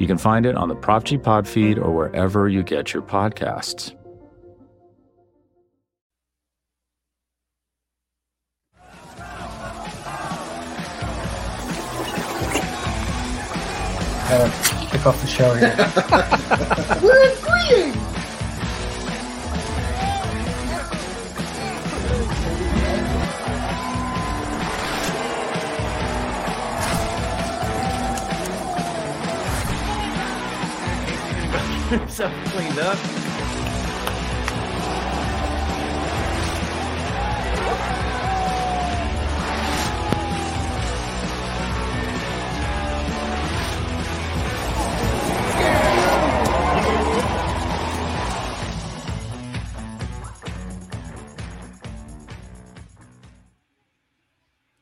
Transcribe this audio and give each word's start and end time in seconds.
You 0.00 0.06
can 0.06 0.16
find 0.16 0.46
it 0.46 0.56
on 0.56 0.68
the 0.68 0.74
Prop 0.74 1.04
G 1.04 1.18
Pod 1.18 1.46
feed 1.46 1.78
or 1.78 1.94
wherever 1.94 2.48
you 2.48 2.62
get 2.62 2.94
your 2.94 3.02
podcasts. 3.02 3.94
Gotta 14.30 14.88
kick 14.90 15.06
off 15.06 15.20
the 15.20 15.26
show 15.26 15.52
here. 15.54 15.76
We're 17.02 17.34
agreeing. 17.34 18.19
So 31.90 32.30
cleaned 32.44 32.78
up. 32.78 32.96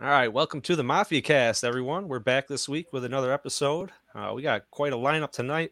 All 0.01 0.07
right, 0.09 0.29
welcome 0.29 0.61
to 0.61 0.77
the 0.77 0.85
Mafia 0.85 1.23
Cast, 1.23 1.65
everyone. 1.65 2.09
We're 2.09 2.19
back 2.19 2.49
this 2.49 2.69
week 2.69 2.93
with 2.93 3.07
another 3.07 3.33
episode. 3.33 3.93
Uh, 4.15 4.33
we 4.35 4.43
got 4.43 4.71
quite 4.71 4.93
a 4.93 4.97
lineup 4.97 5.33
tonight. 5.33 5.71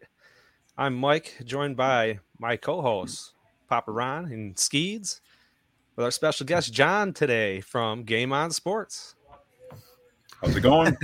I'm 0.78 0.94
Mike, 0.94 1.36
joined 1.42 1.74
by 1.74 2.18
my 2.38 2.58
co-hosts, 2.58 3.32
Papa 3.66 3.90
Ron 3.90 4.26
and 4.26 4.54
Skeeds, 4.56 5.20
with 5.96 6.04
our 6.04 6.10
special 6.10 6.44
guest 6.44 6.70
John 6.70 7.14
today 7.14 7.62
from 7.62 8.02
Game 8.02 8.30
On 8.30 8.50
Sports. 8.50 9.14
How's 10.42 10.54
it 10.54 10.60
going? 10.60 10.94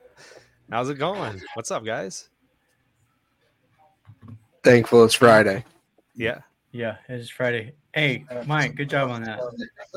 How's 0.70 0.88
it 0.88 0.94
going? 0.94 1.38
What's 1.52 1.70
up, 1.70 1.84
guys? 1.84 2.30
Thankful 4.64 5.04
it's 5.04 5.12
Friday. 5.12 5.66
Yeah, 6.14 6.38
Yeah, 6.72 6.96
it 7.06 7.20
is 7.20 7.28
Friday. 7.28 7.74
Hey, 7.94 8.24
Mike, 8.46 8.74
good 8.74 8.88
job 8.88 9.10
on 9.10 9.22
that. 9.24 9.38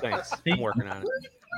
thanks. 0.01 0.33
I'm 0.51 0.59
working 0.59 0.89
on 0.89 1.01
it. 1.01 1.07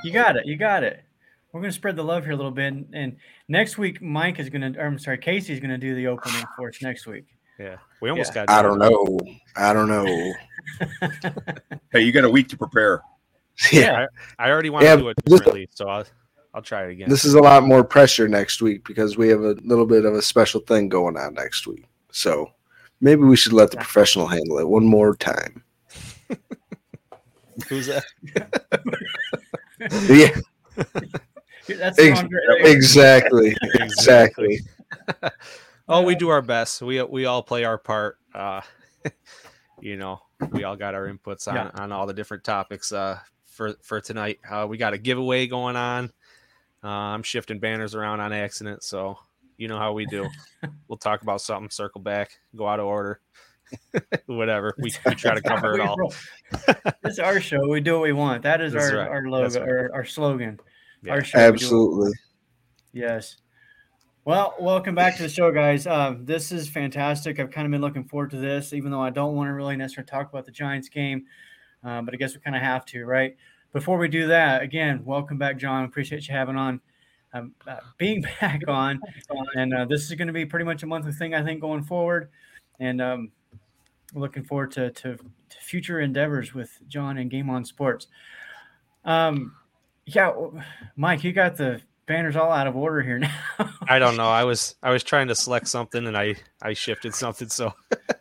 You 0.04 0.12
got 0.12 0.36
it. 0.36 0.46
You 0.46 0.54
got 0.54 0.84
it. 0.84 1.02
We're 1.50 1.62
gonna 1.62 1.72
spread 1.72 1.96
the 1.96 2.04
love 2.04 2.22
here 2.22 2.34
a 2.34 2.36
little 2.36 2.52
bit, 2.52 2.66
and, 2.66 2.86
and 2.92 3.16
next 3.48 3.76
week 3.76 4.00
Mike 4.00 4.38
is 4.38 4.50
gonna. 4.50 4.72
Or 4.78 4.86
I'm 4.86 5.00
sorry, 5.00 5.18
Casey's 5.18 5.58
gonna 5.58 5.78
do 5.78 5.96
the 5.96 6.06
opening 6.06 6.44
for 6.56 6.68
us 6.68 6.80
next 6.80 7.08
week. 7.08 7.24
Yeah, 7.58 7.76
we 8.00 8.10
almost 8.10 8.34
got. 8.34 8.50
I 8.50 8.60
don't 8.62 8.78
know. 8.78 9.18
I 9.56 9.72
don't 9.72 9.88
know. 9.88 10.32
hey, 11.92 12.00
you 12.02 12.12
got 12.12 12.24
a 12.24 12.30
week 12.30 12.48
to 12.48 12.56
prepare. 12.56 13.02
Yeah. 13.72 14.04
I 14.38 14.50
already 14.50 14.68
want 14.68 14.84
Yeah, 14.84 14.96
to 14.96 15.00
do 15.02 15.08
it 15.08 15.16
this- 15.24 15.38
differently, 15.38 15.66
so 15.72 15.88
I'll 15.88 16.04
I'll 16.52 16.60
try 16.60 16.84
it 16.84 16.90
again. 16.90 17.08
This 17.08 17.24
is 17.24 17.32
a 17.34 17.40
lot 17.40 17.62
more 17.64 17.82
pressure 17.82 18.28
next 18.28 18.60
week 18.60 18.84
because 18.86 19.16
we 19.16 19.28
have 19.28 19.40
a 19.40 19.54
little 19.64 19.86
bit 19.86 20.04
of 20.04 20.12
a 20.14 20.20
special 20.20 20.60
thing 20.60 20.90
going 20.90 21.16
on 21.16 21.32
next 21.34 21.66
week. 21.66 21.86
So 22.10 22.52
maybe 23.00 23.22
we 23.22 23.34
should 23.36 23.54
let 23.54 23.70
the 23.70 23.78
professional 23.78 24.26
handle 24.26 24.58
it 24.58 24.68
one 24.68 24.84
more 24.84 25.16
time. 25.16 25.62
Who's 27.68 27.86
that? 27.86 28.04
Yeah, 29.78 30.36
That's 31.66 31.96
the 31.96 32.10
Ex- 32.10 32.22
exactly. 32.66 33.56
Exactly. 33.74 34.60
Oh, 35.88 36.02
we 36.02 36.14
do 36.14 36.28
our 36.30 36.42
best. 36.42 36.82
We 36.82 37.02
we 37.02 37.26
all 37.26 37.42
play 37.42 37.64
our 37.64 37.78
part. 37.78 38.18
Uh, 38.34 38.60
you 39.80 39.96
know, 39.96 40.20
we 40.50 40.64
all 40.64 40.76
got 40.76 40.94
our 40.94 41.06
inputs 41.08 41.46
on 41.48 41.54
Yeah. 41.54 41.70
on 41.74 41.92
all 41.92 42.06
the 42.06 42.14
different 42.14 42.44
topics. 42.44 42.92
Uh, 42.92 43.18
for 43.46 43.74
for 43.82 44.00
tonight, 44.00 44.38
uh, 44.50 44.66
we 44.68 44.76
got 44.78 44.92
a 44.94 44.98
giveaway 44.98 45.46
going 45.46 45.76
on. 45.76 46.12
Uh, 46.82 46.88
I'm 46.88 47.22
shifting 47.22 47.58
banners 47.58 47.94
around 47.94 48.20
on 48.20 48.32
accident, 48.32 48.82
so 48.82 49.18
you 49.56 49.68
know 49.68 49.78
how 49.78 49.92
we 49.92 50.06
do. 50.06 50.28
we'll 50.88 50.98
talk 50.98 51.22
about 51.22 51.40
something, 51.40 51.70
circle 51.70 52.00
back, 52.00 52.30
go 52.54 52.66
out 52.68 52.80
of 52.80 52.86
order, 52.86 53.20
whatever. 54.26 54.74
We, 54.78 54.92
we 55.06 55.14
try 55.14 55.34
to 55.34 55.40
cover 55.40 55.74
it 55.74 55.80
all. 55.80 55.96
it's 57.04 57.18
our 57.18 57.40
show. 57.40 57.66
We 57.68 57.80
do 57.80 57.94
what 57.94 58.02
we 58.02 58.12
want. 58.12 58.42
That 58.42 58.60
is 58.60 58.72
That's 58.72 58.90
our, 58.90 58.98
right. 58.98 59.08
our 59.08 59.28
logo, 59.28 59.60
right. 59.60 59.68
our, 59.68 59.90
our 59.94 60.04
slogan. 60.04 60.60
Yeah. 61.02 61.12
Our 61.14 61.24
show. 61.24 61.38
we 61.38 61.42
do 61.42 61.46
what- 61.46 61.54
Absolutely. 61.54 62.12
Yes. 62.92 63.36
Well, 64.26 64.56
welcome 64.58 64.96
back 64.96 65.16
to 65.18 65.22
the 65.22 65.28
show, 65.28 65.52
guys. 65.52 65.86
Um, 65.86 66.24
this 66.24 66.50
is 66.50 66.68
fantastic. 66.68 67.38
I've 67.38 67.52
kind 67.52 67.64
of 67.64 67.70
been 67.70 67.80
looking 67.80 68.02
forward 68.02 68.32
to 68.32 68.38
this, 68.38 68.72
even 68.72 68.90
though 68.90 69.00
I 69.00 69.10
don't 69.10 69.36
want 69.36 69.46
to 69.46 69.52
really 69.52 69.76
necessarily 69.76 70.08
talk 70.08 70.28
about 70.28 70.44
the 70.44 70.50
Giants 70.50 70.88
game, 70.88 71.26
um, 71.84 72.04
but 72.04 72.12
I 72.12 72.16
guess 72.16 72.34
we 72.34 72.40
kind 72.40 72.56
of 72.56 72.62
have 72.62 72.84
to, 72.86 73.04
right? 73.04 73.36
Before 73.72 73.98
we 73.98 74.08
do 74.08 74.26
that, 74.26 74.62
again, 74.62 75.04
welcome 75.04 75.38
back, 75.38 75.58
John. 75.58 75.84
Appreciate 75.84 76.26
you 76.26 76.34
having 76.34 76.56
on, 76.56 76.80
um, 77.34 77.54
uh, 77.68 77.76
being 77.98 78.20
back 78.40 78.62
on, 78.66 79.00
and 79.54 79.72
uh, 79.72 79.84
this 79.84 80.10
is 80.10 80.16
going 80.16 80.26
to 80.26 80.34
be 80.34 80.44
pretty 80.44 80.64
much 80.64 80.82
a 80.82 80.86
monthly 80.86 81.12
thing, 81.12 81.32
I 81.32 81.44
think, 81.44 81.60
going 81.60 81.84
forward, 81.84 82.28
and 82.80 83.00
um, 83.00 83.30
looking 84.12 84.42
forward 84.42 84.72
to, 84.72 84.90
to 84.90 85.16
to 85.16 85.56
future 85.60 86.00
endeavors 86.00 86.52
with 86.52 86.80
John 86.88 87.16
and 87.18 87.30
Game 87.30 87.48
On 87.48 87.64
Sports. 87.64 88.08
Um, 89.04 89.54
yeah, 90.04 90.34
Mike, 90.96 91.22
you 91.22 91.32
got 91.32 91.56
the 91.56 91.80
banners 92.06 92.36
all 92.36 92.50
out 92.52 92.66
of 92.66 92.76
order 92.76 93.02
here 93.02 93.18
now. 93.18 93.34
I 93.88 93.98
don't 93.98 94.16
know. 94.18 94.28
I 94.28 94.44
was 94.44 94.76
I 94.82 94.90
was 94.90 95.02
trying 95.02 95.28
to 95.28 95.34
select 95.34 95.68
something 95.68 96.06
and 96.06 96.16
I 96.16 96.36
I 96.62 96.72
shifted 96.72 97.14
something. 97.14 97.48
So 97.48 97.72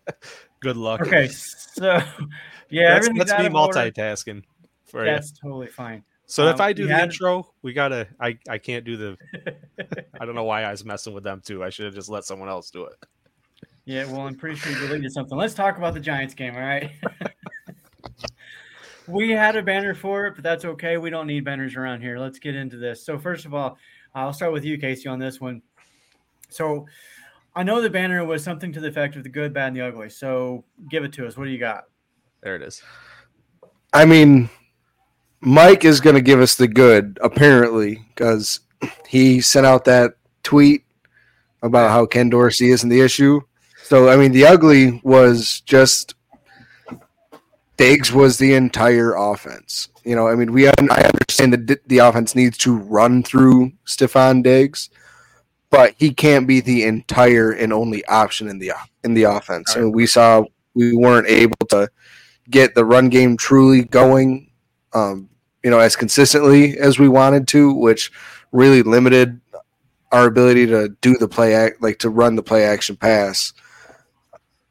good 0.59 0.77
luck. 0.77 1.01
Okay, 1.01 1.27
so 1.27 2.01
yeah, 2.69 2.93
that's, 2.99 3.09
that's 3.17 3.39
me 3.39 3.45
of 3.47 3.55
order. 3.55 3.79
multitasking. 3.79 4.43
For 4.85 5.05
you. 5.05 5.11
That's 5.11 5.31
totally 5.31 5.67
fine. 5.67 6.03
So 6.27 6.47
if 6.47 6.55
um, 6.55 6.61
I 6.61 6.73
do 6.73 6.87
the 6.87 6.93
had- 6.93 7.03
intro, 7.05 7.51
we 7.61 7.73
gotta. 7.73 8.07
I 8.19 8.37
I 8.49 8.57
can't 8.57 8.83
do 8.85 8.97
the. 8.97 9.17
I 10.19 10.25
don't 10.25 10.35
know 10.35 10.43
why 10.43 10.63
I 10.63 10.71
was 10.71 10.83
messing 10.83 11.13
with 11.13 11.23
them 11.23 11.41
too. 11.45 11.63
I 11.63 11.69
should 11.69 11.85
have 11.85 11.93
just 11.95 12.09
let 12.09 12.25
someone 12.25 12.49
else 12.49 12.71
do 12.71 12.85
it. 12.85 12.93
Yeah, 13.85 14.05
well, 14.05 14.21
I'm 14.21 14.35
pretty 14.35 14.55
sure 14.55 14.71
you 14.71 14.79
deleted 14.79 15.11
something. 15.11 15.37
Let's 15.37 15.53
talk 15.53 15.77
about 15.77 15.93
the 15.93 15.99
Giants 15.99 16.33
game, 16.33 16.55
all 16.55 16.61
right? 16.61 16.89
We 19.07 19.31
had 19.31 19.55
a 19.55 19.61
banner 19.61 19.93
for 19.93 20.27
it, 20.27 20.35
but 20.35 20.43
that's 20.43 20.65
okay. 20.65 20.97
We 20.97 21.09
don't 21.09 21.27
need 21.27 21.45
banners 21.45 21.75
around 21.75 22.01
here. 22.01 22.17
Let's 22.17 22.39
get 22.39 22.55
into 22.55 22.77
this. 22.77 23.05
So, 23.05 23.17
first 23.17 23.45
of 23.45 23.53
all, 23.53 23.77
I'll 24.13 24.33
start 24.33 24.53
with 24.53 24.63
you, 24.63 24.77
Casey, 24.77 25.07
on 25.07 25.19
this 25.19 25.39
one. 25.39 25.61
So, 26.49 26.85
I 27.55 27.63
know 27.63 27.81
the 27.81 27.89
banner 27.89 28.23
was 28.25 28.43
something 28.43 28.73
to 28.73 28.79
the 28.79 28.87
effect 28.87 29.15
of 29.15 29.23
the 29.23 29.29
good, 29.29 29.53
bad, 29.53 29.67
and 29.67 29.75
the 29.75 29.81
ugly. 29.81 30.09
So, 30.09 30.63
give 30.89 31.03
it 31.03 31.13
to 31.13 31.27
us. 31.27 31.37
What 31.37 31.45
do 31.45 31.51
you 31.51 31.59
got? 31.59 31.85
There 32.41 32.55
it 32.55 32.61
is. 32.61 32.81
I 33.93 34.05
mean, 34.05 34.49
Mike 35.41 35.85
is 35.85 36.01
going 36.01 36.15
to 36.15 36.21
give 36.21 36.41
us 36.41 36.55
the 36.55 36.67
good, 36.67 37.17
apparently, 37.21 38.05
because 38.09 38.59
he 39.07 39.41
sent 39.41 39.65
out 39.65 39.85
that 39.85 40.13
tweet 40.43 40.83
about 41.61 41.91
how 41.91 42.05
Ken 42.05 42.29
Dorsey 42.29 42.71
isn't 42.71 42.89
the 42.89 43.01
issue. 43.01 43.41
So, 43.83 44.09
I 44.09 44.17
mean, 44.17 44.31
the 44.31 44.45
ugly 44.45 44.99
was 45.03 45.61
just 45.61 46.14
Diggs 47.77 48.11
was 48.11 48.37
the 48.37 48.53
entire 48.53 49.13
offense. 49.13 49.89
You 50.03 50.15
know, 50.15 50.27
I 50.27 50.35
mean, 50.35 50.51
we 50.51 50.67
I 50.67 50.71
understand 50.79 51.53
that 51.53 51.87
the 51.87 51.97
offense 51.99 52.35
needs 52.35 52.57
to 52.59 52.75
run 52.75 53.23
through 53.23 53.73
Stefon 53.85 54.43
Diggs, 54.43 54.89
but 55.69 55.93
he 55.97 56.13
can't 56.13 56.47
be 56.47 56.61
the 56.61 56.83
entire 56.83 57.51
and 57.51 57.73
only 57.73 58.05
option 58.05 58.47
in 58.47 58.59
the 58.59 58.71
in 59.03 59.13
the 59.13 59.23
offense. 59.23 59.75
And 59.75 59.93
we 59.93 60.05
saw 60.05 60.45
we 60.73 60.95
weren't 60.95 61.27
able 61.27 61.57
to 61.69 61.89
get 62.49 62.75
the 62.75 62.85
run 62.85 63.09
game 63.09 63.37
truly 63.37 63.83
going, 63.83 64.51
um, 64.93 65.29
you 65.63 65.71
know, 65.71 65.79
as 65.79 65.95
consistently 65.95 66.77
as 66.77 66.99
we 66.99 67.09
wanted 67.09 67.47
to, 67.49 67.73
which 67.73 68.11
really 68.51 68.83
limited 68.83 69.41
our 70.11 70.27
ability 70.27 70.67
to 70.67 70.89
do 71.01 71.17
the 71.17 71.27
play 71.27 71.55
act, 71.55 71.81
like 71.81 71.99
to 71.99 72.09
run 72.09 72.35
the 72.35 72.43
play 72.43 72.63
action 72.63 72.95
pass. 72.95 73.51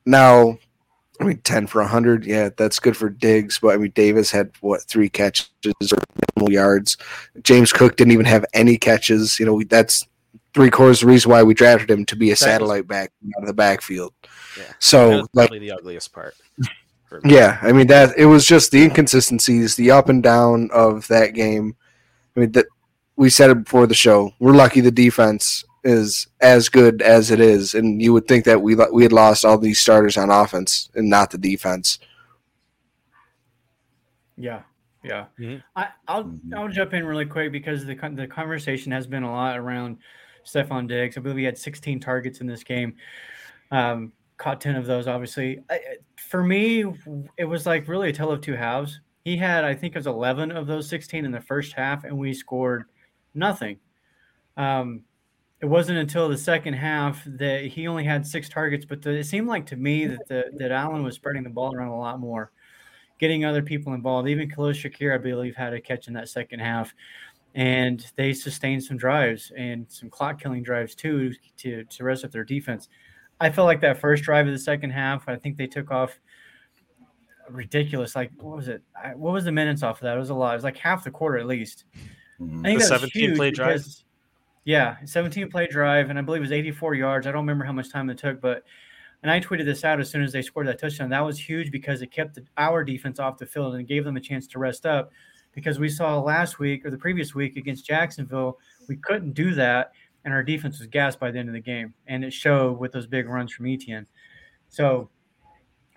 Now, 0.06 0.58
I 1.20 1.24
mean, 1.24 1.38
ten 1.38 1.66
for 1.66 1.82
hundred, 1.84 2.24
yeah, 2.24 2.50
that's 2.56 2.80
good 2.80 2.96
for 2.96 3.08
Diggs. 3.08 3.58
But 3.60 3.74
I 3.74 3.76
mean, 3.76 3.92
Davis 3.92 4.30
had 4.30 4.50
what 4.60 4.82
three 4.82 5.08
catches 5.08 5.48
or 5.64 6.02
minimal 6.36 6.52
yards. 6.52 6.96
James 7.42 7.72
Cook 7.72 7.96
didn't 7.96 8.12
even 8.12 8.26
have 8.26 8.44
any 8.52 8.76
catches. 8.76 9.38
You 9.38 9.46
know, 9.46 9.54
we, 9.54 9.64
that's 9.64 10.06
three 10.54 10.70
quarters 10.70 11.02
of 11.02 11.06
the 11.06 11.12
reason 11.12 11.30
why 11.30 11.42
we 11.42 11.54
drafted 11.54 11.90
him 11.90 12.04
to 12.06 12.16
be 12.16 12.30
a 12.30 12.36
satellite 12.36 12.88
back 12.88 13.12
out 13.36 13.42
of 13.42 13.46
the 13.46 13.54
backfield. 13.54 14.12
Yeah. 14.56 14.72
So 14.78 15.26
like 15.34 15.48
probably 15.48 15.58
the 15.60 15.72
ugliest 15.72 16.12
part. 16.12 16.34
Yeah, 17.24 17.58
I 17.62 17.70
mean 17.72 17.86
that 17.88 18.16
it 18.18 18.26
was 18.26 18.44
just 18.44 18.72
the 18.72 18.82
inconsistencies, 18.82 19.76
the 19.76 19.92
up 19.92 20.08
and 20.08 20.20
down 20.22 20.68
of 20.72 21.06
that 21.08 21.34
game. 21.34 21.76
I 22.36 22.40
mean 22.40 22.52
that 22.52 22.66
we 23.16 23.30
said 23.30 23.50
it 23.50 23.64
before 23.64 23.86
the 23.86 23.94
show. 23.94 24.32
We're 24.40 24.54
lucky 24.54 24.80
the 24.80 24.90
defense 24.90 25.64
is 25.84 26.26
as 26.40 26.68
good 26.68 27.02
as 27.02 27.30
it 27.30 27.40
is, 27.40 27.74
and 27.74 28.00
you 28.02 28.12
would 28.12 28.26
think 28.26 28.44
that 28.46 28.62
we 28.62 28.74
we 28.92 29.02
had 29.02 29.12
lost 29.12 29.44
all 29.44 29.58
these 29.58 29.78
starters 29.78 30.16
on 30.16 30.30
offense 30.30 30.88
and 30.94 31.08
not 31.10 31.30
the 31.30 31.38
defense. 31.38 31.98
Yeah, 34.36 34.62
yeah. 35.02 35.26
Mhm. 35.38 35.62
I, 35.76 35.88
I'll 36.08 36.24
Mhm. 36.24 36.54
I'll 36.56 36.68
jump 36.68 36.94
in 36.94 37.04
really 37.06 37.26
quick 37.26 37.52
because 37.52 37.84
the 37.84 37.94
the 38.14 38.26
conversation 38.26 38.90
has 38.92 39.06
been 39.06 39.22
a 39.22 39.30
lot 39.30 39.58
around 39.58 39.98
Stefon 40.44 40.88
Diggs. 40.88 41.16
I 41.16 41.20
believe 41.20 41.38
he 41.38 41.44
had 41.44 41.56
16 41.58 42.00
targets 42.00 42.40
in 42.40 42.46
this 42.46 42.64
game. 42.64 42.96
Um, 43.70 44.12
caught 44.36 44.60
10 44.60 44.76
of 44.76 44.86
those, 44.86 45.06
obviously. 45.06 45.60
I, 45.70 45.74
I- 45.74 45.80
for 46.18 46.42
me, 46.42 46.84
it 47.36 47.44
was 47.44 47.66
like 47.66 47.86
really 47.86 48.08
a 48.08 48.12
tale 48.12 48.30
of 48.32 48.40
two 48.40 48.54
halves. 48.54 49.00
He 49.24 49.36
had, 49.36 49.64
I 49.64 49.74
think, 49.74 49.94
it 49.94 49.98
was 49.98 50.06
11 50.06 50.50
of 50.50 50.66
those 50.66 50.88
16 50.88 51.24
in 51.24 51.30
the 51.30 51.40
first 51.40 51.72
half, 51.74 52.02
and 52.04 52.18
we 52.18 52.34
scored 52.34 52.84
nothing. 53.34 53.78
Um, 54.56 55.02
it 55.64 55.68
wasn't 55.68 55.96
until 55.96 56.28
the 56.28 56.36
second 56.36 56.74
half 56.74 57.24
that 57.24 57.64
he 57.64 57.88
only 57.88 58.04
had 58.04 58.26
six 58.26 58.50
targets, 58.50 58.84
but 58.84 59.00
the, 59.00 59.12
it 59.12 59.24
seemed 59.24 59.48
like 59.48 59.64
to 59.64 59.76
me 59.76 60.04
that 60.04 60.28
the, 60.28 60.44
that 60.58 60.70
Allen 60.70 61.02
was 61.02 61.14
spreading 61.14 61.42
the 61.42 61.48
ball 61.48 61.74
around 61.74 61.88
a 61.88 61.98
lot 61.98 62.20
more 62.20 62.52
getting 63.18 63.46
other 63.46 63.62
people 63.62 63.94
involved. 63.94 64.28
Even 64.28 64.50
Khalil 64.50 64.74
Shakir, 64.74 65.14
I 65.14 65.16
believe, 65.16 65.56
had 65.56 65.72
a 65.72 65.80
catch 65.80 66.06
in 66.06 66.12
that 66.12 66.28
second 66.28 66.58
half. 66.58 66.92
And 67.54 68.04
they 68.16 68.34
sustained 68.34 68.84
some 68.84 68.98
drives 68.98 69.52
and 69.56 69.86
some 69.88 70.10
clock 70.10 70.38
killing 70.38 70.62
drives 70.62 70.94
too 70.94 71.32
to, 71.56 71.84
to 71.84 72.04
rest 72.04 72.26
up 72.26 72.30
their 72.30 72.44
defense. 72.44 72.90
I 73.40 73.48
felt 73.48 73.64
like 73.64 73.80
that 73.80 73.98
first 73.98 74.22
drive 74.22 74.46
of 74.46 74.52
the 74.52 74.58
second 74.58 74.90
half, 74.90 75.26
I 75.30 75.36
think 75.36 75.56
they 75.56 75.66
took 75.66 75.90
off 75.90 76.20
ridiculous. 77.48 78.14
Like, 78.14 78.32
what 78.36 78.54
was 78.54 78.68
it? 78.68 78.82
I, 79.02 79.14
what 79.14 79.32
was 79.32 79.46
the 79.46 79.52
minutes 79.52 79.82
off 79.82 79.96
of 79.96 80.02
that? 80.02 80.14
It 80.14 80.20
was 80.20 80.28
a 80.28 80.34
lot. 80.34 80.52
It 80.52 80.56
was 80.56 80.64
like 80.64 80.76
half 80.76 81.04
the 81.04 81.10
quarter 81.10 81.38
at 81.38 81.46
least. 81.46 81.84
Mhm. 82.38 82.60
I 82.60 82.62
think 82.64 82.80
The 82.80 82.88
that 82.88 83.00
was 83.00 83.12
17 83.12 83.36
play 83.36 83.46
huge 83.46 83.56
drive? 83.56 83.86
Yeah, 84.64 84.96
17 85.04 85.50
play 85.50 85.66
drive, 85.66 86.10
and 86.10 86.18
I 86.18 86.22
believe 86.22 86.40
it 86.40 86.42
was 86.42 86.52
84 86.52 86.94
yards. 86.94 87.26
I 87.26 87.32
don't 87.32 87.42
remember 87.42 87.64
how 87.64 87.72
much 87.72 87.90
time 87.90 88.08
it 88.08 88.18
took, 88.18 88.40
but 88.40 88.64
and 89.22 89.30
I 89.30 89.40
tweeted 89.40 89.64
this 89.64 89.84
out 89.84 90.00
as 90.00 90.10
soon 90.10 90.22
as 90.22 90.32
they 90.32 90.42
scored 90.42 90.66
that 90.66 90.78
touchdown. 90.78 91.08
That 91.08 91.24
was 91.24 91.38
huge 91.38 91.70
because 91.70 92.02
it 92.02 92.10
kept 92.10 92.34
the, 92.34 92.44
our 92.58 92.84
defense 92.84 93.18
off 93.18 93.38
the 93.38 93.46
field 93.46 93.74
and 93.74 93.88
gave 93.88 94.04
them 94.04 94.18
a 94.18 94.20
chance 94.20 94.46
to 94.48 94.58
rest 94.58 94.84
up. 94.84 95.12
Because 95.54 95.78
we 95.78 95.88
saw 95.88 96.20
last 96.20 96.58
week 96.58 96.84
or 96.84 96.90
the 96.90 96.98
previous 96.98 97.34
week 97.34 97.56
against 97.56 97.86
Jacksonville, 97.86 98.58
we 98.88 98.96
couldn't 98.96 99.32
do 99.32 99.54
that, 99.54 99.92
and 100.24 100.34
our 100.34 100.42
defense 100.42 100.78
was 100.78 100.88
gassed 100.88 101.20
by 101.20 101.30
the 101.30 101.38
end 101.38 101.48
of 101.48 101.54
the 101.54 101.60
game, 101.60 101.94
and 102.06 102.24
it 102.24 102.32
showed 102.32 102.78
with 102.78 102.92
those 102.92 103.06
big 103.06 103.28
runs 103.28 103.52
from 103.52 103.66
Etienne. 103.66 104.06
So 104.68 105.10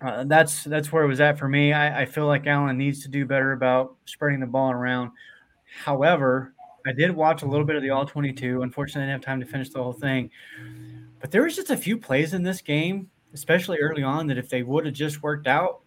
uh, 0.00 0.24
that's 0.24 0.64
that's 0.64 0.92
where 0.92 1.02
it 1.02 1.08
was 1.08 1.20
at 1.20 1.38
for 1.38 1.48
me. 1.48 1.72
I, 1.72 2.02
I 2.02 2.06
feel 2.06 2.26
like 2.26 2.46
Allen 2.46 2.78
needs 2.78 3.02
to 3.02 3.08
do 3.08 3.26
better 3.26 3.52
about 3.52 3.96
spreading 4.04 4.40
the 4.40 4.46
ball 4.46 4.70
around. 4.70 5.10
However, 5.84 6.54
I 6.88 6.92
did 6.92 7.14
watch 7.14 7.42
a 7.42 7.46
little 7.46 7.66
bit 7.66 7.76
of 7.76 7.82
the 7.82 7.90
All 7.90 8.06
22. 8.06 8.62
Unfortunately, 8.62 9.02
I 9.02 9.12
didn't 9.12 9.22
have 9.22 9.26
time 9.26 9.40
to 9.40 9.46
finish 9.46 9.68
the 9.68 9.82
whole 9.82 9.92
thing. 9.92 10.30
But 11.20 11.30
there 11.30 11.42
was 11.42 11.54
just 11.54 11.68
a 11.68 11.76
few 11.76 11.98
plays 11.98 12.32
in 12.32 12.42
this 12.42 12.62
game, 12.62 13.10
especially 13.34 13.78
early 13.78 14.02
on, 14.02 14.26
that 14.28 14.38
if 14.38 14.48
they 14.48 14.62
would 14.62 14.86
have 14.86 14.94
just 14.94 15.22
worked 15.22 15.46
out, 15.46 15.80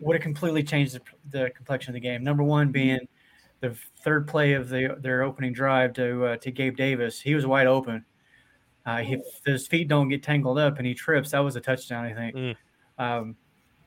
would 0.00 0.14
have 0.14 0.22
completely 0.22 0.62
changed 0.62 0.94
the, 0.94 1.00
the 1.30 1.50
complexion 1.50 1.90
of 1.90 1.94
the 1.94 2.00
game. 2.00 2.22
Number 2.22 2.44
one 2.44 2.70
being 2.70 3.00
the 3.60 3.76
third 4.04 4.28
play 4.28 4.52
of 4.52 4.68
the, 4.68 4.96
their 5.00 5.22
opening 5.22 5.52
drive 5.52 5.94
to 5.94 6.26
uh, 6.26 6.36
to 6.36 6.50
Gabe 6.52 6.76
Davis. 6.76 7.20
He 7.20 7.34
was 7.34 7.44
wide 7.44 7.66
open. 7.66 8.04
Uh, 8.84 9.02
if 9.04 9.22
his 9.44 9.66
feet 9.66 9.88
don't 9.88 10.08
get 10.08 10.22
tangled 10.22 10.58
up 10.58 10.78
and 10.78 10.86
he 10.86 10.94
trips, 10.94 11.32
that 11.32 11.40
was 11.40 11.56
a 11.56 11.60
touchdown, 11.60 12.04
I 12.04 12.14
think. 12.14 12.36
Mm. 12.36 12.56
Um, 12.98 13.36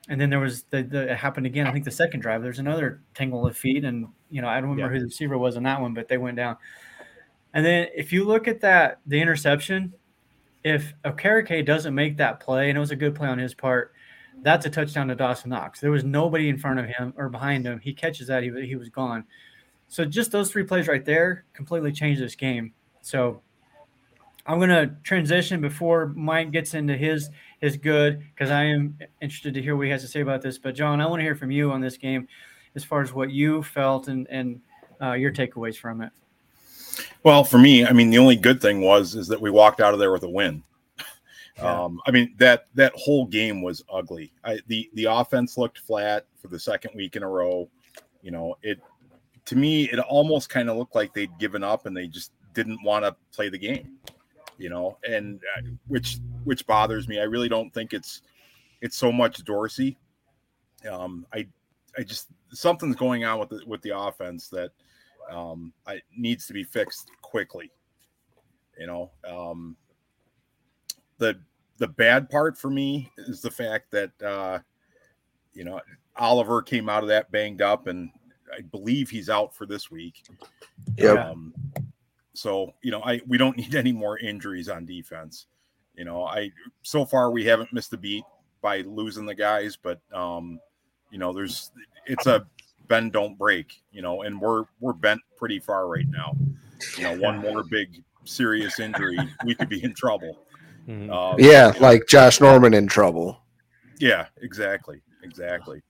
and 0.09 0.19
then 0.19 0.29
there 0.29 0.39
was 0.39 0.63
the, 0.63 0.81
the 0.83 1.11
it 1.11 1.17
happened 1.17 1.45
again. 1.45 1.67
I 1.67 1.71
think 1.71 1.85
the 1.85 1.91
second 1.91 2.21
drive. 2.21 2.41
There's 2.41 2.59
another 2.59 3.01
tangle 3.13 3.45
of 3.47 3.55
feet, 3.55 3.85
and 3.85 4.07
you 4.29 4.41
know 4.41 4.49
I 4.49 4.59
don't 4.59 4.71
remember 4.71 4.91
who 4.91 4.99
the 4.99 5.05
receiver 5.05 5.37
was 5.37 5.55
in 5.55 5.63
that 5.63 5.79
one, 5.79 5.93
but 5.93 6.07
they 6.07 6.17
went 6.17 6.35
down. 6.35 6.57
And 7.53 7.65
then 7.65 7.87
if 7.95 8.11
you 8.11 8.25
look 8.25 8.47
at 8.47 8.61
that, 8.61 8.99
the 9.05 9.21
interception, 9.21 9.93
if 10.63 10.93
Okereke 11.05 11.65
doesn't 11.65 11.95
make 11.95 12.17
that 12.17 12.39
play, 12.39 12.69
and 12.69 12.77
it 12.77 12.79
was 12.79 12.91
a 12.91 12.95
good 12.95 13.15
play 13.15 13.27
on 13.27 13.37
his 13.37 13.53
part, 13.53 13.93
that's 14.41 14.65
a 14.65 14.69
touchdown 14.69 15.07
to 15.07 15.15
Dawson 15.15 15.51
Knox. 15.51 15.79
There 15.79 15.91
was 15.91 16.03
nobody 16.03 16.49
in 16.49 16.57
front 16.57 16.79
of 16.79 16.85
him 16.85 17.13
or 17.15 17.29
behind 17.29 17.65
him. 17.65 17.79
He 17.79 17.93
catches 17.93 18.27
that, 18.27 18.43
he, 18.43 18.51
he 18.65 18.75
was 18.75 18.89
gone. 18.89 19.25
So 19.87 20.05
just 20.05 20.31
those 20.31 20.51
three 20.51 20.63
plays 20.63 20.87
right 20.87 21.03
there 21.03 21.45
completely 21.53 21.91
changed 21.91 22.21
this 22.21 22.35
game. 22.35 22.73
So 23.01 23.41
I'm 24.49 24.57
going 24.57 24.69
to 24.69 24.95
transition 25.03 25.61
before 25.61 26.07
Mike 26.15 26.49
gets 26.49 26.73
into 26.73 26.97
his 26.97 27.29
his 27.61 27.77
good 27.77 28.19
because 28.33 28.49
I 28.49 28.63
am 28.63 28.97
interested 29.21 29.53
to 29.53 29.61
hear 29.61 29.75
what 29.75 29.85
he 29.85 29.91
has 29.91 30.01
to 30.01 30.07
say 30.07 30.21
about 30.21 30.41
this. 30.41 30.57
But 30.57 30.73
John, 30.73 30.99
I 30.99 31.05
want 31.05 31.19
to 31.19 31.23
hear 31.23 31.35
from 31.35 31.51
you 31.51 31.71
on 31.71 31.81
this 31.81 31.97
game 31.97 32.27
as 32.73 32.83
far 32.83 33.01
as 33.01 33.13
what 33.13 33.29
you 33.29 33.61
felt 33.61 34.07
and 34.07 34.27
and 34.31 34.59
uh, 34.99 35.13
your 35.13 35.31
takeaways 35.31 35.77
from 35.77 36.01
it. 36.01 36.11
Well, 37.21 37.43
for 37.43 37.59
me, 37.59 37.85
I 37.85 37.93
mean, 37.93 38.09
the 38.09 38.17
only 38.17 38.37
good 38.37 38.59
thing 38.59 38.81
was 38.81 39.13
is 39.13 39.27
that 39.27 39.39
we 39.39 39.51
walked 39.51 39.81
out 39.81 39.93
of 39.93 39.99
there 39.99 40.11
with 40.11 40.23
a 40.23 40.29
win. 40.29 40.63
Yeah. 41.57 41.83
Um, 41.83 42.01
I 42.07 42.11
mean 42.11 42.33
that 42.37 42.65
that 42.73 42.93
whole 42.95 43.27
game 43.27 43.61
was 43.61 43.83
ugly. 43.91 44.33
I, 44.43 44.61
the 44.65 44.89
the 44.95 45.05
offense 45.05 45.59
looked 45.59 45.77
flat 45.77 46.25
for 46.41 46.47
the 46.47 46.59
second 46.59 46.91
week 46.95 47.15
in 47.15 47.21
a 47.21 47.29
row. 47.29 47.69
You 48.23 48.31
know, 48.31 48.55
it 48.63 48.79
to 49.45 49.55
me 49.55 49.91
it 49.91 49.99
almost 49.99 50.49
kind 50.49 50.71
of 50.71 50.77
looked 50.77 50.95
like 50.95 51.13
they'd 51.13 51.37
given 51.37 51.63
up 51.63 51.85
and 51.85 51.95
they 51.95 52.07
just 52.07 52.31
didn't 52.55 52.81
want 52.83 53.05
to 53.05 53.15
play 53.31 53.49
the 53.49 53.59
game. 53.59 53.99
You 54.59 54.69
know, 54.69 54.97
and 55.07 55.41
uh, 55.57 55.61
which 55.87 56.17
which 56.43 56.67
bothers 56.67 57.07
me. 57.07 57.19
I 57.19 57.23
really 57.23 57.49
don't 57.49 57.73
think 57.73 57.93
it's 57.93 58.21
it's 58.81 58.97
so 58.97 59.11
much 59.11 59.43
Dorsey. 59.43 59.97
Um, 60.89 61.25
I 61.33 61.47
I 61.97 62.03
just 62.03 62.27
something's 62.51 62.95
going 62.95 63.25
on 63.25 63.39
with 63.39 63.49
the 63.49 63.61
with 63.65 63.81
the 63.81 63.97
offense 63.97 64.49
that 64.49 64.71
um, 65.31 65.73
I 65.87 66.01
needs 66.15 66.45
to 66.47 66.53
be 66.53 66.63
fixed 66.63 67.09
quickly. 67.21 67.71
You 68.77 68.87
know, 68.87 69.11
um, 69.27 69.75
the 71.17 71.39
the 71.77 71.87
bad 71.87 72.29
part 72.29 72.57
for 72.57 72.69
me 72.69 73.11
is 73.17 73.41
the 73.41 73.51
fact 73.51 73.91
that 73.91 74.11
uh, 74.21 74.59
you 75.53 75.63
know 75.63 75.81
Oliver 76.17 76.61
came 76.61 76.89
out 76.89 77.03
of 77.03 77.09
that 77.09 77.31
banged 77.31 77.61
up, 77.61 77.87
and 77.87 78.09
I 78.55 78.61
believe 78.61 79.09
he's 79.09 79.29
out 79.29 79.55
for 79.55 79.65
this 79.65 79.89
week. 79.89 80.23
Yep. 80.97 81.17
Um, 81.17 81.53
so 82.39 82.73
you 82.81 82.91
know, 82.91 83.01
I 83.03 83.21
we 83.27 83.37
don't 83.37 83.57
need 83.61 83.75
any 83.75 83.91
more 83.91 84.17
injuries 84.17 84.69
on 84.69 84.85
defense. 84.85 85.47
You 85.95 86.05
know, 86.05 86.23
I 86.23 86.51
so 86.83 87.05
far 87.05 87.31
we 87.31 87.43
haven't 87.45 87.73
missed 87.73 87.91
a 87.93 87.97
beat 87.97 88.23
by 88.61 88.81
losing 88.81 89.25
the 89.25 89.35
guys, 89.35 89.75
but 89.81 89.99
um, 90.13 90.59
you 91.11 91.17
know, 91.17 91.33
there's 91.33 91.71
it's 92.05 92.27
a 92.27 92.45
bend 92.87 93.11
don't 93.13 93.37
break. 93.37 93.81
You 93.91 94.01
know, 94.01 94.21
and 94.21 94.39
we're 94.39 94.63
we're 94.79 94.93
bent 94.93 95.21
pretty 95.37 95.59
far 95.59 95.87
right 95.87 96.07
now. 96.07 96.35
You 96.97 97.03
know, 97.03 97.17
one 97.17 97.37
more 97.39 97.63
big 97.63 98.01
serious 98.23 98.79
injury, 98.79 99.17
we 99.43 99.55
could 99.55 99.69
be 99.69 99.83
in 99.83 99.93
trouble. 99.93 100.37
Mhm. 100.87 101.11
Um, 101.11 101.35
Yeah, 101.39 101.73
like 101.79 102.07
Josh 102.07 102.39
Norman 102.39 102.73
in 102.73 102.87
trouble. 102.87 103.41
yeah, 103.99 104.27
exactly, 104.41 105.01
exactly. 105.23 105.81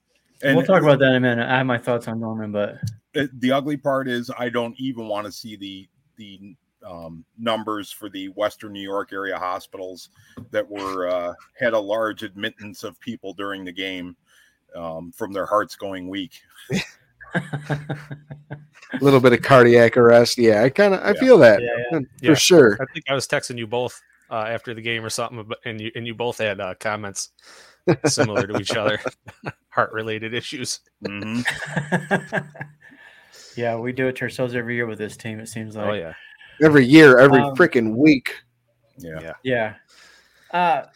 And 0.42 0.56
we'll 0.56 0.66
talk 0.66 0.82
about 0.82 0.98
that 1.00 1.10
in 1.10 1.16
a 1.16 1.20
minute. 1.20 1.46
I 1.48 1.58
have 1.58 1.66
my 1.66 1.78
thoughts 1.78 2.08
on 2.08 2.18
Norman, 2.18 2.50
but 2.50 2.78
it- 3.14 3.38
the 3.40 3.52
ugly 3.52 3.76
part 3.76 4.08
is 4.08 4.30
I 4.38 4.48
don't 4.48 4.74
even 4.80 5.06
want 5.06 5.26
to 5.26 5.32
see 5.32 5.54
the 5.54 5.86
the 6.20 6.54
um, 6.86 7.24
numbers 7.38 7.90
for 7.90 8.08
the 8.08 8.28
Western 8.28 8.72
New 8.72 8.82
York 8.82 9.12
area 9.12 9.38
hospitals 9.38 10.10
that 10.50 10.68
were 10.68 11.08
uh, 11.08 11.34
had 11.58 11.72
a 11.72 11.78
large 11.78 12.22
admittance 12.22 12.84
of 12.84 13.00
people 13.00 13.32
during 13.34 13.64
the 13.64 13.72
game 13.72 14.16
um, 14.76 15.10
from 15.12 15.32
their 15.32 15.46
hearts 15.46 15.76
going 15.76 16.08
weak. 16.08 16.40
A 17.34 18.98
little 19.00 19.20
bit 19.20 19.32
of 19.32 19.42
cardiac 19.42 19.96
arrest. 19.96 20.36
Yeah, 20.38 20.62
I 20.62 20.68
kind 20.70 20.94
of 20.94 21.00
I 21.00 21.08
Yeah. 21.08 21.20
feel 21.20 21.38
that 21.38 21.62
Yeah, 21.62 21.98
for 21.98 22.04
Yeah. 22.20 22.34
sure. 22.34 22.78
I 22.80 22.84
think 22.92 23.04
I 23.08 23.14
was 23.14 23.26
texting 23.26 23.58
you 23.58 23.66
both 23.66 24.00
uh, 24.30 24.44
after 24.48 24.74
the 24.74 24.82
game 24.82 25.04
or 25.04 25.10
something, 25.10 25.48
and 25.64 25.80
you 25.80 25.90
and 25.94 26.06
you 26.06 26.14
both 26.14 26.38
had 26.38 26.60
uh, 26.60 26.74
comments 26.78 27.30
similar 28.04 28.46
to 28.46 28.58
each 28.58 28.76
other, 28.76 28.98
heart 29.70 29.92
related 29.92 30.34
issues. 30.34 30.80
Mhm. 31.02 31.44
yeah, 33.56 33.76
we 33.76 33.92
do 33.92 34.06
it 34.08 34.16
to 34.16 34.22
ourselves 34.22 34.54
every 34.54 34.74
year 34.76 34.86
with 34.86 34.98
this 34.98 35.16
team. 35.16 35.40
It 35.40 35.48
seems 35.48 35.76
like. 35.76 35.86
Oh 35.86 35.92
yeah, 35.92 36.14
Every 36.62 36.84
year, 36.84 37.18
every 37.18 37.40
Um, 37.40 37.54
freaking 37.56 37.94
week. 37.96 38.34
Yeah. 38.98 39.20
Yeah. 39.20 39.32
Yeah. 39.42 39.74
Uh, 40.52 40.86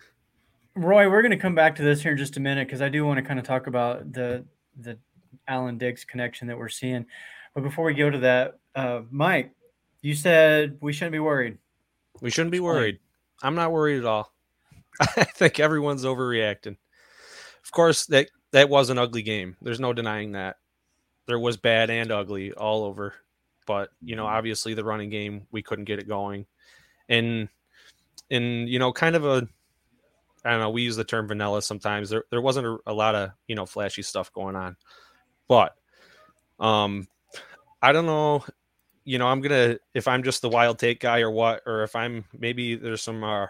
Roy, 0.77 1.09
we're 1.09 1.23
going 1.23 1.31
to 1.31 1.37
come 1.39 1.55
back 1.55 1.77
to 1.77 1.83
this 1.83 2.03
here 2.03 2.13
in 2.13 2.19
just 2.19 2.37
a 2.37 2.41
minute 2.41 2.67
because 2.67 2.83
I 2.83 2.89
do 2.89 3.07
want 3.07 3.19
to 3.19 3.23
kind 3.23 3.39
of 3.39 3.45
talk 3.47 3.67
about 3.67 4.13
the 4.13 4.45
the 4.81 4.99
Allen 5.47 5.79
Diggs 5.79 6.05
connection 6.05 6.49
that 6.49 6.59
we're 6.59 6.69
seeing. 6.69 7.07
But 7.55 7.63
before 7.63 7.85
we 7.85 7.95
go 7.95 8.11
to 8.11 8.19
that, 8.19 8.59
uh, 8.75 9.03
Mike, 9.11 9.53
you 10.03 10.15
said 10.15 10.77
we 10.81 10.93
shouldn't 10.93 11.13
be 11.13 11.21
worried. 11.21 11.59
we 12.21 12.31
shouldn't 12.31 12.51
be 12.53 12.61
worried. 12.61 12.99
I'm 13.43 13.55
not 13.55 13.73
worried 13.73 13.99
at 13.99 14.05
all. 14.05 14.33
I 15.01 15.25
think 15.25 15.61
everyone's 15.61 16.05
overreacting. 16.05 16.77
Of 17.65 17.71
course, 17.71 18.07
that 18.07 18.29
that 18.53 18.69
was 18.69 18.91
an 18.91 18.99
ugly 18.99 19.23
game. 19.23 19.57
There's 19.63 19.81
no 19.81 19.93
denying 19.93 20.33
that. 20.33 20.57
There 21.27 21.39
was 21.39 21.57
bad 21.57 21.91
and 21.91 22.13
ugly 22.13 22.53
all 22.53 22.85
over. 22.85 23.15
But 23.67 23.91
you 24.03 24.17
know, 24.17 24.27
obviously 24.27 24.75
the 24.75 24.85
running 24.85 25.11
game 25.11 25.47
we 25.51 25.63
couldn't 25.63 25.87
get 25.87 25.99
it 25.99 26.09
going, 26.09 26.47
and 27.09 27.49
and 28.31 28.69
you 28.69 28.79
know, 28.79 28.93
kind 28.93 29.17
of 29.17 29.25
a 29.25 29.49
I 30.45 30.51
don't 30.51 30.61
know. 30.61 30.71
We 30.71 30.83
use 30.83 30.97
the 30.97 31.05
term 31.05 31.27
vanilla 31.27 31.63
sometimes. 31.63 32.11
There 32.11 32.25
there 32.31 32.43
wasn't 32.43 32.67
a, 32.67 32.79
a 32.87 32.93
lot 32.93 33.15
of 33.15 33.31
you 33.49 33.55
know 33.55 33.65
flashy 33.65 34.03
stuff 34.03 34.33
going 34.33 34.57
on, 34.57 34.77
but 35.49 35.75
um, 36.61 37.09
I 37.81 37.93
don't 37.93 38.07
know. 38.07 38.45
You 39.05 39.19
know, 39.19 39.27
I'm 39.27 39.41
gonna 39.41 39.79
if 39.95 40.07
I'm 40.07 40.23
just 40.23 40.43
the 40.43 40.51
wild 40.51 40.79
take 40.79 41.01
guy 41.01 41.21
or 41.21 41.31
what, 41.31 41.63
or 41.65 41.83
if 41.83 41.97
I'm 41.97 42.27
maybe 42.39 42.75
there's 42.75 43.03
some 43.03 43.25
uh, 43.25 43.47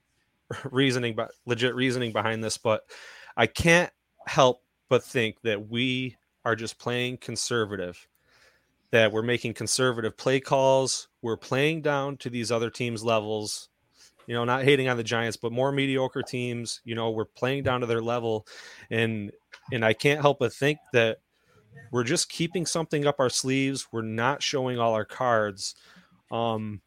reasoning, 0.64 1.14
but 1.14 1.30
legit 1.46 1.76
reasoning 1.76 2.12
behind 2.12 2.42
this, 2.42 2.58
but 2.58 2.82
I 3.36 3.46
can't 3.46 3.92
help 4.26 4.62
but 4.88 5.04
think 5.04 5.40
that 5.42 5.68
we 5.68 6.16
are 6.46 6.56
just 6.56 6.78
playing 6.78 7.18
conservative. 7.18 8.08
That 8.92 9.12
we're 9.12 9.22
making 9.22 9.54
conservative 9.54 10.16
play 10.16 10.40
calls. 10.40 11.08
We're 11.20 11.36
playing 11.36 11.82
down 11.82 12.16
to 12.18 12.30
these 12.30 12.50
other 12.50 12.70
teams' 12.70 13.04
levels 13.04 13.68
you 14.26 14.34
know, 14.34 14.44
not 14.44 14.64
hating 14.64 14.88
on 14.88 14.96
the 14.96 15.04
Giants, 15.04 15.36
but 15.36 15.52
more 15.52 15.72
mediocre 15.72 16.22
teams, 16.22 16.80
you 16.84 16.94
know, 16.94 17.10
we're 17.10 17.24
playing 17.24 17.62
down 17.62 17.80
to 17.80 17.86
their 17.86 18.02
level. 18.02 18.46
And 18.90 19.32
and 19.72 19.84
I 19.84 19.92
can't 19.92 20.20
help 20.20 20.40
but 20.40 20.52
think 20.52 20.78
that 20.92 21.18
we're 21.90 22.04
just 22.04 22.28
keeping 22.28 22.66
something 22.66 23.06
up 23.06 23.16
our 23.20 23.30
sleeves. 23.30 23.86
We're 23.92 24.02
not 24.02 24.42
showing 24.42 24.78
all 24.78 24.94
our 24.94 25.04
cards. 25.04 25.74
Um 26.30 26.80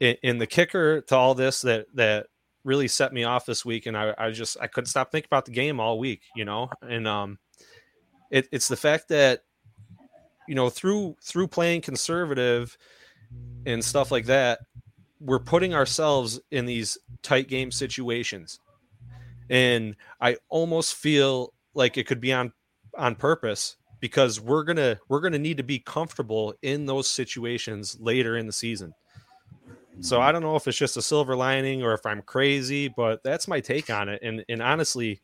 and, 0.00 0.40
the 0.40 0.46
kicker 0.46 1.00
to 1.02 1.16
all 1.16 1.34
this 1.34 1.62
that 1.62 1.86
that 1.94 2.26
really 2.62 2.88
set 2.88 3.12
me 3.12 3.24
off 3.24 3.46
this 3.46 3.64
week 3.64 3.86
and 3.86 3.96
I, 3.96 4.14
I 4.18 4.30
just 4.30 4.56
I 4.60 4.66
couldn't 4.66 4.88
stop 4.88 5.10
thinking 5.10 5.28
about 5.28 5.46
the 5.46 5.52
game 5.52 5.80
all 5.80 5.98
week, 5.98 6.22
you 6.36 6.44
know. 6.44 6.70
And 6.82 7.08
um 7.08 7.38
it, 8.34 8.48
it's 8.50 8.66
the 8.66 8.76
fact 8.76 9.08
that 9.10 9.44
you 10.48 10.56
know 10.56 10.68
through 10.68 11.16
through 11.22 11.46
playing 11.46 11.80
conservative 11.80 12.76
and 13.64 13.82
stuff 13.82 14.10
like 14.10 14.26
that 14.26 14.58
we're 15.20 15.38
putting 15.38 15.72
ourselves 15.72 16.40
in 16.50 16.66
these 16.66 16.98
tight 17.22 17.48
game 17.48 17.70
situations. 17.70 18.58
And 19.48 19.94
i 20.20 20.36
almost 20.48 20.96
feel 20.96 21.52
like 21.74 21.96
it 21.96 22.06
could 22.06 22.20
be 22.20 22.32
on 22.32 22.52
on 22.98 23.14
purpose 23.14 23.76
because 24.00 24.40
we're 24.40 24.64
gonna 24.64 24.98
we're 25.08 25.20
gonna 25.20 25.38
need 25.38 25.58
to 25.58 25.62
be 25.62 25.78
comfortable 25.78 26.54
in 26.62 26.86
those 26.86 27.08
situations 27.08 27.96
later 28.00 28.36
in 28.36 28.46
the 28.46 28.52
season. 28.52 28.92
So 30.00 30.20
i 30.20 30.32
don't 30.32 30.42
know 30.42 30.56
if 30.56 30.66
it's 30.66 30.76
just 30.76 30.96
a 30.96 31.02
silver 31.02 31.36
lining 31.36 31.84
or 31.84 31.94
if 31.94 32.04
i'm 32.04 32.22
crazy 32.22 32.88
but 32.88 33.22
that's 33.22 33.46
my 33.46 33.60
take 33.60 33.90
on 33.90 34.08
it. 34.08 34.20
And 34.24 34.44
and 34.48 34.60
honestly 34.60 35.20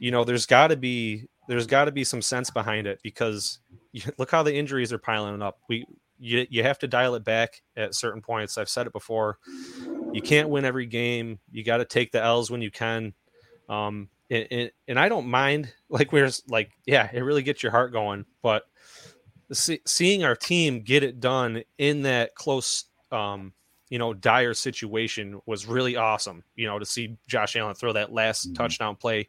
you 0.00 0.10
know 0.10 0.24
there's 0.24 0.46
got 0.46 0.68
to 0.68 0.76
be 0.76 1.28
there's 1.48 1.66
got 1.66 1.86
to 1.86 1.92
be 1.92 2.04
some 2.04 2.22
sense 2.22 2.50
behind 2.50 2.86
it 2.86 3.00
because 3.02 3.58
look 4.18 4.30
how 4.30 4.44
the 4.44 4.54
injuries 4.54 4.92
are 4.92 4.98
piling 4.98 5.42
up 5.42 5.58
we 5.68 5.84
you 6.18 6.46
you 6.50 6.62
have 6.62 6.78
to 6.80 6.88
dial 6.88 7.14
it 7.14 7.24
back 7.24 7.62
at 7.76 7.94
certain 7.94 8.20
points. 8.20 8.58
I've 8.58 8.68
said 8.68 8.86
it 8.86 8.92
before. 8.92 9.38
You 10.12 10.20
can't 10.20 10.48
win 10.48 10.64
every 10.64 10.86
game. 10.86 11.38
You 11.50 11.64
got 11.64 11.78
to 11.78 11.84
take 11.84 12.12
the 12.12 12.22
L's 12.22 12.50
when 12.50 12.62
you 12.62 12.70
can. 12.70 13.14
Um, 13.68 14.08
and, 14.30 14.46
and, 14.50 14.70
and, 14.88 14.98
I 14.98 15.08
don't 15.08 15.28
mind. 15.28 15.72
Like 15.90 16.12
we're 16.12 16.30
like, 16.48 16.70
yeah, 16.84 17.08
it 17.10 17.22
really 17.22 17.42
gets 17.42 17.62
your 17.62 17.72
heart 17.72 17.92
going. 17.92 18.26
But 18.42 18.64
see, 19.52 19.80
seeing 19.86 20.22
our 20.22 20.36
team 20.36 20.82
get 20.82 21.02
it 21.02 21.18
done 21.18 21.62
in 21.78 22.02
that 22.02 22.34
close, 22.34 22.84
um, 23.10 23.54
you 23.88 23.98
know, 23.98 24.12
dire 24.12 24.52
situation 24.52 25.40
was 25.46 25.64
really 25.64 25.96
awesome. 25.96 26.44
You 26.56 26.66
know, 26.66 26.78
to 26.78 26.84
see 26.84 27.16
Josh 27.26 27.56
Allen 27.56 27.74
throw 27.74 27.94
that 27.94 28.12
last 28.12 28.48
mm-hmm. 28.48 28.54
touchdown 28.54 28.96
play. 28.96 29.28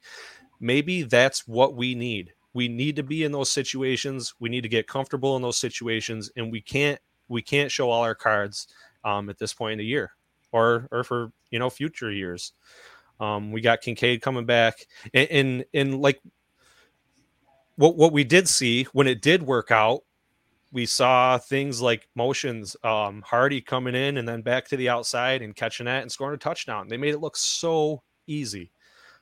Maybe 0.59 1.03
that's 1.03 1.47
what 1.47 1.75
we 1.75 1.95
need. 1.95 2.33
We 2.53 2.67
need 2.67 2.95
to 2.97 3.03
be 3.03 3.23
in 3.23 3.31
those 3.31 3.51
situations. 3.51 4.33
We 4.39 4.49
need 4.49 4.61
to 4.61 4.69
get 4.69 4.87
comfortable 4.87 5.35
in 5.35 5.41
those 5.41 5.57
situations 5.57 6.31
and 6.35 6.51
we 6.51 6.61
can't 6.61 6.99
we 7.27 7.41
can't 7.41 7.71
show 7.71 7.91
all 7.91 8.03
our 8.03 8.15
cards 8.15 8.67
um, 9.03 9.29
at 9.29 9.37
this 9.37 9.53
point 9.53 9.73
in 9.73 9.77
the 9.77 9.85
year 9.85 10.11
or 10.51 10.87
or 10.91 11.03
for 11.03 11.31
you 11.51 11.59
know 11.59 11.69
future 11.69 12.11
years. 12.11 12.53
Um, 13.19 13.51
we 13.51 13.61
got 13.61 13.81
kincaid 13.81 14.21
coming 14.21 14.45
back 14.45 14.87
and, 15.13 15.29
and 15.29 15.65
and 15.73 16.01
like 16.01 16.21
what 17.75 17.95
what 17.95 18.11
we 18.11 18.23
did 18.23 18.47
see 18.47 18.83
when 18.93 19.07
it 19.07 19.21
did 19.21 19.43
work 19.43 19.71
out 19.71 20.03
we 20.71 20.85
saw 20.85 21.37
things 21.37 21.81
like 21.81 22.07
motions 22.15 22.75
um, 22.83 23.23
Harty 23.25 23.61
coming 23.61 23.95
in 23.95 24.17
and 24.17 24.27
then 24.27 24.41
back 24.41 24.67
to 24.67 24.77
the 24.77 24.89
outside 24.89 25.41
and 25.41 25.55
catching 25.55 25.87
that 25.87 26.03
and 26.03 26.11
scoring 26.11 26.35
a 26.35 26.37
touchdown. 26.37 26.87
They 26.87 26.97
made 26.97 27.13
it 27.13 27.19
look 27.19 27.35
so 27.35 28.03
easy 28.27 28.71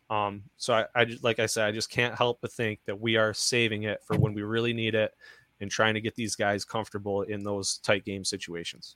um, 0.10 0.44
so 0.56 0.74
I, 0.74 0.86
I, 0.96 1.06
just, 1.06 1.24
like 1.24 1.40
I 1.40 1.46
said, 1.46 1.68
I 1.68 1.72
just 1.72 1.90
can't 1.90 2.16
help 2.16 2.40
but 2.42 2.52
think 2.52 2.80
that 2.86 3.00
we 3.00 3.18
are 3.18 3.34
saving 3.34 3.84
it 3.84 4.02
for 4.04 4.18
when 4.18 4.34
we 4.34 4.42
really 4.42 4.74
need 4.74 4.96
it 4.96 5.12
and 5.60 5.70
trying 5.70 5.96
to 5.96 6.02
get 6.02 6.16
these 6.16 6.36
guys 6.36 6.64
comfortable 6.64 7.24
in 7.24 7.44
those 7.44 7.80
tight 7.80 8.06
game 8.06 8.24
situations. 8.24 8.96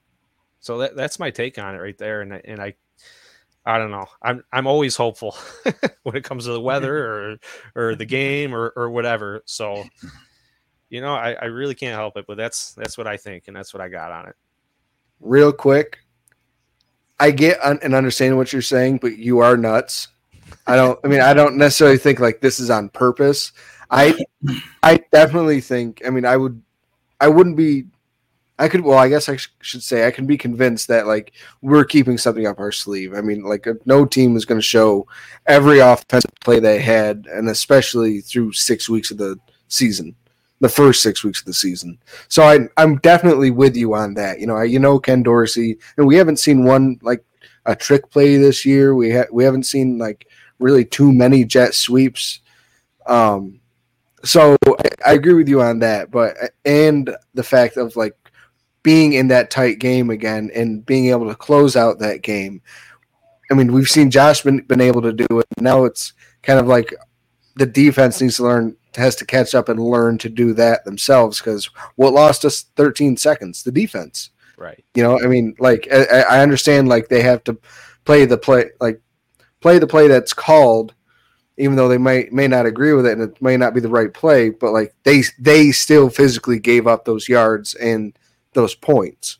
So 0.59 0.77
that, 0.77 0.95
that's 0.95 1.19
my 1.19 1.31
take 1.31 1.57
on 1.57 1.75
it 1.75 1.79
right 1.79 1.97
there. 1.97 2.21
And 2.21 2.33
I, 2.35 2.41
and 2.45 2.61
I, 2.61 2.75
I 3.65 3.77
don't 3.77 3.91
know. 3.91 4.07
I'm 4.23 4.43
I'm 4.51 4.65
always 4.65 4.95
hopeful 4.95 5.35
when 6.03 6.15
it 6.15 6.23
comes 6.23 6.45
to 6.45 6.51
the 6.51 6.61
weather 6.61 7.05
or 7.05 7.37
or 7.75 7.95
the 7.95 8.05
game 8.05 8.55
or 8.55 8.73
or 8.75 8.89
whatever. 8.89 9.43
So, 9.45 9.83
you 10.89 10.99
know, 10.99 11.13
I, 11.13 11.33
I 11.33 11.45
really 11.45 11.75
can't 11.75 11.95
help 11.95 12.17
it, 12.17 12.25
but 12.27 12.37
that's 12.37 12.73
that's 12.73 12.97
what 12.97 13.05
I 13.05 13.17
think 13.17 13.43
and 13.47 13.55
that's 13.55 13.71
what 13.71 13.81
I 13.81 13.87
got 13.87 14.11
on 14.11 14.29
it. 14.29 14.35
Real 15.19 15.51
quick, 15.51 15.99
I 17.19 17.29
get 17.29 17.59
and 17.63 17.93
understand 17.93 18.35
what 18.35 18.51
you're 18.51 18.63
saying, 18.63 18.97
but 18.97 19.17
you 19.17 19.39
are 19.39 19.55
nuts 19.55 20.07
I 20.67 20.75
don't. 20.75 20.99
I 21.03 21.07
mean, 21.07 21.21
I 21.21 21.33
don't 21.33 21.57
necessarily 21.57 21.97
think 21.97 22.19
like 22.19 22.41
this 22.41 22.59
is 22.59 22.69
on 22.69 22.89
purpose. 22.89 23.51
I, 23.89 24.17
I 24.83 25.03
definitely 25.11 25.61
think. 25.61 26.01
I 26.05 26.09
mean, 26.09 26.25
I 26.25 26.37
would, 26.37 26.61
I 27.19 27.27
wouldn't 27.27 27.57
be. 27.57 27.85
I 28.57 28.67
could. 28.69 28.81
Well, 28.81 28.97
I 28.97 29.09
guess 29.09 29.27
I 29.27 29.37
sh- 29.37 29.53
should 29.61 29.83
say 29.83 30.05
I 30.05 30.11
can 30.11 30.25
be 30.25 30.37
convinced 30.37 30.87
that 30.87 31.07
like 31.07 31.33
we're 31.61 31.83
keeping 31.83 32.17
something 32.17 32.45
up 32.45 32.59
our 32.59 32.71
sleeve. 32.71 33.13
I 33.13 33.21
mean, 33.21 33.43
like 33.43 33.67
uh, 33.67 33.73
no 33.85 34.05
team 34.05 34.35
is 34.35 34.45
going 34.45 34.59
to 34.59 34.65
show 34.65 35.07
every 35.47 35.79
offensive 35.79 36.31
play 36.41 36.59
they 36.59 36.79
had, 36.79 37.27
and 37.31 37.49
especially 37.49 38.21
through 38.21 38.53
six 38.53 38.87
weeks 38.87 39.11
of 39.11 39.17
the 39.17 39.37
season, 39.67 40.15
the 40.59 40.69
first 40.69 41.01
six 41.01 41.23
weeks 41.23 41.39
of 41.39 41.45
the 41.45 41.53
season. 41.53 41.97
So 42.27 42.43
I, 42.43 42.59
I'm 42.77 42.97
definitely 42.97 43.51
with 43.51 43.75
you 43.75 43.95
on 43.95 44.13
that. 44.13 44.39
You 44.39 44.47
know, 44.47 44.57
I, 44.57 44.65
you 44.65 44.79
know 44.79 44.99
Ken 44.99 45.23
Dorsey, 45.23 45.77
and 45.97 46.05
we 46.05 46.15
haven't 46.15 46.37
seen 46.37 46.63
one 46.63 46.99
like 47.01 47.25
a 47.65 47.75
trick 47.75 48.09
play 48.09 48.37
this 48.37 48.65
year. 48.65 48.95
We 48.95 49.11
ha- 49.11 49.31
we 49.31 49.43
haven't 49.43 49.63
seen 49.63 49.97
like 49.97 50.27
really 50.61 50.85
too 50.85 51.11
many 51.11 51.43
jet 51.43 51.73
sweeps. 51.73 52.39
Um, 53.05 53.59
so 54.23 54.55
I, 54.67 54.89
I 55.07 55.13
agree 55.13 55.33
with 55.33 55.49
you 55.49 55.61
on 55.61 55.79
that, 55.79 56.11
but 56.11 56.35
and 56.63 57.15
the 57.33 57.43
fact 57.43 57.77
of 57.77 57.95
like 57.95 58.15
being 58.83 59.13
in 59.13 59.27
that 59.27 59.51
tight 59.51 59.79
game 59.79 60.09
again 60.09 60.49
and 60.55 60.85
being 60.85 61.07
able 61.07 61.27
to 61.27 61.35
close 61.35 61.75
out 61.75 61.99
that 61.99 62.21
game. 62.21 62.61
I 63.49 63.53
mean, 63.53 63.73
we've 63.73 63.87
seen 63.87 64.09
Josh 64.09 64.41
been, 64.41 64.61
been 64.61 64.81
able 64.81 65.01
to 65.01 65.11
do 65.11 65.27
it. 65.39 65.45
Now 65.59 65.83
it's 65.83 66.13
kind 66.41 66.59
of 66.59 66.67
like 66.67 66.93
the 67.55 67.65
defense 67.65 68.21
needs 68.21 68.37
to 68.37 68.43
learn 68.43 68.75
has 68.95 69.15
to 69.15 69.25
catch 69.25 69.55
up 69.55 69.69
and 69.69 69.79
learn 69.79 70.17
to 70.17 70.29
do 70.29 70.53
that 70.53 70.83
themselves 70.83 71.39
because 71.39 71.69
what 71.95 72.13
lost 72.13 72.43
us 72.43 72.65
13 72.75 73.15
seconds 73.15 73.63
the 73.63 73.71
defense 73.71 74.31
right 74.57 74.83
you 74.95 75.03
know 75.03 75.17
i 75.21 75.27
mean 75.27 75.55
like 75.59 75.87
I, 75.91 76.23
I 76.23 76.39
understand 76.41 76.89
like 76.89 77.07
they 77.07 77.21
have 77.21 77.43
to 77.45 77.57
play 78.03 78.25
the 78.25 78.37
play 78.37 78.71
like 78.81 79.01
play 79.61 79.79
the 79.79 79.87
play 79.87 80.07
that's 80.07 80.33
called, 80.33 80.93
even 81.57 81.75
though 81.75 81.87
they 81.87 81.97
may 81.97 82.27
may 82.31 82.47
not 82.47 82.65
agree 82.65 82.93
with 82.93 83.05
it 83.05 83.13
and 83.13 83.21
it 83.21 83.41
may 83.41 83.57
not 83.57 83.73
be 83.73 83.79
the 83.79 83.89
right 83.89 84.13
play, 84.13 84.49
but 84.49 84.71
like 84.71 84.93
they 85.03 85.23
they 85.39 85.71
still 85.71 86.09
physically 86.09 86.59
gave 86.59 86.87
up 86.87 87.05
those 87.05 87.29
yards 87.29 87.73
and 87.75 88.17
those 88.53 88.75
points. 88.75 89.37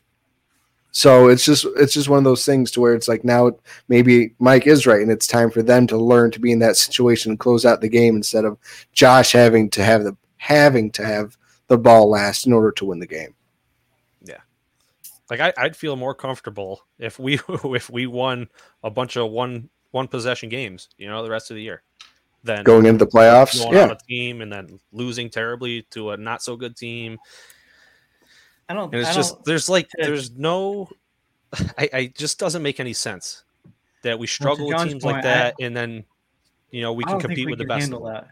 So 0.92 1.28
it's 1.28 1.44
just 1.44 1.66
it's 1.76 1.94
just 1.94 2.10
one 2.10 2.18
of 2.18 2.24
those 2.24 2.44
things 2.44 2.70
to 2.72 2.80
where 2.80 2.94
it's 2.94 3.08
like 3.08 3.24
now 3.24 3.52
maybe 3.88 4.34
Mike 4.38 4.66
is 4.66 4.86
right 4.86 5.00
and 5.00 5.10
it's 5.10 5.26
time 5.26 5.50
for 5.50 5.62
them 5.62 5.86
to 5.86 5.96
learn 5.96 6.30
to 6.32 6.40
be 6.40 6.52
in 6.52 6.58
that 6.58 6.76
situation 6.76 7.32
and 7.32 7.40
close 7.40 7.64
out 7.64 7.80
the 7.80 7.88
game 7.88 8.14
instead 8.14 8.44
of 8.44 8.58
Josh 8.92 9.32
having 9.32 9.70
to 9.70 9.82
have 9.82 10.04
the 10.04 10.14
having 10.36 10.90
to 10.92 11.04
have 11.04 11.38
the 11.68 11.78
ball 11.78 12.10
last 12.10 12.46
in 12.46 12.52
order 12.52 12.70
to 12.72 12.84
win 12.84 12.98
the 12.98 13.06
game. 13.06 13.34
Yeah. 14.20 14.40
Like 15.30 15.40
I, 15.40 15.54
I'd 15.56 15.76
feel 15.76 15.96
more 15.96 16.14
comfortable 16.14 16.82
if 16.98 17.18
we 17.18 17.40
if 17.48 17.88
we 17.88 18.06
won 18.06 18.48
a 18.82 18.90
bunch 18.90 19.16
of 19.16 19.30
one 19.30 19.70
one 19.92 20.08
possession 20.08 20.48
games, 20.48 20.88
you 20.98 21.06
know, 21.06 21.22
the 21.22 21.30
rest 21.30 21.50
of 21.50 21.54
the 21.54 21.62
year. 21.62 21.82
Then 22.44 22.64
going 22.64 22.86
into 22.86 23.04
the 23.04 23.10
playoffs, 23.10 23.72
yeah, 23.72 23.90
a 23.90 23.96
team 23.96 24.40
and 24.40 24.52
then 24.52 24.80
losing 24.90 25.30
terribly 25.30 25.82
to 25.90 26.10
a 26.10 26.16
not 26.16 26.42
so 26.42 26.56
good 26.56 26.76
team. 26.76 27.18
I 28.68 28.74
don't. 28.74 28.92
And 28.92 29.00
it's 29.00 29.10
I 29.10 29.14
just 29.14 29.34
don't, 29.34 29.44
there's 29.44 29.68
like 29.68 29.88
there's 29.96 30.32
no. 30.32 30.88
I, 31.78 31.88
I 31.92 32.12
just 32.16 32.40
doesn't 32.40 32.62
make 32.62 32.80
any 32.80 32.94
sense 32.94 33.44
that 34.02 34.18
we 34.18 34.26
struggle 34.26 34.66
with 34.66 34.76
teams 34.78 35.04
point, 35.04 35.16
like 35.16 35.22
that, 35.22 35.54
I, 35.60 35.64
and 35.64 35.76
then 35.76 36.04
you 36.72 36.82
know 36.82 36.92
we 36.92 37.04
can 37.04 37.20
compete 37.20 37.46
we 37.46 37.52
with 37.52 37.60
the 37.60 37.64
best. 37.64 37.82
Handle 37.82 38.04
that. 38.06 38.26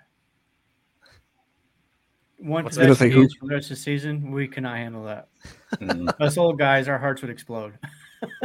One 2.38 2.64
possession 2.64 3.10
games 3.10 3.34
for 3.38 3.46
the 3.46 3.54
rest 3.54 3.66
of 3.66 3.76
the 3.76 3.82
season, 3.82 4.32
we 4.32 4.48
cannot 4.48 4.76
handle 4.76 5.04
that. 5.04 5.28
Mm-hmm. 5.76 6.08
Us 6.22 6.38
old 6.38 6.58
guys, 6.58 6.88
our 6.88 6.98
hearts 6.98 7.20
would 7.20 7.30
explode. 7.30 7.78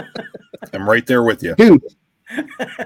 I'm 0.74 0.88
right 0.88 1.06
there 1.08 1.24
with 1.24 1.42
you, 1.42 1.56
dude. 1.56 1.82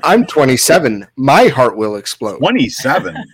I'm 0.04 0.26
27. 0.26 1.08
My 1.16 1.48
heart 1.48 1.78
will 1.78 1.96
explode. 1.96 2.38
27. 2.40 3.16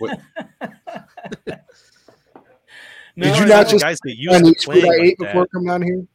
No, 3.18 3.24
Did 3.24 3.38
you 3.38 3.46
not 3.46 3.66
just 3.66 3.82
guys 3.82 3.98
get 4.00 4.18
used 4.18 4.44
to 4.44 4.54
playing 4.66 4.92
I 4.92 5.04
ate 5.06 5.18
before 5.18 5.46
coming 5.46 5.68
down 5.68 5.80
here? 5.80 6.06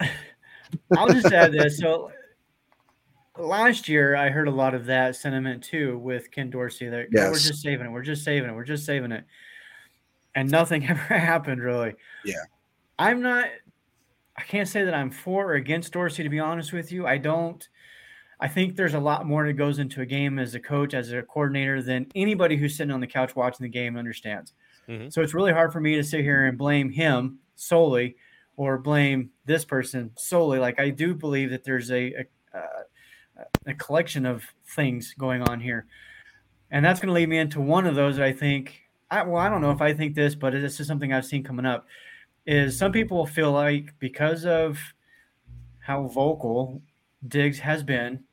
I'll 0.98 1.08
just 1.08 1.32
add 1.32 1.52
this. 1.52 1.78
So 1.78 2.12
last 3.38 3.88
year 3.88 4.14
I 4.14 4.28
heard 4.28 4.48
a 4.48 4.52
lot 4.52 4.74
of 4.74 4.84
that 4.86 5.16
sentiment 5.16 5.62
too 5.62 5.96
with 5.98 6.30
Ken 6.30 6.50
Dorsey 6.50 6.88
that 6.88 7.06
"Oh, 7.16 7.30
we're 7.30 7.32
just 7.32 7.62
saving 7.62 7.86
it, 7.86 7.90
we're 7.90 8.02
just 8.02 8.22
saving 8.22 8.50
it, 8.50 8.52
we're 8.54 8.64
just 8.64 8.84
saving 8.84 9.12
it, 9.12 9.24
and 10.34 10.50
nothing 10.50 10.86
ever 10.88 11.00
happened 11.00 11.62
really. 11.62 11.94
Yeah. 12.22 12.34
I'm 12.98 13.22
not. 13.22 13.46
I 14.36 14.42
can't 14.42 14.68
say 14.68 14.84
that 14.84 14.94
I'm 14.94 15.10
for 15.10 15.52
or 15.52 15.54
against 15.54 15.94
Dorsey 15.94 16.22
to 16.22 16.28
be 16.28 16.38
honest 16.38 16.72
with 16.72 16.92
you. 16.92 17.06
I 17.06 17.16
don't. 17.16 17.66
I 18.40 18.48
think 18.48 18.76
there's 18.76 18.94
a 18.94 19.00
lot 19.00 19.26
more 19.26 19.46
that 19.46 19.54
goes 19.54 19.78
into 19.78 20.00
a 20.00 20.06
game 20.06 20.38
as 20.38 20.54
a 20.54 20.60
coach, 20.60 20.94
as 20.94 21.12
a 21.12 21.22
coordinator, 21.22 21.82
than 21.82 22.06
anybody 22.14 22.56
who's 22.56 22.76
sitting 22.76 22.92
on 22.92 23.00
the 23.00 23.06
couch 23.06 23.34
watching 23.34 23.64
the 23.64 23.68
game 23.70 23.96
understands. 23.96 24.52
Mhm. 24.88 25.12
So 25.12 25.22
it's 25.22 25.34
really 25.34 25.52
hard 25.52 25.72
for 25.72 25.80
me 25.80 25.96
to 25.96 26.04
sit 26.04 26.20
here 26.20 26.44
and 26.46 26.56
blame 26.56 26.90
him 26.90 27.40
solely 27.56 28.16
or 28.56 28.78
blame 28.78 29.30
this 29.44 29.64
person 29.64 30.12
solely. 30.16 30.58
Like 30.58 30.78
I 30.80 30.90
do 30.90 31.14
believe 31.14 31.50
that 31.50 31.64
there's 31.64 31.90
a 31.90 32.12
a, 32.54 32.58
uh, 32.58 33.44
a 33.66 33.74
collection 33.74 34.24
of 34.26 34.44
things 34.66 35.14
going 35.14 35.42
on 35.42 35.60
here, 35.60 35.86
and 36.70 36.84
that's 36.84 37.00
going 37.00 37.08
to 37.08 37.14
lead 37.14 37.28
me 37.28 37.38
into 37.38 37.60
one 37.60 37.86
of 37.86 37.94
those. 37.94 38.16
that 38.16 38.24
I 38.24 38.32
think. 38.32 38.82
I, 39.10 39.22
well, 39.22 39.40
I 39.40 39.48
don't 39.48 39.62
know 39.62 39.70
if 39.70 39.80
I 39.80 39.94
think 39.94 40.14
this, 40.14 40.34
but 40.34 40.52
this 40.52 40.80
is 40.80 40.86
something 40.86 41.12
I've 41.14 41.24
seen 41.24 41.42
coming 41.42 41.64
up. 41.66 41.86
Is 42.46 42.76
some 42.78 42.92
people 42.92 43.26
feel 43.26 43.52
like 43.52 43.94
because 43.98 44.44
of 44.44 44.78
how 45.80 46.06
vocal 46.08 46.82
Diggs 47.26 47.58
has 47.60 47.82
been, 47.82 48.24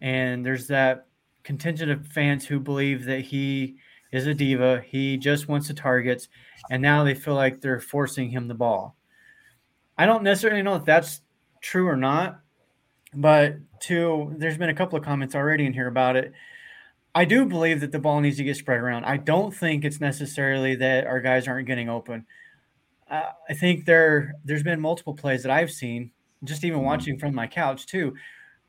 and 0.00 0.44
there's 0.44 0.68
that 0.68 1.06
contingent 1.42 1.90
of 1.90 2.06
fans 2.06 2.46
who 2.46 2.58
believe 2.58 3.04
that 3.04 3.20
he 3.20 3.76
is 4.12 4.26
a 4.26 4.34
diva. 4.34 4.82
He 4.86 5.16
just 5.16 5.48
wants 5.48 5.68
the 5.68 5.74
targets, 5.74 6.28
and 6.70 6.82
now 6.82 7.04
they 7.04 7.14
feel 7.14 7.34
like 7.34 7.60
they're 7.60 7.80
forcing 7.80 8.30
him 8.30 8.48
the 8.48 8.54
ball. 8.54 8.96
I 9.98 10.06
don't 10.06 10.22
necessarily 10.22 10.62
know 10.62 10.76
if 10.76 10.84
that's 10.84 11.20
true 11.60 11.88
or 11.88 11.96
not, 11.96 12.40
but 13.12 13.56
to 13.80 14.34
there's 14.38 14.58
been 14.58 14.68
a 14.68 14.74
couple 14.74 14.98
of 14.98 15.04
comments 15.04 15.34
already 15.34 15.66
in 15.66 15.72
here 15.72 15.86
about 15.86 16.16
it. 16.16 16.32
I 17.14 17.24
do 17.24 17.44
believe 17.44 17.80
that 17.80 17.92
the 17.92 17.98
ball 18.00 18.20
needs 18.20 18.38
to 18.38 18.44
get 18.44 18.56
spread 18.56 18.80
around. 18.80 19.04
I 19.04 19.18
don't 19.18 19.54
think 19.54 19.84
it's 19.84 20.00
necessarily 20.00 20.74
that 20.76 21.06
our 21.06 21.20
guys 21.20 21.46
aren't 21.46 21.68
getting 21.68 21.88
open. 21.88 22.26
Uh, 23.08 23.30
I 23.48 23.54
think 23.54 23.84
there 23.84 24.34
there's 24.44 24.62
been 24.62 24.80
multiple 24.80 25.14
plays 25.14 25.42
that 25.42 25.52
I've 25.52 25.70
seen, 25.70 26.10
just 26.42 26.64
even 26.64 26.82
watching 26.82 27.18
from 27.18 27.34
my 27.34 27.46
couch 27.46 27.86
too, 27.86 28.14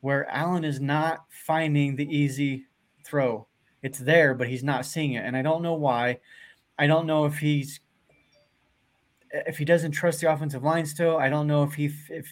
where 0.05 0.29
Allen 0.29 0.63
is 0.63 0.79
not 0.79 1.25
finding 1.29 1.95
the 1.95 2.05
easy 2.15 2.67
throw. 3.03 3.47
It's 3.81 3.97
there, 3.97 4.35
but 4.35 4.47
he's 4.47 4.63
not 4.63 4.85
seeing 4.85 5.13
it, 5.13 5.25
and 5.25 5.35
I 5.35 5.41
don't 5.41 5.63
know 5.63 5.73
why. 5.73 6.19
I 6.77 6.85
don't 6.85 7.07
know 7.07 7.25
if 7.25 7.39
he's 7.39 7.79
if 9.31 9.57
he 9.57 9.65
doesn't 9.65 9.93
trust 9.93 10.21
the 10.21 10.31
offensive 10.31 10.63
line 10.63 10.85
still. 10.85 11.17
I 11.17 11.27
don't 11.27 11.47
know 11.47 11.63
if 11.63 11.73
he 11.73 11.85
if 12.09 12.31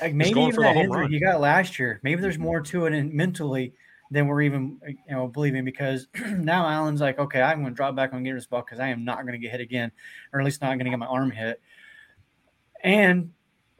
like 0.00 0.14
maybe 0.14 0.40
even 0.40 0.62
that 0.62 0.76
injury 0.76 1.08
he 1.08 1.20
got 1.20 1.38
last 1.38 1.78
year. 1.78 2.00
Maybe 2.02 2.22
there's 2.22 2.38
more 2.38 2.62
to 2.62 2.86
it 2.86 2.94
in, 2.94 3.14
mentally 3.14 3.74
than 4.10 4.26
we're 4.26 4.40
even 4.40 4.80
you 4.86 5.14
know 5.14 5.28
believing 5.28 5.66
because 5.66 6.08
now 6.30 6.66
Allen's 6.66 7.02
like, 7.02 7.18
okay, 7.18 7.42
I'm 7.42 7.60
going 7.60 7.74
to 7.74 7.76
drop 7.76 7.94
back 7.94 8.14
on 8.14 8.22
getting 8.22 8.36
this 8.36 8.46
ball 8.46 8.62
because 8.62 8.80
I 8.80 8.88
am 8.88 9.04
not 9.04 9.20
going 9.26 9.32
to 9.32 9.38
get 9.38 9.50
hit 9.50 9.60
again, 9.60 9.92
or 10.32 10.40
at 10.40 10.46
least 10.46 10.62
not 10.62 10.68
going 10.68 10.86
to 10.86 10.90
get 10.90 10.98
my 10.98 11.04
arm 11.04 11.30
hit. 11.30 11.60
And 12.82 13.32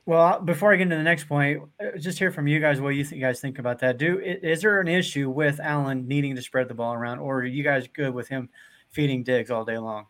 well, 0.06 0.40
before 0.40 0.72
I 0.72 0.76
get 0.76 0.82
into 0.82 0.96
the 0.96 1.02
next 1.02 1.24
point, 1.24 1.62
uh, 1.80 1.98
just 1.98 2.18
hear 2.18 2.30
from 2.30 2.46
you 2.46 2.60
guys 2.60 2.80
what 2.80 2.90
you, 2.90 3.04
th- 3.04 3.12
you 3.12 3.20
guys 3.20 3.40
think 3.40 3.58
about 3.58 3.78
that. 3.80 3.98
Do 3.98 4.20
is 4.20 4.62
there 4.62 4.80
an 4.80 4.88
issue 4.88 5.30
with 5.30 5.60
Allen 5.60 6.06
needing 6.06 6.36
to 6.36 6.42
spread 6.42 6.68
the 6.68 6.74
ball 6.74 6.94
around, 6.94 7.20
or 7.20 7.38
are 7.38 7.44
you 7.44 7.62
guys 7.62 7.88
good 7.88 8.12
with 8.12 8.28
him 8.28 8.50
feeding 8.90 9.22
Diggs 9.22 9.50
all 9.50 9.64
day 9.64 9.78
long? 9.78 10.06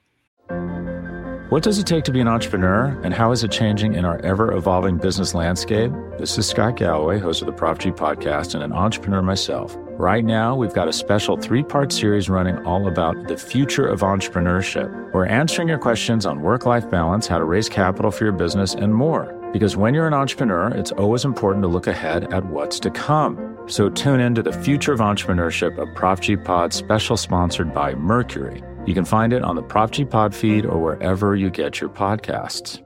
What 1.50 1.62
does 1.62 1.78
it 1.78 1.86
take 1.86 2.02
to 2.04 2.10
be 2.10 2.20
an 2.20 2.26
entrepreneur, 2.26 3.00
and 3.04 3.14
how 3.14 3.30
is 3.30 3.44
it 3.44 3.52
changing 3.52 3.94
in 3.94 4.04
our 4.04 4.18
ever 4.22 4.52
evolving 4.52 4.96
business 4.96 5.34
landscape? 5.34 5.92
This 6.18 6.36
is 6.36 6.48
Scott 6.48 6.76
Galloway, 6.76 7.20
host 7.20 7.42
of 7.42 7.46
the 7.46 7.52
Prop 7.52 7.78
G 7.78 7.92
podcast, 7.92 8.54
and 8.54 8.64
an 8.64 8.72
entrepreneur 8.72 9.22
myself. 9.22 9.76
Right 9.90 10.24
now, 10.24 10.56
we've 10.56 10.74
got 10.74 10.88
a 10.88 10.92
special 10.92 11.36
three 11.36 11.62
part 11.62 11.92
series 11.92 12.28
running 12.28 12.58
all 12.66 12.88
about 12.88 13.28
the 13.28 13.36
future 13.36 13.86
of 13.86 14.00
entrepreneurship. 14.00 15.12
We're 15.12 15.26
answering 15.26 15.68
your 15.68 15.78
questions 15.78 16.26
on 16.26 16.42
work 16.42 16.66
life 16.66 16.90
balance, 16.90 17.28
how 17.28 17.38
to 17.38 17.44
raise 17.44 17.68
capital 17.68 18.10
for 18.10 18.24
your 18.24 18.32
business, 18.32 18.74
and 18.74 18.92
more. 18.92 19.33
Because 19.54 19.76
when 19.76 19.94
you're 19.94 20.08
an 20.08 20.14
entrepreneur, 20.14 20.66
it's 20.70 20.90
always 20.90 21.24
important 21.24 21.62
to 21.62 21.68
look 21.68 21.86
ahead 21.86 22.34
at 22.34 22.44
what's 22.46 22.80
to 22.80 22.90
come. 22.90 23.56
So 23.68 23.88
tune 23.88 24.18
in 24.18 24.34
to 24.34 24.42
the 24.42 24.52
future 24.52 24.92
of 24.92 24.98
entrepreneurship, 24.98 25.78
a 25.78 25.86
Prop 25.94 26.18
G 26.18 26.36
pod 26.36 26.72
special 26.72 27.16
sponsored 27.16 27.72
by 27.72 27.94
Mercury. 27.94 28.64
You 28.84 28.94
can 28.94 29.04
find 29.04 29.32
it 29.32 29.44
on 29.44 29.54
the 29.54 29.62
Prop 29.62 29.92
G 29.92 30.04
Pod 30.04 30.34
feed 30.34 30.66
or 30.66 30.82
wherever 30.82 31.36
you 31.36 31.50
get 31.50 31.80
your 31.80 31.88
podcasts. 31.88 32.82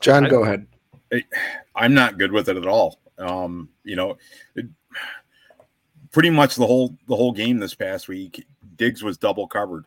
John, 0.00 0.26
I- 0.26 0.28
go 0.28 0.42
ahead. 0.42 0.66
I'm 1.76 1.94
not 1.94 2.18
good 2.18 2.32
with 2.32 2.48
it 2.48 2.56
at 2.56 2.66
all. 2.66 2.98
Um, 3.16 3.68
you 3.84 3.94
know, 3.94 4.18
it, 4.56 4.66
pretty 6.10 6.30
much 6.30 6.56
the 6.56 6.66
whole 6.66 6.96
the 7.06 7.14
whole 7.14 7.30
game 7.30 7.60
this 7.60 7.76
past 7.76 8.08
week, 8.08 8.44
Diggs 8.74 9.04
was 9.04 9.18
double 9.18 9.46
covered, 9.46 9.84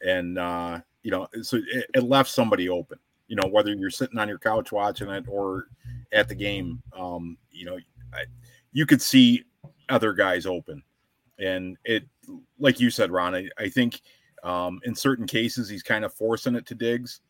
and 0.00 0.38
uh, 0.38 0.80
you 1.02 1.10
know, 1.10 1.26
so 1.42 1.56
it, 1.56 1.86
it 1.94 2.02
left 2.02 2.30
somebody 2.30 2.68
open. 2.68 2.98
You 3.28 3.36
know, 3.36 3.48
whether 3.48 3.72
you're 3.72 3.90
sitting 3.90 4.18
on 4.18 4.28
your 4.28 4.38
couch 4.38 4.72
watching 4.72 5.08
it 5.08 5.24
or 5.28 5.68
at 6.12 6.28
the 6.28 6.34
game, 6.34 6.82
um, 6.98 7.38
you 7.50 7.64
know, 7.64 7.78
I, 8.12 8.24
you 8.72 8.86
could 8.86 9.00
see 9.00 9.44
other 9.88 10.12
guys 10.12 10.46
open, 10.46 10.82
and 11.38 11.76
it, 11.84 12.04
like 12.58 12.80
you 12.80 12.90
said, 12.90 13.10
Ron, 13.10 13.34
I, 13.34 13.48
I 13.58 13.68
think 13.68 14.00
um, 14.42 14.80
in 14.84 14.94
certain 14.94 15.26
cases 15.26 15.68
he's 15.68 15.82
kind 15.82 16.04
of 16.04 16.12
forcing 16.14 16.56
it 16.56 16.66
to 16.66 16.74
Diggs. 16.74 17.20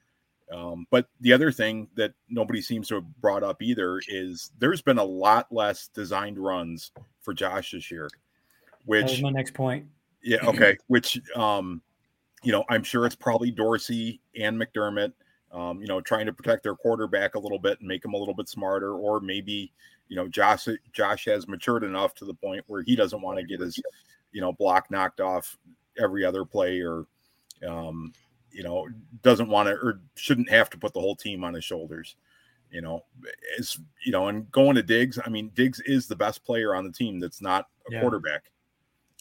Um, 0.53 0.87
but 0.91 1.07
the 1.21 1.33
other 1.33 1.53
thing 1.53 1.89
that 1.95 2.13
nobody 2.29 2.61
seems 2.61 2.89
to 2.89 2.97
have 2.97 3.17
brought 3.21 3.45
up 3.45 3.63
either 3.63 4.01
is 4.09 4.51
there's 4.59 4.83
been 4.83 4.99
a 4.99 5.05
lot 5.05 5.47
less 5.53 5.89
designed 5.89 6.39
runs 6.39 6.91
for 7.21 7.33
Josh 7.33 7.71
this 7.71 7.91
year, 7.91 8.09
which 8.85 9.23
my 9.23 9.31
next 9.31 9.55
point. 9.55 9.87
yeah, 10.23 10.45
okay, 10.45 10.77
which 10.89 11.21
um, 11.37 11.83
you 12.43 12.53
know, 12.53 12.65
I'm 12.69 12.83
sure 12.83 13.07
it's 13.07 13.15
probably 13.15 13.51
Dorsey 13.51 14.21
and 14.37 14.61
McDermott, 14.61 15.13
um, 15.53 15.81
you 15.81 15.87
know, 15.87 16.01
trying 16.01 16.27
to 16.27 16.33
protect 16.33 16.63
their 16.63 16.75
quarterback 16.77 17.35
a 17.35 17.39
little 17.39 17.59
bit 17.59 17.79
and 17.81 17.89
make 17.89 18.05
him 18.05 18.15
a 18.15 18.17
little 18.17 18.35
bit 18.35 18.49
smarter, 18.49 18.95
or 18.95 19.21
maybe 19.21 19.73
you 20.09 20.17
know, 20.17 20.27
Josh 20.27 20.67
Josh 20.93 21.25
has 21.27 21.47
matured 21.47 21.85
enough 21.85 22.15
to 22.17 22.25
the 22.25 22.35
point 22.35 22.65
where 22.67 22.83
he 22.83 22.97
doesn't 22.97 23.23
want 23.23 23.39
to 23.39 23.45
get 23.45 23.61
his 23.61 23.81
you 24.33 24.41
know 24.41 24.53
block 24.53 24.91
knocked 24.91 25.21
off 25.21 25.57
every 25.99 26.25
other 26.25 26.45
play 26.45 26.81
or 26.81 27.07
um, 27.67 28.13
you 28.51 28.63
know, 28.63 28.89
doesn't 29.23 29.49
want 29.49 29.69
to 29.69 29.75
or 29.75 30.01
shouldn't 30.17 30.51
have 30.51 30.71
to 30.71 30.79
put 30.79 30.93
the 30.93 31.01
whole 31.01 31.17
team 31.17 31.45
on 31.45 31.55
his 31.55 31.65
shoulders. 31.65 32.17
You 32.71 32.81
know, 32.83 33.05
as 33.59 33.79
you 34.05 34.13
know, 34.13 34.29
and 34.29 34.51
going 34.53 34.77
to 34.77 34.83
Diggs, 34.83 35.19
I 35.25 35.29
mean, 35.29 35.51
Diggs 35.55 35.81
is 35.81 36.07
the 36.07 36.17
best 36.17 36.45
player 36.45 36.75
on 36.75 36.85
the 36.85 36.93
team 36.93 37.19
that's 37.21 37.41
not 37.43 37.69
a 37.89 37.93
Yeah. 37.93 38.01
quarterback. 38.01 38.51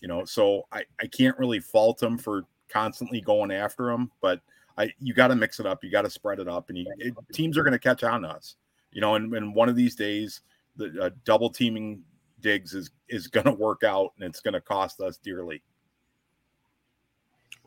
You 0.02 0.08
know, 0.08 0.26
so 0.26 0.68
I 0.72 0.86
I 1.00 1.08
can't 1.08 1.38
really 1.38 1.60
fault 1.60 2.02
him 2.02 2.18
for 2.18 2.46
constantly 2.70 3.22
going 3.22 3.52
after 3.52 3.90
him, 3.90 4.12
but 4.22 4.42
I 4.78 4.92
you 5.00 5.14
got 5.14 5.28
to 5.28 5.36
mix 5.36 5.60
it 5.60 5.66
up, 5.66 5.84
you 5.84 5.92
got 5.92 6.04
to 6.04 6.10
spread 6.10 6.40
it 6.40 6.48
up, 6.48 6.70
and 6.70 6.78
you, 6.78 6.86
it, 6.98 7.14
teams 7.34 7.58
are 7.58 7.64
going 7.64 7.74
to 7.74 7.80
catch 7.80 8.04
on 8.04 8.22
to 8.22 8.30
us. 8.30 8.56
You 8.92 9.02
know, 9.02 9.16
and, 9.16 9.34
and 9.36 9.54
one 9.54 9.70
of 9.70 9.76
these 9.76 9.96
days, 9.96 10.42
the 10.78 10.98
uh, 11.02 11.10
double 11.26 11.50
teaming 11.50 12.02
Diggs 12.42 12.74
is 12.74 12.92
is 13.10 13.28
going 13.28 13.46
to 13.46 13.52
work 13.54 13.84
out, 13.84 14.12
and 14.16 14.26
it's 14.26 14.40
going 14.40 14.54
to 14.54 14.62
cost 14.62 15.02
us 15.02 15.18
dearly. 15.18 15.62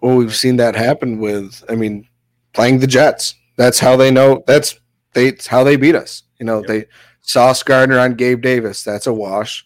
Well, 0.01 0.17
we've 0.17 0.35
seen 0.35 0.57
that 0.57 0.75
happen 0.75 1.21
with, 1.21 1.63
I 1.69 1.77
mean, 1.77 2.09
playing 2.55 2.81
the 2.81 2.89
Jets. 2.89 3.37
That's 3.57 3.79
how 3.79 3.95
they 3.95 4.11
know. 4.11 4.43
That's 4.47 4.81
they. 5.13 5.29
It's 5.29 5.47
how 5.47 5.63
they 5.63 5.77
beat 5.77 5.95
us. 5.95 6.25
You 6.41 6.47
know, 6.47 6.59
Yep. 6.59 6.67
they 6.67 6.87
Sauce 7.21 7.63
Gardner 7.63 7.99
on 7.99 8.15
Gabe 8.15 8.43
Davis. 8.43 8.83
That's 8.83 9.07
a 9.07 9.13
wash. 9.13 9.65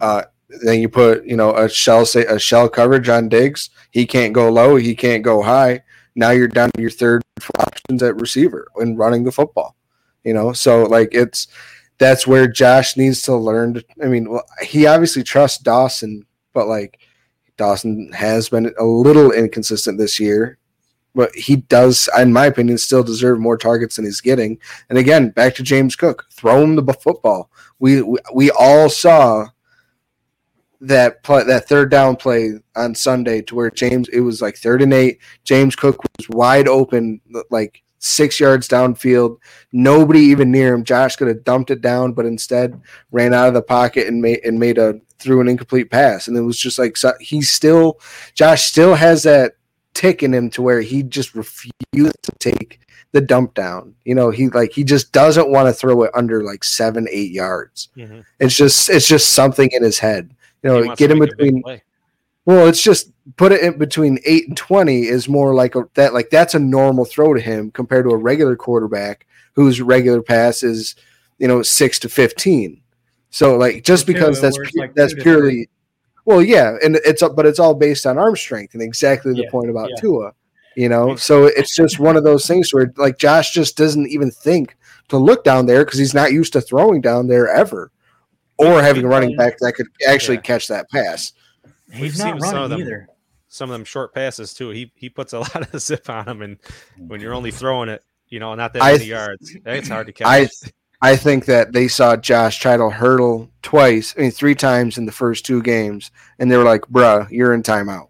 Uh, 0.00 0.22
then 0.48 0.80
you 0.80 0.88
put, 0.88 1.24
you 1.24 1.36
know, 1.36 1.54
a 1.54 1.68
shell 1.68 2.06
say 2.06 2.24
a 2.24 2.38
shell 2.38 2.68
coverage 2.68 3.08
on 3.08 3.28
Diggs. 3.28 3.70
He 3.90 4.06
can't 4.06 4.32
go 4.32 4.50
low. 4.50 4.76
He 4.76 4.94
can't 4.94 5.22
go 5.22 5.42
high. 5.42 5.82
Now 6.14 6.30
you're 6.30 6.48
down 6.48 6.70
to 6.74 6.80
your 6.80 6.90
third 6.90 7.22
options 7.58 8.02
at 8.02 8.20
receiver 8.20 8.68
and 8.76 8.98
running 8.98 9.24
the 9.24 9.32
football. 9.32 9.76
You 10.24 10.34
know, 10.34 10.52
so 10.52 10.84
like 10.84 11.10
it's 11.12 11.48
that's 11.98 12.26
where 12.26 12.46
Josh 12.46 12.96
needs 12.96 13.22
to 13.22 13.36
learn. 13.36 13.74
To, 13.74 13.84
I 14.02 14.06
mean, 14.06 14.30
well, 14.30 14.44
he 14.62 14.86
obviously 14.86 15.22
trusts 15.22 15.58
Dawson, 15.58 16.24
but 16.54 16.66
like 16.66 16.98
Dawson 17.56 18.10
has 18.12 18.48
been 18.48 18.72
a 18.78 18.84
little 18.84 19.32
inconsistent 19.32 19.98
this 19.98 20.18
year, 20.18 20.58
but 21.14 21.34
he 21.34 21.56
does, 21.56 22.08
in 22.16 22.32
my 22.32 22.46
opinion, 22.46 22.78
still 22.78 23.02
deserve 23.02 23.38
more 23.38 23.58
targets 23.58 23.96
than 23.96 24.04
he's 24.04 24.20
getting. 24.20 24.58
And 24.88 24.98
again, 24.98 25.30
back 25.30 25.54
to 25.56 25.62
James 25.62 25.96
Cook, 25.96 26.26
throw 26.32 26.62
him 26.62 26.76
the 26.76 26.94
football. 26.94 27.50
We 27.80 28.02
we, 28.02 28.18
we 28.32 28.50
all 28.52 28.88
saw 28.88 29.48
that 30.80 31.22
play, 31.22 31.44
that 31.44 31.68
third 31.68 31.90
down 31.90 32.16
play 32.16 32.52
on 32.76 32.94
Sunday 32.94 33.42
to 33.42 33.54
where 33.54 33.70
James 33.70 34.08
it 34.10 34.20
was 34.20 34.40
like 34.40 34.56
third 34.56 34.82
and 34.82 34.92
eight. 34.92 35.18
James 35.44 35.74
Cook 35.74 36.02
was 36.02 36.28
wide 36.28 36.68
open, 36.68 37.20
like 37.50 37.82
six 37.98 38.38
yards 38.38 38.68
downfield. 38.68 39.38
Nobody 39.72 40.20
even 40.20 40.50
near 40.50 40.74
him. 40.74 40.84
Josh 40.84 41.16
could 41.16 41.28
have 41.28 41.44
dumped 41.44 41.70
it 41.70 41.80
down, 41.80 42.12
but 42.12 42.26
instead 42.26 42.80
ran 43.10 43.34
out 43.34 43.48
of 43.48 43.54
the 43.54 43.62
pocket 43.62 44.06
and 44.06 44.22
made 44.22 44.40
and 44.44 44.58
made 44.58 44.78
a 44.78 44.94
threw 45.18 45.40
an 45.40 45.48
incomplete 45.48 45.90
pass. 45.90 46.28
And 46.28 46.36
it 46.36 46.42
was 46.42 46.58
just 46.58 46.78
like 46.78 46.96
so 46.96 47.12
he's 47.20 47.50
still 47.50 48.00
Josh 48.34 48.64
still 48.64 48.94
has 48.94 49.24
that 49.24 49.54
tick 49.94 50.22
in 50.22 50.32
him 50.32 50.48
to 50.50 50.62
where 50.62 50.80
he 50.80 51.02
just 51.02 51.34
refuses 51.34 52.12
to 52.22 52.32
take 52.38 52.80
the 53.12 53.20
dump 53.20 53.54
down. 53.54 53.94
You 54.04 54.14
know, 54.14 54.30
he 54.30 54.48
like 54.48 54.72
he 54.72 54.84
just 54.84 55.12
doesn't 55.12 55.50
want 55.50 55.66
to 55.66 55.72
throw 55.72 56.02
it 56.02 56.10
under 56.14 56.44
like 56.44 56.62
seven, 56.62 57.08
eight 57.10 57.32
yards. 57.32 57.88
Mhm. 57.96 58.24
It's 58.38 58.54
just 58.54 58.88
it's 58.90 59.08
just 59.08 59.30
something 59.30 59.70
in 59.72 59.82
his 59.82 59.98
head. 59.98 60.34
You 60.62 60.70
know, 60.70 60.94
get 60.94 61.10
in 61.10 61.18
make 61.18 61.32
a 61.32 61.36
big 61.36 61.54
between. 61.54 61.80
Well, 62.44 62.66
it's 62.66 62.82
just 62.82 63.12
put 63.36 63.52
it 63.52 63.62
in 63.62 63.78
between 63.78 64.18
eight 64.24 64.48
and 64.48 64.56
twenty 64.56 65.06
is 65.06 65.28
more 65.28 65.54
like 65.54 65.74
a, 65.74 65.86
that. 65.94 66.14
Like 66.14 66.30
that's 66.30 66.54
a 66.54 66.58
normal 66.58 67.04
throw 67.04 67.34
to 67.34 67.40
him 67.40 67.70
compared 67.70 68.06
to 68.06 68.10
a 68.10 68.16
regular 68.16 68.56
quarterback 68.56 69.26
whose 69.52 69.82
regular 69.82 70.22
pass 70.22 70.62
is, 70.62 70.96
you 71.38 71.46
know, 71.46 71.62
six 71.62 71.98
to 72.00 72.08
fifteen. 72.08 72.80
So 73.30 73.56
like 73.56 73.84
just 73.84 74.06
because 74.06 74.40
that's 74.40 74.56
pu- 74.56 74.80
like 74.80 74.94
that's 74.94 75.14
purely, 75.14 75.68
well, 76.24 76.42
yeah, 76.42 76.76
and 76.82 76.96
it's 77.04 77.22
but 77.22 77.44
it's 77.44 77.58
all 77.58 77.74
based 77.74 78.06
on 78.06 78.16
arm 78.16 78.36
strength 78.36 78.72
and 78.72 78.82
exactly 78.82 79.34
the 79.34 79.42
Yeah, 79.42 79.50
point 79.50 79.68
about 79.68 79.90
yeah. 79.90 80.00
Tua. 80.00 80.32
You 80.74 80.88
know, 80.88 81.16
so 81.16 81.46
it's 81.46 81.74
just 81.74 81.98
one 81.98 82.16
of 82.16 82.22
those 82.22 82.46
things 82.46 82.72
where 82.72 82.92
like 82.96 83.18
Josh 83.18 83.50
just 83.50 83.76
doesn't 83.76 84.08
even 84.08 84.30
think 84.30 84.76
to 85.08 85.18
look 85.18 85.42
down 85.42 85.66
there 85.66 85.84
because 85.84 85.98
he's 85.98 86.14
not 86.14 86.32
used 86.32 86.52
to 86.52 86.60
throwing 86.60 87.00
down 87.00 87.26
there 87.26 87.48
ever, 87.48 87.90
or 88.58 88.82
having 88.82 89.04
a 89.04 89.08
running 89.08 89.36
back 89.36 89.56
that 89.60 89.72
could 89.74 89.86
actually 90.06 90.36
Yeah. 90.36 90.42
catch 90.42 90.68
that 90.68 90.90
pass. 90.90 91.32
We've 91.88 91.98
He's 92.12 92.16
seen 92.22 92.36
not 92.38 92.42
some 92.42 92.62
of 92.64 92.70
them. 92.70 92.80
either. 92.80 93.08
Some 93.48 93.70
of 93.70 93.74
them 93.74 93.84
short 93.84 94.12
passes 94.14 94.52
too. 94.52 94.70
He 94.70 94.92
he 94.94 95.08
puts 95.08 95.32
a 95.32 95.38
lot 95.40 95.72
of 95.72 95.80
zip 95.80 96.10
on 96.10 96.26
them, 96.26 96.42
and 96.42 96.58
when 96.98 97.20
you're 97.20 97.32
only 97.34 97.50
throwing 97.50 97.88
it, 97.88 98.04
you 98.28 98.40
know, 98.40 98.54
not 98.54 98.72
that 98.74 98.82
I 98.82 98.88
many 98.92 98.98
th- 98.98 99.08
yards, 99.10 99.56
it's 99.64 99.88
hard 99.88 100.06
to 100.08 100.12
catch. 100.12 100.26
I 100.26 100.48
I 101.00 101.16
think 101.16 101.46
that 101.46 101.72
they 101.72 101.88
saw 101.88 102.16
Josh 102.16 102.58
try 102.58 102.76
to 102.76 102.90
hurdle 102.90 103.48
twice, 103.62 104.14
I 104.18 104.22
mean 104.22 104.30
three 104.32 104.54
times 104.54 104.98
in 104.98 105.06
the 105.06 105.12
first 105.12 105.46
two 105.46 105.62
games, 105.62 106.10
and 106.38 106.50
they 106.50 106.56
were 106.58 106.64
like, 106.64 106.82
"Bruh, 106.82 107.26
you're 107.30 107.54
in 107.54 107.62
timeout." 107.62 108.08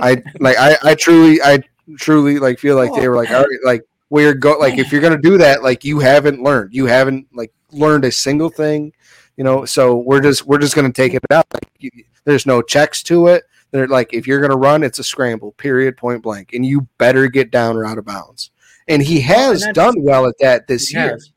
I 0.00 0.22
like 0.40 0.56
I 0.58 0.76
I 0.82 0.94
truly 0.96 1.40
I 1.42 1.62
truly 1.98 2.38
like 2.40 2.58
feel 2.58 2.74
like 2.76 2.92
they 2.94 3.06
were 3.08 3.14
like, 3.16 3.30
"All 3.30 3.42
right, 3.42 3.58
like 3.64 3.82
we're 4.10 4.34
go 4.34 4.58
like 4.58 4.76
if 4.78 4.90
you're 4.90 5.00
gonna 5.02 5.18
do 5.20 5.38
that, 5.38 5.62
like 5.62 5.84
you 5.84 6.00
haven't 6.00 6.42
learned, 6.42 6.74
you 6.74 6.86
haven't 6.86 7.28
like 7.32 7.52
learned 7.70 8.04
a 8.04 8.10
single 8.10 8.48
thing, 8.50 8.92
you 9.36 9.44
know. 9.44 9.64
So 9.64 9.96
we're 9.96 10.20
just 10.20 10.46
we're 10.46 10.58
just 10.58 10.74
gonna 10.74 10.92
take 10.92 11.14
it 11.14 11.22
out. 11.30 11.46
Like 11.52 11.68
you, 11.78 11.90
there's 12.24 12.46
no 12.46 12.62
checks 12.62 13.02
to 13.04 13.26
it. 13.28 13.44
They're 13.70 13.88
like 13.88 14.12
if 14.12 14.26
you're 14.26 14.40
gonna 14.40 14.56
run, 14.56 14.82
it's 14.82 14.98
a 14.98 15.04
scramble, 15.04 15.52
period, 15.52 15.96
point 15.96 16.22
blank, 16.22 16.52
and 16.52 16.64
you 16.64 16.86
better 16.98 17.28
get 17.28 17.50
down 17.50 17.76
or 17.76 17.84
out 17.84 17.98
of 17.98 18.04
bounds. 18.04 18.50
And 18.88 19.02
he 19.02 19.20
has 19.22 19.60
that's- 19.60 19.74
done 19.74 19.94
well 20.02 20.26
at 20.26 20.34
that 20.40 20.66
this 20.66 20.92
year. 20.92 21.10
has. 21.12 21.30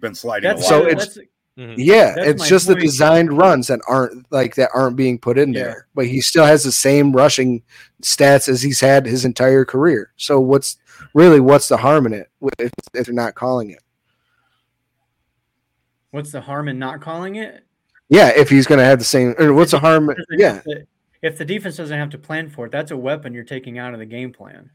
Been 0.00 0.14
sliding. 0.14 0.48
That's 0.48 0.62
a 0.62 0.64
So 0.68 0.86
it's- 0.86 1.14
that's- 1.14 1.26
Mhm. 1.58 1.74
Yeah, 1.76 2.14
That's 2.14 2.28
it's 2.28 2.40
my 2.40 2.48
just 2.48 2.66
the 2.66 2.74
designed 2.74 3.36
runs 3.36 3.66
that 3.66 3.80
aren't 3.86 4.26
like 4.32 4.54
that 4.54 4.70
aren't 4.72 4.96
being 4.96 5.18
put 5.18 5.36
in 5.36 5.52
Yeah. 5.52 5.64
there. 5.64 5.86
But 5.94 6.06
he 6.06 6.22
still 6.22 6.46
has 6.46 6.64
the 6.64 6.72
same 6.72 7.12
rushing 7.12 7.62
stats 8.02 8.48
as 8.48 8.62
he's 8.62 8.80
had 8.80 9.04
his 9.04 9.26
entire 9.26 9.66
career. 9.66 10.12
So 10.16 10.40
what's 10.40 10.78
really 11.12 11.40
what's 11.40 11.68
the 11.68 11.76
harm 11.76 12.06
in 12.06 12.14
it 12.14 12.30
if, 12.58 12.70
if 12.94 13.04
they're 13.04 13.12
not 13.14 13.34
calling 13.34 13.68
it? 13.68 13.80
What's 16.12 16.30
the 16.30 16.40
harm 16.40 16.68
in 16.68 16.78
not 16.78 17.00
calling 17.00 17.34
it? 17.36 17.64
Yeah, 18.08 18.28
if 18.28 18.48
he's 18.48 18.66
going 18.66 18.78
to 18.78 18.84
have 18.84 18.98
the 18.98 19.04
same. 19.04 19.34
Or 19.38 19.52
what's 19.52 19.72
the 19.72 19.80
harm? 19.80 20.14
Yeah, 20.30 20.60
If 21.22 21.38
the, 21.38 21.44
defense 21.44 21.76
doesn't 21.76 21.98
have 21.98 22.10
to 22.10 22.18
plan 22.18 22.48
for 22.50 22.66
it, 22.66 22.72
that's 22.72 22.90
a 22.90 22.96
weapon 22.96 23.32
you're 23.32 23.42
taking 23.44 23.78
out 23.78 23.92
of 23.94 23.98
the 23.98 24.06
game 24.06 24.32
plan. 24.32 24.70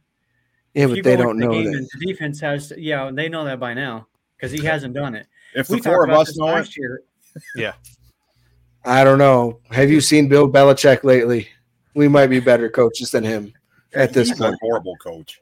yeah, 0.73 0.85
If 0.85 0.89
but 0.89 1.03
they 1.03 1.15
don't 1.15 1.37
the 1.37 1.45
know 1.45 1.51
game 1.53 1.71
that. 1.71 1.87
The 1.99 2.05
defense 2.05 2.39
has, 2.41 2.69
to, 2.69 2.81
yeah, 2.81 3.11
they 3.13 3.29
know 3.29 3.45
that 3.45 3.59
by 3.59 3.73
now 3.73 4.07
because 4.35 4.51
he 4.51 4.63
hasn't 4.65 4.93
done 4.93 5.15
it. 5.15 5.27
if 5.53 5.69
We 5.69 5.77
the 5.77 5.83
four 5.83 6.03
of 6.03 6.09
about 6.09 6.21
us 6.21 6.27
this 6.29 6.37
know 6.37 6.47
it, 6.47 6.51
last 6.53 6.77
year. 6.77 7.01
I 8.85 9.03
don't 9.03 9.17
know. 9.19 9.59
Have 9.71 9.89
you 9.91 10.01
seen 10.01 10.27
Bill 10.29 10.49
Belichick 10.49 11.03
lately? 11.03 11.47
We 11.93 12.07
might 12.07 12.27
be 12.27 12.39
better 12.39 12.69
coaches 12.69 13.11
than 13.11 13.23
him 13.23 13.53
at 13.93 14.13
this 14.13 14.29
he's 14.29 14.39
a 14.39 14.43
point. 14.43 14.57
horrible 14.61 14.95
coach. 14.97 15.41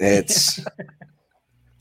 It's 0.00 0.60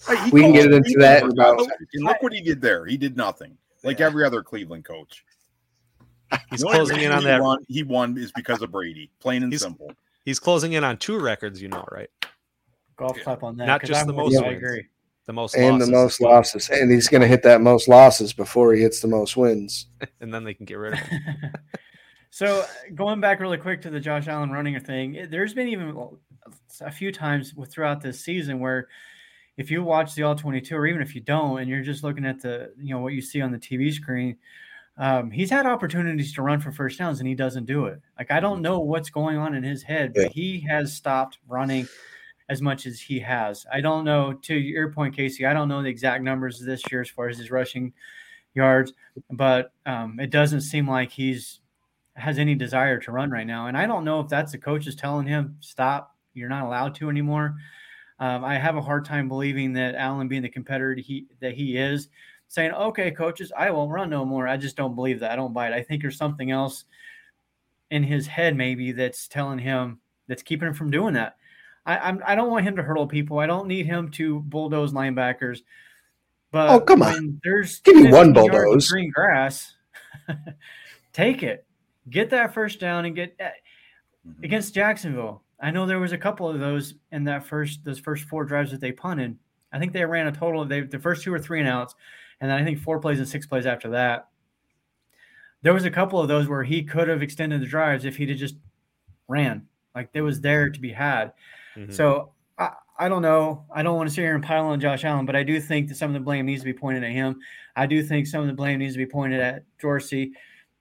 Hey, 0.07 0.29
We 0.31 0.41
can 0.41 0.51
get 0.53 0.63
coached 0.63 0.73
into 0.73 0.83
Cleveland 0.95 1.01
that 1.01 1.23
about- 1.23 1.59
And 1.93 2.03
look 2.05 2.21
what 2.21 2.33
he 2.33 2.41
did 2.41 2.61
there. 2.61 2.85
He 2.85 2.97
did 2.97 3.15
nothing. 3.17 3.57
Like 3.83 3.99
every 4.01 4.23
other 4.25 4.41
Cleveland 4.43 4.85
coach. 4.85 5.23
He's 6.49 6.61
The 6.61 6.67
only 6.67 6.77
closing 6.79 6.95
in 6.97 7.01
reason 7.01 7.11
on 7.13 7.19
he 7.21 7.27
that. 7.27 7.41
Won, 7.41 7.65
he 7.67 7.83
won 7.83 8.17
is 8.17 8.31
because 8.31 8.61
of 8.61 8.71
Brady. 8.71 9.11
Plain 9.19 9.43
and 9.43 9.51
He's- 9.51 9.61
simple. 9.61 9.91
He's 10.25 10.39
closing 10.39 10.73
in 10.73 10.83
on 10.85 10.97
two 10.97 11.19
records, 11.19 11.61
you 11.61 11.67
know, 11.67 11.85
right? 11.91 12.09
Golf 12.95 13.19
clap 13.21 13.43
on 13.43 13.57
that. 13.57 13.65
Not 13.65 13.81
'cause 13.81 13.89
just 13.89 14.01
I'm 14.01 14.07
the 14.07 14.13
most 14.13 14.31
you, 14.33 14.39
I 14.39 14.51
agree. 14.51 14.87
The 15.25 15.33
most 15.33 15.55
and 15.55 15.73
losses 15.75 15.87
the 15.87 15.91
most 15.93 16.21
losses, 16.21 16.69
and 16.69 16.91
he's 16.91 17.07
going 17.09 17.21
to 17.21 17.27
hit 17.27 17.43
that 17.43 17.59
most 17.61 17.87
losses 17.87 18.33
before 18.33 18.73
he 18.73 18.81
hits 18.81 18.99
the 19.01 19.07
most 19.07 19.35
wins. 19.37 19.87
and 20.21 20.33
then 20.33 20.43
they 20.43 20.53
can 20.53 20.65
get 20.65 20.75
rid 20.75 20.93
of 20.93 20.99
him. 20.99 21.21
so 22.29 22.65
going 22.95 23.19
back 23.19 23.39
really 23.39 23.57
quick 23.57 23.81
to 23.83 23.89
the 23.89 23.99
Josh 23.99 24.27
Allen 24.27 24.49
running 24.51 24.75
a 24.75 24.79
thing, 24.79 25.27
there's 25.29 25.53
been 25.53 25.67
even 25.67 25.97
a 26.81 26.91
few 26.91 27.11
times 27.11 27.53
throughout 27.69 28.01
this 28.01 28.19
season 28.19 28.59
where 28.59 28.87
if 29.57 29.69
you 29.69 29.83
watch 29.83 30.15
the 30.15 30.23
all 30.23 30.35
22 30.35 30.75
or 30.75 30.87
even 30.87 31.01
if 31.01 31.13
you 31.15 31.21
don't 31.21 31.59
and 31.59 31.69
you're 31.69 31.83
just 31.83 32.03
looking 32.03 32.25
at 32.25 32.41
the 32.41 32.73
you 32.77 32.93
know 32.93 32.99
what 32.99 33.13
you 33.13 33.21
see 33.21 33.41
on 33.41 33.51
the 33.51 33.57
TV 33.57 33.91
screen 33.93 34.37
um, 34.97 35.31
he's 35.31 35.49
had 35.49 35.65
opportunities 35.65 36.33
to 36.33 36.43
run 36.43 36.59
for 36.59 36.71
first 36.71 36.99
downs 36.99 37.19
and 37.19 37.27
he 37.27 37.33
doesn't 37.33 37.65
do 37.65 37.85
it. 37.85 37.99
Like 38.17 38.31
I 38.31 38.39
don't 38.39 38.61
know 38.61 38.79
what's 38.79 39.09
going 39.09 39.37
on 39.37 39.55
in 39.55 39.63
his 39.63 39.83
head 39.83 40.13
but 40.13 40.31
he 40.31 40.65
has 40.69 40.93
stopped 40.93 41.39
running 41.47 41.87
as 42.49 42.61
much 42.61 42.85
as 42.85 42.99
he 42.99 43.19
has. 43.19 43.65
I 43.71 43.81
don't 43.81 44.03
know 44.03 44.33
to 44.33 44.55
your 44.55 44.91
point 44.91 45.15
Casey 45.15 45.45
I 45.45 45.53
don't 45.53 45.69
know 45.69 45.81
the 45.81 45.89
exact 45.89 46.23
numbers 46.23 46.59
this 46.59 46.83
year 46.91 47.01
as 47.01 47.09
far 47.09 47.27
as 47.27 47.37
his 47.37 47.51
rushing 47.51 47.93
yards 48.53 48.93
but 49.31 49.73
um, 49.85 50.19
it 50.19 50.29
doesn't 50.29 50.61
seem 50.61 50.87
like 50.87 51.11
he's 51.11 51.59
has 52.15 52.37
any 52.37 52.53
desire 52.53 52.99
to 52.99 53.11
run 53.11 53.31
right 53.31 53.47
now 53.47 53.67
and 53.67 53.75
I 53.75 53.87
don't 53.87 54.05
know 54.05 54.19
if 54.19 54.27
that's 54.27 54.51
the 54.51 54.59
coaches 54.59 54.95
telling 54.95 55.25
him 55.25 55.57
stop 55.59 56.15
you're 56.35 56.49
not 56.49 56.63
allowed 56.63 56.93
to 56.95 57.09
anymore 57.09 57.55
um, 58.23 58.43
I 58.45 58.57
have 58.57 58.77
a 58.77 58.81
hard 58.81 59.03
time 59.03 59.27
believing 59.27 59.73
that 59.73 59.95
Allen, 59.95 60.27
being 60.29 60.43
the 60.43 60.49
competitor 60.49 60.93
he 60.95 61.25
that 61.41 61.53
he 61.55 61.75
is, 61.77 62.07
saying, 62.47 62.71
"Okay, 62.71 63.11
coaches, 63.11 63.51
I 63.57 63.69
won't 63.71 63.91
run 63.91 64.09
no 64.09 64.23
more." 64.23 64.47
I 64.47 64.55
just 64.57 64.77
don't 64.77 64.95
believe 64.95 65.19
that. 65.19 65.31
I 65.31 65.35
don't 65.35 65.53
buy 65.53 65.67
it. 65.67 65.73
I 65.73 65.83
think 65.83 66.01
there's 66.01 66.17
something 66.17 66.49
else 66.51 66.85
in 67.91 68.01
his 68.03 68.25
head, 68.27 68.55
maybe 68.55 68.91
that's 68.93 69.27
telling 69.27 69.59
him 69.59 69.99
that's 70.27 70.41
keeping 70.43 70.69
him 70.69 70.73
from 70.73 70.89
doing 70.89 71.13
that. 71.15 71.35
I 71.85 71.97
I'm, 71.97 72.23
I 72.25 72.35
don't 72.35 72.49
want 72.49 72.65
him 72.65 72.75
to 72.77 72.83
hurdle 72.83 73.07
people. 73.07 73.39
I 73.39 73.45
don't 73.45 73.67
need 73.67 73.85
him 73.87 74.09
to 74.11 74.39
bulldoze 74.39 74.93
linebackers. 74.93 75.59
But 76.51 76.69
Oh, 76.69 76.79
come 76.79 77.01
on. 77.03 77.41
There's 77.43 77.81
Give 77.81 77.95
me 77.97 78.03
one 78.11 78.33
15 78.33 78.35
yards 78.45 78.57
of 78.57 78.61
bulldoze. 78.61 78.87
green 78.89 79.11
grass. 79.11 79.73
take 81.13 81.43
it. 81.43 81.65
Get 82.09 82.29
that 82.29 82.53
first 82.53 82.79
down 82.79 83.05
and 83.05 83.15
get 83.15 83.37
Mhm. 83.37 84.43
against 84.43 84.73
Jacksonville. 84.73 85.43
I 85.63 85.71
know 85.71 85.85
there 85.85 85.99
was 85.99 86.11
a 86.11 86.17
couple 86.17 86.47
of 86.49 86.59
those 86.59 86.95
in 87.11 87.23
that 87.23 87.45
first 87.45 87.83
those 87.85 87.97
first 87.99 88.25
four 88.25 88.43
drives 88.43 88.71
that 88.71 88.81
they 88.81 88.91
punted. 88.91 89.37
I 89.71 89.79
think 89.79 89.93
they 89.93 90.05
ran 90.05 90.27
a 90.27 90.31
total 90.31 90.61
of 90.61 90.69
they, 90.69 90.81
the 90.81 90.99
first 90.99 91.23
two 91.23 91.33
or 91.33 91.39
three 91.39 91.59
and 91.59 91.69
outs, 91.69 91.95
and 92.41 92.51
then 92.51 92.59
I 92.59 92.63
think 92.63 92.79
four 92.79 92.99
plays 92.99 93.17
and 93.17 93.27
six 93.27 93.47
plays 93.47 93.65
after 93.65 93.89
that. 93.91 94.27
There 95.61 95.73
was 95.73 95.85
a 95.85 95.91
couple 95.91 96.19
of 96.19 96.27
those 96.27 96.47
where 96.47 96.63
he 96.63 96.83
could 96.83 97.07
have 97.07 97.23
extended 97.23 97.61
the 97.61 97.65
drives 97.65 98.03
if 98.05 98.17
he'd 98.17 98.29
have 98.29 98.37
just 98.37 98.55
ran. 99.27 99.65
Like 99.95 100.11
there 100.11 100.23
was 100.25 100.41
there 100.41 100.69
to 100.69 100.79
be 100.79 100.91
had. 100.91 101.31
Mhm. 101.77 101.93
So 101.93 102.33
I, 102.57 102.71
I 102.99 103.07
don't 103.09 103.21
know. 103.21 103.65
I 103.73 103.81
don't 103.83 103.95
want 103.95 104.09
to 104.09 104.13
sit 104.13 104.21
here 104.21 104.35
and 104.35 104.43
pile 104.43 104.65
on 104.65 104.79
Josh 104.81 105.05
Allen, 105.05 105.25
but 105.25 105.35
I 105.35 105.43
do 105.43 105.59
think 105.61 105.87
that 105.87 105.95
some 105.95 106.09
of 106.09 106.13
the 106.13 106.19
blame 106.19 106.45
needs 106.45 106.61
to 106.61 106.65
be 106.65 106.73
pointed 106.73 107.03
at 107.03 107.11
him. 107.11 107.39
I 107.75 107.85
do 107.85 108.03
think 108.03 108.27
some 108.27 108.41
of 108.41 108.47
the 108.47 108.53
blame 108.53 108.79
needs 108.79 108.93
to 108.95 108.99
be 108.99 109.05
pointed 109.05 109.39
at 109.39 109.63
Dorsey. 109.79 110.33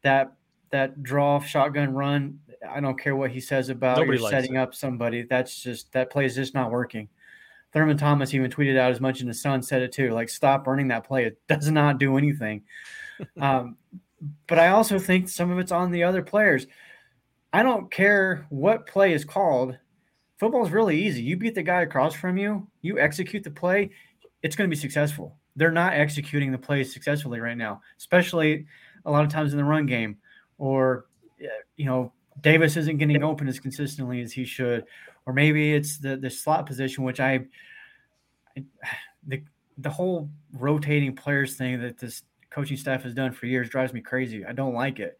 That 0.02 0.32
that 0.72 1.02
draw 1.02 1.36
off 1.36 1.46
shotgun 1.46 1.94
run. 1.94 2.38
I 2.68 2.80
don't 2.80 2.98
care 2.98 3.16
what 3.16 3.30
he 3.30 3.40
says 3.40 3.68
about 3.68 3.98
Nobody 3.98 4.18
you're 4.18 4.30
setting 4.30 4.54
it. 4.54 4.58
up 4.58 4.74
somebody. 4.74 5.22
That's 5.22 5.62
just 5.62 5.92
that 5.92 6.10
play 6.10 6.26
is 6.26 6.34
just 6.34 6.54
not 6.54 6.70
working. 6.70 7.08
Thurman 7.72 7.96
Thomas 7.96 8.34
even 8.34 8.50
tweeted 8.50 8.78
out 8.78 8.90
as 8.90 9.00
much, 9.00 9.20
and 9.20 9.30
the 9.30 9.34
Sun 9.34 9.62
said 9.62 9.82
it 9.82 9.92
too. 9.92 10.10
Like, 10.10 10.28
stop 10.28 10.66
running 10.66 10.88
that 10.88 11.06
play. 11.06 11.24
It 11.24 11.40
does 11.48 11.70
not 11.70 11.98
do 11.98 12.18
anything. 12.18 12.62
um, 13.40 13.76
but 14.46 14.58
I 14.58 14.68
also 14.68 14.98
think 14.98 15.28
some 15.28 15.50
of 15.50 15.58
it's 15.58 15.72
on 15.72 15.90
the 15.90 16.04
other 16.04 16.22
players. 16.22 16.66
I 17.52 17.62
don't 17.62 17.90
care 17.90 18.46
what 18.50 18.86
play 18.86 19.12
is 19.12 19.24
called. 19.24 19.76
Football 20.38 20.64
is 20.64 20.72
really 20.72 21.00
easy. 21.00 21.22
You 21.22 21.36
beat 21.36 21.54
the 21.54 21.62
guy 21.62 21.82
across 21.82 22.14
from 22.14 22.36
you, 22.36 22.66
you 22.80 22.98
execute 22.98 23.44
the 23.44 23.50
play, 23.50 23.90
it's 24.42 24.56
going 24.56 24.68
to 24.68 24.74
be 24.74 24.80
successful. 24.80 25.36
They're 25.54 25.70
not 25.70 25.92
executing 25.92 26.50
the 26.50 26.58
plays 26.58 26.92
successfully 26.92 27.40
right 27.40 27.56
now, 27.56 27.80
especially 27.98 28.66
a 29.04 29.10
lot 29.10 29.24
of 29.24 29.30
times 29.30 29.52
in 29.52 29.58
the 29.58 29.64
run 29.64 29.86
game, 29.86 30.16
or 30.62 31.06
uh, 31.42 31.48
you 31.76 31.84
know 31.84 32.12
Davis 32.40 32.76
isn't 32.76 32.98
getting 32.98 33.24
open 33.24 33.48
as 33.48 33.58
consistently 33.58 34.22
as 34.22 34.32
he 34.32 34.44
should, 34.44 34.84
or 35.26 35.32
maybe 35.32 35.74
it's 35.74 35.98
the 35.98 36.16
the 36.16 36.30
slot 36.30 36.66
position, 36.66 37.02
which 37.02 37.18
I, 37.18 37.40
I 38.56 38.62
the 39.26 39.42
the 39.78 39.90
whole 39.90 40.30
rotating 40.52 41.16
players 41.16 41.56
thing 41.56 41.80
that 41.80 41.98
this 41.98 42.22
coaching 42.48 42.76
staff 42.76 43.02
has 43.02 43.12
done 43.12 43.32
for 43.32 43.46
years 43.46 43.68
drives 43.68 43.92
me 43.92 44.00
crazy. 44.00 44.44
I 44.44 44.52
don't 44.52 44.74
like 44.74 45.00
it. 45.00 45.18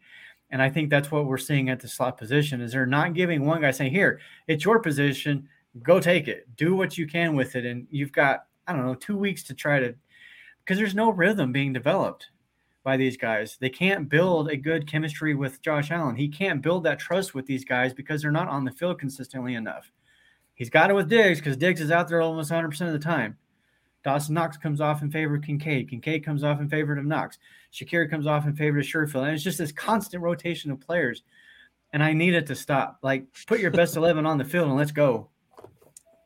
And 0.51 0.61
I 0.61 0.69
think 0.69 0.89
that's 0.89 1.11
what 1.11 1.25
we're 1.25 1.37
seeing 1.37 1.69
at 1.69 1.79
the 1.79 1.87
slot 1.87 2.17
position 2.17 2.61
is 2.61 2.71
they're 2.71 2.85
not 2.85 3.13
giving 3.13 3.45
one 3.45 3.59
guy 3.59 3.71
saying, 3.71 3.91
"Here, 3.91 4.21
it's 4.47 4.63
your 4.63 4.79
position, 4.79 5.49
go 5.81 5.99
take 5.99 6.29
it, 6.29 6.47
do 6.55 6.73
what 6.73 6.97
you 6.97 7.05
can 7.05 7.35
with 7.35 7.57
it." 7.57 7.65
And 7.65 7.85
you've 7.91 8.13
got 8.13 8.45
I 8.65 8.71
don't 8.71 8.85
know 8.85 8.95
two 8.95 9.17
weeks 9.17 9.43
to 9.45 9.53
try 9.53 9.81
to 9.81 9.93
because 10.59 10.77
there's 10.77 10.95
no 10.95 11.09
rhythm 11.09 11.51
being 11.51 11.73
developed 11.73 12.29
by 12.83 12.97
these 12.97 13.17
guys. 13.17 13.57
They 13.59 13.69
can't 13.69 14.09
build 14.09 14.49
a 14.49 14.57
good 14.57 14.87
chemistry 14.87 15.35
with 15.35 15.61
Josh 15.61 15.89
Allen. 15.91 16.15
He 16.15 16.27
can't 16.27 16.61
build 16.61 16.83
that 16.83 16.99
trust 16.99 17.33
with 17.33 17.45
these 17.45 17.65
guys 17.65 17.93
because 17.93 18.21
they're 18.21 18.31
not 18.31 18.49
on 18.49 18.65
the 18.65 18.71
field 18.71 18.99
consistently 18.99 19.55
enough. 19.55 19.91
He's 20.53 20.69
got 20.69 20.89
it 20.89 20.93
with 20.93 21.09
Diggs 21.09 21.39
because 21.39 21.57
Diggs 21.57 21.81
is 21.81 21.91
out 21.91 22.07
there 22.07 22.21
almost 22.21 22.51
100% 22.51 22.81
of 22.81 22.93
the 22.93 22.99
time. 22.99 23.37
Dawson 24.03 24.35
Knox 24.35 24.57
comes 24.57 24.81
off 24.81 25.01
in 25.01 25.09
favor 25.09 25.35
of 25.35 25.43
Kincaid. 25.43 25.89
Kincaid 25.89 26.25
comes 26.25 26.43
off 26.43 26.59
in 26.59 26.69
favor 26.69 26.95
of 26.97 27.05
Knox. 27.05 27.39
Shakir 27.71 28.09
comes 28.09 28.27
off 28.27 28.45
in 28.45 28.55
favor 28.55 28.79
of 28.79 28.85
Sherfield. 28.85 29.23
And 29.23 29.33
it's 29.33 29.43
just 29.43 29.57
this 29.57 29.71
constant 29.71 30.21
rotation 30.21 30.71
of 30.71 30.81
players. 30.81 31.23
And 31.93 32.03
I 32.03 32.11
need 32.11 32.33
it 32.33 32.45
to 32.47 32.55
stop. 32.55 32.99
Like, 33.01 33.25
put 33.47 33.61
your 33.61 33.71
best 33.71 33.95
11 33.95 34.25
on 34.25 34.37
the 34.37 34.43
field 34.43 34.67
and 34.67 34.75
let's 34.75 34.91
go. 34.91 35.29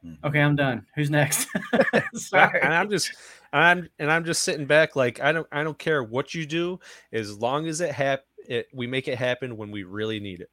Hmm. 0.01 0.13
Okay, 0.23 0.41
I'm 0.41 0.55
done. 0.55 0.85
Who's 0.95 1.11
next? 1.11 1.47
Sorry. 2.13 2.61
And 2.61 2.73
I'm 2.73 2.89
just 2.89 3.11
I'm 3.53 3.89
and 3.99 4.11
I'm 4.11 4.25
just 4.25 4.43
sitting 4.43 4.65
back 4.65 4.95
like 4.95 5.21
I 5.21 5.31
don't 5.31 5.47
I 5.51 5.63
don't 5.63 5.77
care 5.77 6.03
what 6.03 6.33
you 6.33 6.45
do 6.45 6.79
as 7.11 7.37
long 7.37 7.67
as 7.67 7.81
it 7.81 7.91
hap 7.91 8.21
it 8.47 8.67
we 8.73 8.87
make 8.87 9.07
it 9.07 9.17
happen 9.17 9.57
when 9.57 9.71
we 9.71 9.83
really 9.83 10.19
need 10.19 10.41
it. 10.41 10.49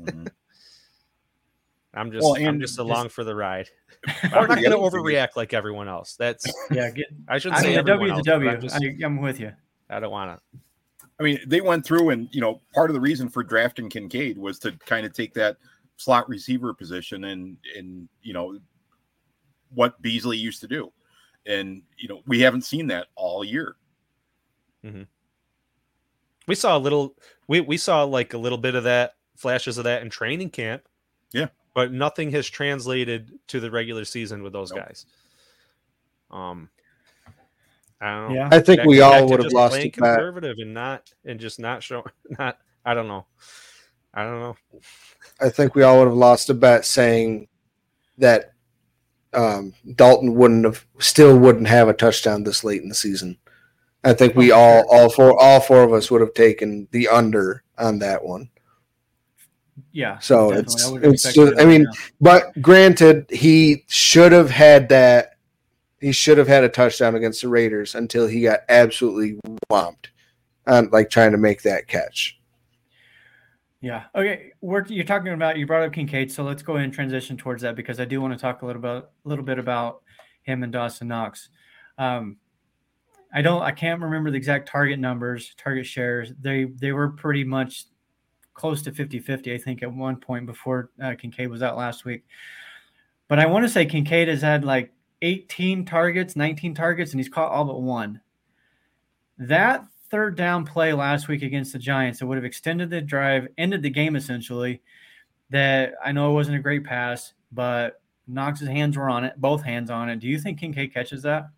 Mm-hmm. 0.00 0.26
I'm 1.92 2.12
just 2.12 2.24
well, 2.24 2.36
I'm 2.36 2.60
just 2.60 2.78
along 2.78 3.06
just, 3.06 3.14
for 3.14 3.24
the 3.24 3.34
ride. 3.34 3.68
I'm 4.22 4.46
not 4.46 4.62
going 4.62 4.70
to 4.70 4.76
overreact 4.76 5.36
like 5.36 5.52
everyone 5.52 5.88
else. 5.88 6.14
That's 6.16 6.46
yeah. 6.70 6.90
Get, 6.90 7.06
I 7.28 7.38
shouldn't 7.38 7.60
I 7.60 7.62
say 7.62 7.76
mean, 7.76 7.84
W 7.84 8.12
is 8.12 8.18
a 8.18 8.22
W. 8.22 8.50
I'm, 8.50 8.60
just, 8.60 8.76
I, 8.76 8.96
I'm 9.04 9.20
with 9.20 9.40
you. 9.40 9.52
I 9.88 9.98
don't 9.98 10.12
want 10.12 10.38
to. 10.38 10.58
I 11.18 11.22
mean, 11.22 11.40
they 11.46 11.60
went 11.60 11.84
through 11.84 12.10
and 12.10 12.28
you 12.32 12.40
know 12.40 12.60
part 12.72 12.90
of 12.90 12.94
the 12.94 13.00
reason 13.00 13.28
for 13.28 13.42
drafting 13.42 13.88
Kincaid 13.88 14.38
was 14.38 14.58
to 14.60 14.72
kind 14.86 15.04
of 15.04 15.12
take 15.12 15.34
that 15.34 15.56
slot 15.96 16.28
receiver 16.28 16.72
position 16.72 17.24
and 17.24 17.56
and 17.76 18.08
you 18.22 18.32
know 18.32 18.58
what 19.74 20.00
Beasley 20.00 20.36
used 20.36 20.60
to 20.60 20.68
do, 20.68 20.92
and 21.46 21.82
you 21.96 22.08
know 22.08 22.20
we 22.26 22.40
haven't 22.40 22.62
seen 22.62 22.86
that 22.88 23.08
all 23.14 23.44
year. 23.44 23.76
Mm-hmm. 24.84 25.02
We 26.46 26.54
saw 26.54 26.76
a 26.76 26.78
little. 26.78 27.16
We 27.48 27.60
we 27.60 27.76
saw 27.76 28.04
like 28.04 28.34
a 28.34 28.38
little 28.38 28.58
bit 28.58 28.74
of 28.74 28.84
that 28.84 29.14
flashes 29.36 29.78
of 29.78 29.84
that 29.84 30.02
in 30.02 30.10
training 30.10 30.50
camp. 30.50 30.82
Yeah, 31.32 31.48
but 31.74 31.92
nothing 31.92 32.30
has 32.32 32.48
translated 32.48 33.38
to 33.48 33.60
the 33.60 33.70
regular 33.70 34.04
season 34.04 34.42
with 34.42 34.52
those 34.52 34.72
nope. 34.72 34.86
guys. 34.86 35.06
Um, 36.30 36.68
I 38.00 38.10
don't. 38.20 38.34
Yeah, 38.34 38.48
I 38.50 38.60
think 38.60 38.78
back, 38.78 38.86
we 38.86 39.00
all 39.00 39.28
would 39.28 39.42
have 39.42 39.52
lost 39.52 39.76
it. 39.76 39.92
Conservative 39.92 40.56
and 40.58 40.74
not 40.74 41.12
and 41.24 41.38
just 41.38 41.58
not 41.58 41.82
show 41.82 42.04
not. 42.38 42.58
I 42.84 42.94
don't 42.94 43.08
know. 43.08 43.26
I 44.14 44.24
don't 44.24 44.40
know. 44.40 44.56
I 45.40 45.50
think 45.50 45.74
we 45.74 45.82
all 45.82 45.98
would 45.98 46.08
have 46.08 46.16
lost 46.16 46.50
a 46.50 46.54
bet 46.54 46.84
saying 46.84 47.48
that 48.18 48.54
um, 49.32 49.74
Dalton 49.94 50.34
wouldn't 50.34 50.64
have 50.64 50.86
still 50.98 51.38
wouldn't 51.38 51.68
have 51.68 51.88
a 51.88 51.94
touchdown 51.94 52.42
this 52.42 52.64
late 52.64 52.82
in 52.82 52.88
the 52.88 52.94
season. 52.94 53.38
I 54.02 54.14
think 54.14 54.34
we 54.34 54.50
all 54.50 54.84
all 54.90 55.10
four 55.10 55.40
all 55.40 55.60
four 55.60 55.82
of 55.82 55.92
us 55.92 56.10
would 56.10 56.20
have 56.20 56.34
taken 56.34 56.88
the 56.90 57.08
under 57.08 57.62
on 57.78 57.98
that 58.00 58.24
one. 58.24 58.50
Yeah. 59.92 60.18
So 60.18 60.50
definitely. 60.50 61.08
it's 61.08 61.26
it's 61.26 61.34
just, 61.34 61.60
I 61.60 61.64
mean, 61.64 61.86
but 62.20 62.60
granted, 62.60 63.26
he 63.30 63.84
should 63.88 64.32
have 64.32 64.50
had 64.50 64.88
that. 64.88 65.36
He 66.00 66.12
should 66.12 66.38
have 66.38 66.48
had 66.48 66.64
a 66.64 66.68
touchdown 66.68 67.14
against 67.14 67.42
the 67.42 67.48
Raiders 67.48 67.94
until 67.94 68.26
he 68.26 68.42
got 68.42 68.60
absolutely 68.68 69.38
whomped 69.70 70.08
on 70.66 70.88
like 70.90 71.10
trying 71.10 71.32
to 71.32 71.38
make 71.38 71.62
that 71.62 71.88
catch. 71.88 72.39
Yeah. 73.80 74.04
Okay. 74.14 74.52
We're, 74.60 74.84
you're 74.86 75.04
talking 75.04 75.32
about 75.32 75.56
you 75.56 75.66
brought 75.66 75.82
up 75.82 75.92
Kincaid, 75.92 76.30
so 76.30 76.42
let's 76.42 76.62
go 76.62 76.74
ahead 76.74 76.84
and 76.84 76.92
transition 76.92 77.36
towards 77.36 77.62
that 77.62 77.76
because 77.76 77.98
I 77.98 78.04
do 78.04 78.20
want 78.20 78.34
to 78.34 78.38
talk 78.38 78.62
a 78.62 78.66
little 78.66 78.82
bit, 78.82 78.90
a 78.90 79.28
little 79.28 79.44
bit 79.44 79.58
about 79.58 80.02
him 80.42 80.62
and 80.62 80.72
Dawson 80.72 81.08
Knox. 81.08 81.48
Um, 81.96 82.36
I 83.32 83.42
don't, 83.42 83.62
I 83.62 83.70
can't 83.70 84.00
remember 84.00 84.30
the 84.30 84.36
exact 84.36 84.68
target 84.68 84.98
numbers, 84.98 85.54
target 85.56 85.86
shares. 85.86 86.32
They 86.40 86.64
they 86.64 86.92
were 86.92 87.10
pretty 87.10 87.44
much 87.44 87.84
close 88.54 88.82
to 88.82 88.92
50-50, 88.92 89.54
I 89.54 89.58
think, 89.58 89.82
at 89.82 89.92
one 89.92 90.16
point 90.16 90.46
before 90.46 90.90
uh, 91.02 91.14
Kincaid 91.18 91.48
was 91.48 91.62
out 91.62 91.78
last 91.78 92.04
week. 92.04 92.24
But 93.28 93.38
I 93.38 93.46
want 93.46 93.64
to 93.64 93.68
say 93.68 93.86
Kincaid 93.86 94.28
has 94.28 94.42
had 94.42 94.64
like 94.64 94.92
18 95.22 95.84
targets, 95.84 96.34
19 96.36 96.74
targets, 96.74 97.12
and 97.12 97.20
he's 97.20 97.28
caught 97.28 97.52
all 97.52 97.64
but 97.64 97.80
one. 97.80 98.20
That 99.38 99.86
third 100.10 100.36
down 100.36 100.66
play 100.66 100.92
last 100.92 101.28
week 101.28 101.42
against 101.42 101.72
the 101.72 101.78
Giants 101.78 102.18
that 102.18 102.26
would 102.26 102.36
have 102.36 102.44
extended 102.44 102.90
the 102.90 103.00
drive, 103.00 103.48
ended 103.56 103.82
the 103.82 103.90
game 103.90 104.16
essentially. 104.16 104.82
That 105.50 105.94
I 106.04 106.12
know 106.12 106.30
it 106.30 106.34
wasn't 106.34 106.58
a 106.58 106.60
great 106.60 106.84
pass, 106.84 107.32
but 107.50 108.00
Knox's 108.28 108.68
hands 108.68 108.96
were 108.96 109.10
on 109.10 109.24
it, 109.24 109.34
both 109.36 109.62
hands 109.62 109.90
on 109.90 110.08
it. 110.08 110.20
Do 110.20 110.28
you 110.28 110.38
think 110.38 110.60
Kincaid 110.60 110.94
catches 110.94 111.22
that? 111.22 111.48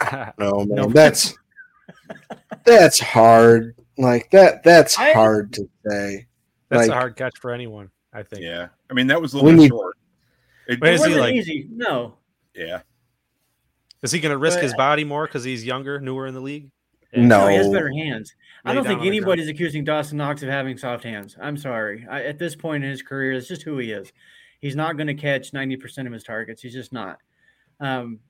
no, 0.38 0.64
man. 0.64 0.68
No. 0.68 0.86
That's 0.86 1.34
that's 2.64 2.98
hard. 2.98 3.76
Like 3.98 4.30
that. 4.30 4.62
That's 4.62 4.98
I, 4.98 5.12
hard 5.12 5.52
to 5.54 5.68
say. 5.86 6.26
That's 6.70 6.88
like, 6.88 6.90
a 6.90 6.94
hard 6.94 7.16
catch 7.16 7.38
for 7.38 7.50
anyone. 7.50 7.90
I 8.12 8.22
think. 8.22 8.42
Yeah. 8.42 8.68
I 8.90 8.94
mean, 8.94 9.06
that 9.08 9.20
was 9.20 9.34
a 9.34 9.36
little 9.36 9.52
need, 9.52 9.68
short. 9.68 9.96
It, 10.66 10.82
it 10.82 10.90
wasn't 10.90 11.16
like, 11.16 11.34
easy. 11.34 11.68
No. 11.70 12.14
Yeah. 12.54 12.80
Is 14.02 14.12
he 14.12 14.20
going 14.20 14.30
to 14.30 14.38
risk 14.38 14.56
but, 14.56 14.64
his 14.64 14.74
body 14.74 15.04
more 15.04 15.26
because 15.26 15.44
he's 15.44 15.64
younger, 15.64 16.00
newer 16.00 16.26
in 16.26 16.34
the 16.34 16.40
league? 16.40 16.70
No, 17.14 17.48
he 17.48 17.56
has 17.56 17.68
better 17.68 17.90
hands. 17.90 18.34
I 18.64 18.72
don't 18.72 18.86
think 18.86 19.02
anybody's 19.02 19.48
accusing 19.48 19.84
Dawson 19.84 20.18
Knox 20.18 20.42
of 20.42 20.48
having 20.48 20.76
soft 20.76 21.02
hands. 21.02 21.36
I'm 21.40 21.56
sorry. 21.56 22.06
I, 22.08 22.24
at 22.24 22.38
this 22.38 22.54
point 22.54 22.84
in 22.84 22.90
his 22.90 23.02
career, 23.02 23.32
it's 23.32 23.48
just 23.48 23.62
who 23.62 23.78
he 23.78 23.90
is. 23.90 24.12
He's 24.60 24.76
not 24.76 24.96
going 24.96 25.06
to 25.08 25.14
catch 25.14 25.52
90% 25.52 26.06
of 26.06 26.12
his 26.12 26.22
targets. 26.22 26.62
He's 26.62 26.74
just 26.74 26.92
not. 26.92 27.18
Um, 27.80 28.20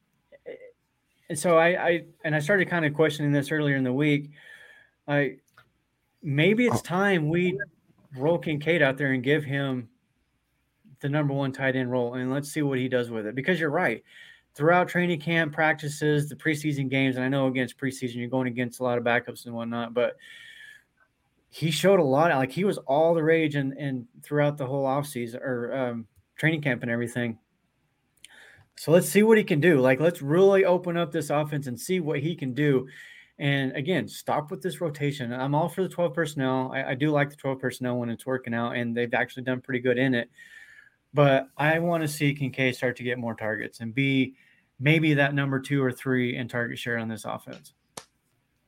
and 1.28 1.38
so 1.38 1.59
I, 1.59 1.88
I 1.88 2.04
and 2.24 2.35
I 2.35 2.38
started 2.38 2.68
kind 2.68 2.85
of 2.85 2.94
questioning 2.94 3.33
this 3.33 3.52
earlier 3.52 3.76
in 3.76 3.85
the 3.85 3.92
week. 3.92 4.30
I 5.06 5.37
maybe 6.22 6.66
it's 6.66 6.78
oh. 6.78 6.83
time 6.83 7.28
we 7.28 7.59
roll 8.16 8.38
Kincaid 8.38 8.83
out 8.83 8.96
there 8.96 9.12
and 9.12 9.22
give 9.22 9.44
him 9.44 9.88
the 11.00 11.09
number 11.09 11.35
one 11.35 11.52
tight 11.52 11.76
end 11.76 11.90
role, 11.90 12.14
and 12.14 12.33
let's 12.33 12.50
see 12.50 12.62
what 12.62 12.78
he 12.78 12.88
does 12.88 13.11
with 13.11 13.26
it. 13.26 13.35
Because 13.35 13.61
you're 13.61 13.70
right 13.70 14.02
throughout 14.54 14.88
training 14.88 15.20
camp 15.20 15.52
practices, 15.52 16.28
the 16.28 16.36
preseason 16.36 16.88
games, 16.88 17.16
and 17.16 17.24
I 17.24 17.28
know 17.28 17.46
against 17.46 17.78
preseason 17.78 18.16
you're 18.16 18.28
going 18.28 18.48
against 18.48 18.80
a 18.80 18.82
lot 18.82 18.98
of 18.98 19.04
backups 19.04 19.46
and 19.46 19.54
whatnot, 19.54 19.94
but 19.94 20.16
he 21.48 21.70
showed 21.70 22.00
a 22.00 22.04
lot. 22.04 22.30
Like 22.30 22.52
he 22.52 22.64
was 22.64 22.78
all 22.78 23.14
the 23.14 23.22
rage 23.22 23.54
and 23.56 23.72
and 23.74 24.06
throughout 24.22 24.56
the 24.56 24.66
whole 24.66 24.86
offseason 24.86 25.40
or 25.42 25.74
um, 25.74 26.06
training 26.36 26.62
camp 26.62 26.82
and 26.82 26.90
everything. 26.90 27.38
So 28.76 28.92
let's 28.92 29.08
see 29.08 29.22
what 29.22 29.36
he 29.36 29.44
can 29.44 29.60
do. 29.60 29.80
Like 29.80 30.00
let's 30.00 30.22
really 30.22 30.64
open 30.64 30.96
up 30.96 31.12
this 31.12 31.30
offense 31.30 31.66
and 31.66 31.78
see 31.78 32.00
what 32.00 32.20
he 32.20 32.34
can 32.34 32.54
do. 32.54 32.88
And 33.38 33.72
again, 33.74 34.06
stop 34.06 34.50
with 34.50 34.62
this 34.62 34.80
rotation. 34.80 35.32
I'm 35.32 35.54
all 35.54 35.68
for 35.68 35.82
the 35.82 35.88
12 35.88 36.12
personnel. 36.12 36.72
I, 36.74 36.90
I 36.90 36.94
do 36.94 37.10
like 37.10 37.30
the 37.30 37.36
12 37.36 37.58
personnel 37.58 37.96
when 37.96 38.10
it's 38.10 38.26
working 38.26 38.52
out, 38.52 38.76
and 38.76 38.94
they've 38.94 39.12
actually 39.14 39.44
done 39.44 39.62
pretty 39.62 39.80
good 39.80 39.96
in 39.96 40.14
it. 40.14 40.30
But 41.12 41.49
I 41.57 41.79
want 41.81 42.03
to 42.03 42.09
see 42.09 42.35
Kincaid 42.35 42.77
start 42.77 42.96
to 42.96 43.03
get 43.03 43.18
more 43.18 43.35
targets 43.35 43.81
and 43.81 43.94
be 43.94 44.35
maybe 44.79 45.14
that 45.14 45.35
number 45.35 45.61
two 45.61 45.83
or 45.83 45.92
three 45.92 46.37
in 46.37 46.49
target 46.49 46.79
share 46.79 46.99
on 46.99 47.09
this 47.09 47.25
offense. 47.25 47.75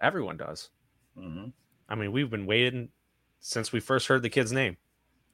Everyone 0.00 0.36
does. 0.36 0.70
Mm-hmm. 1.16 1.48
I 1.88 1.94
mean, 1.94 2.12
we've 2.12 2.30
been 2.30 2.46
waiting 2.46 2.88
since 3.40 3.72
we 3.72 3.80
first 3.80 4.06
heard 4.08 4.22
the 4.22 4.30
kid's 4.30 4.52
name. 4.52 4.76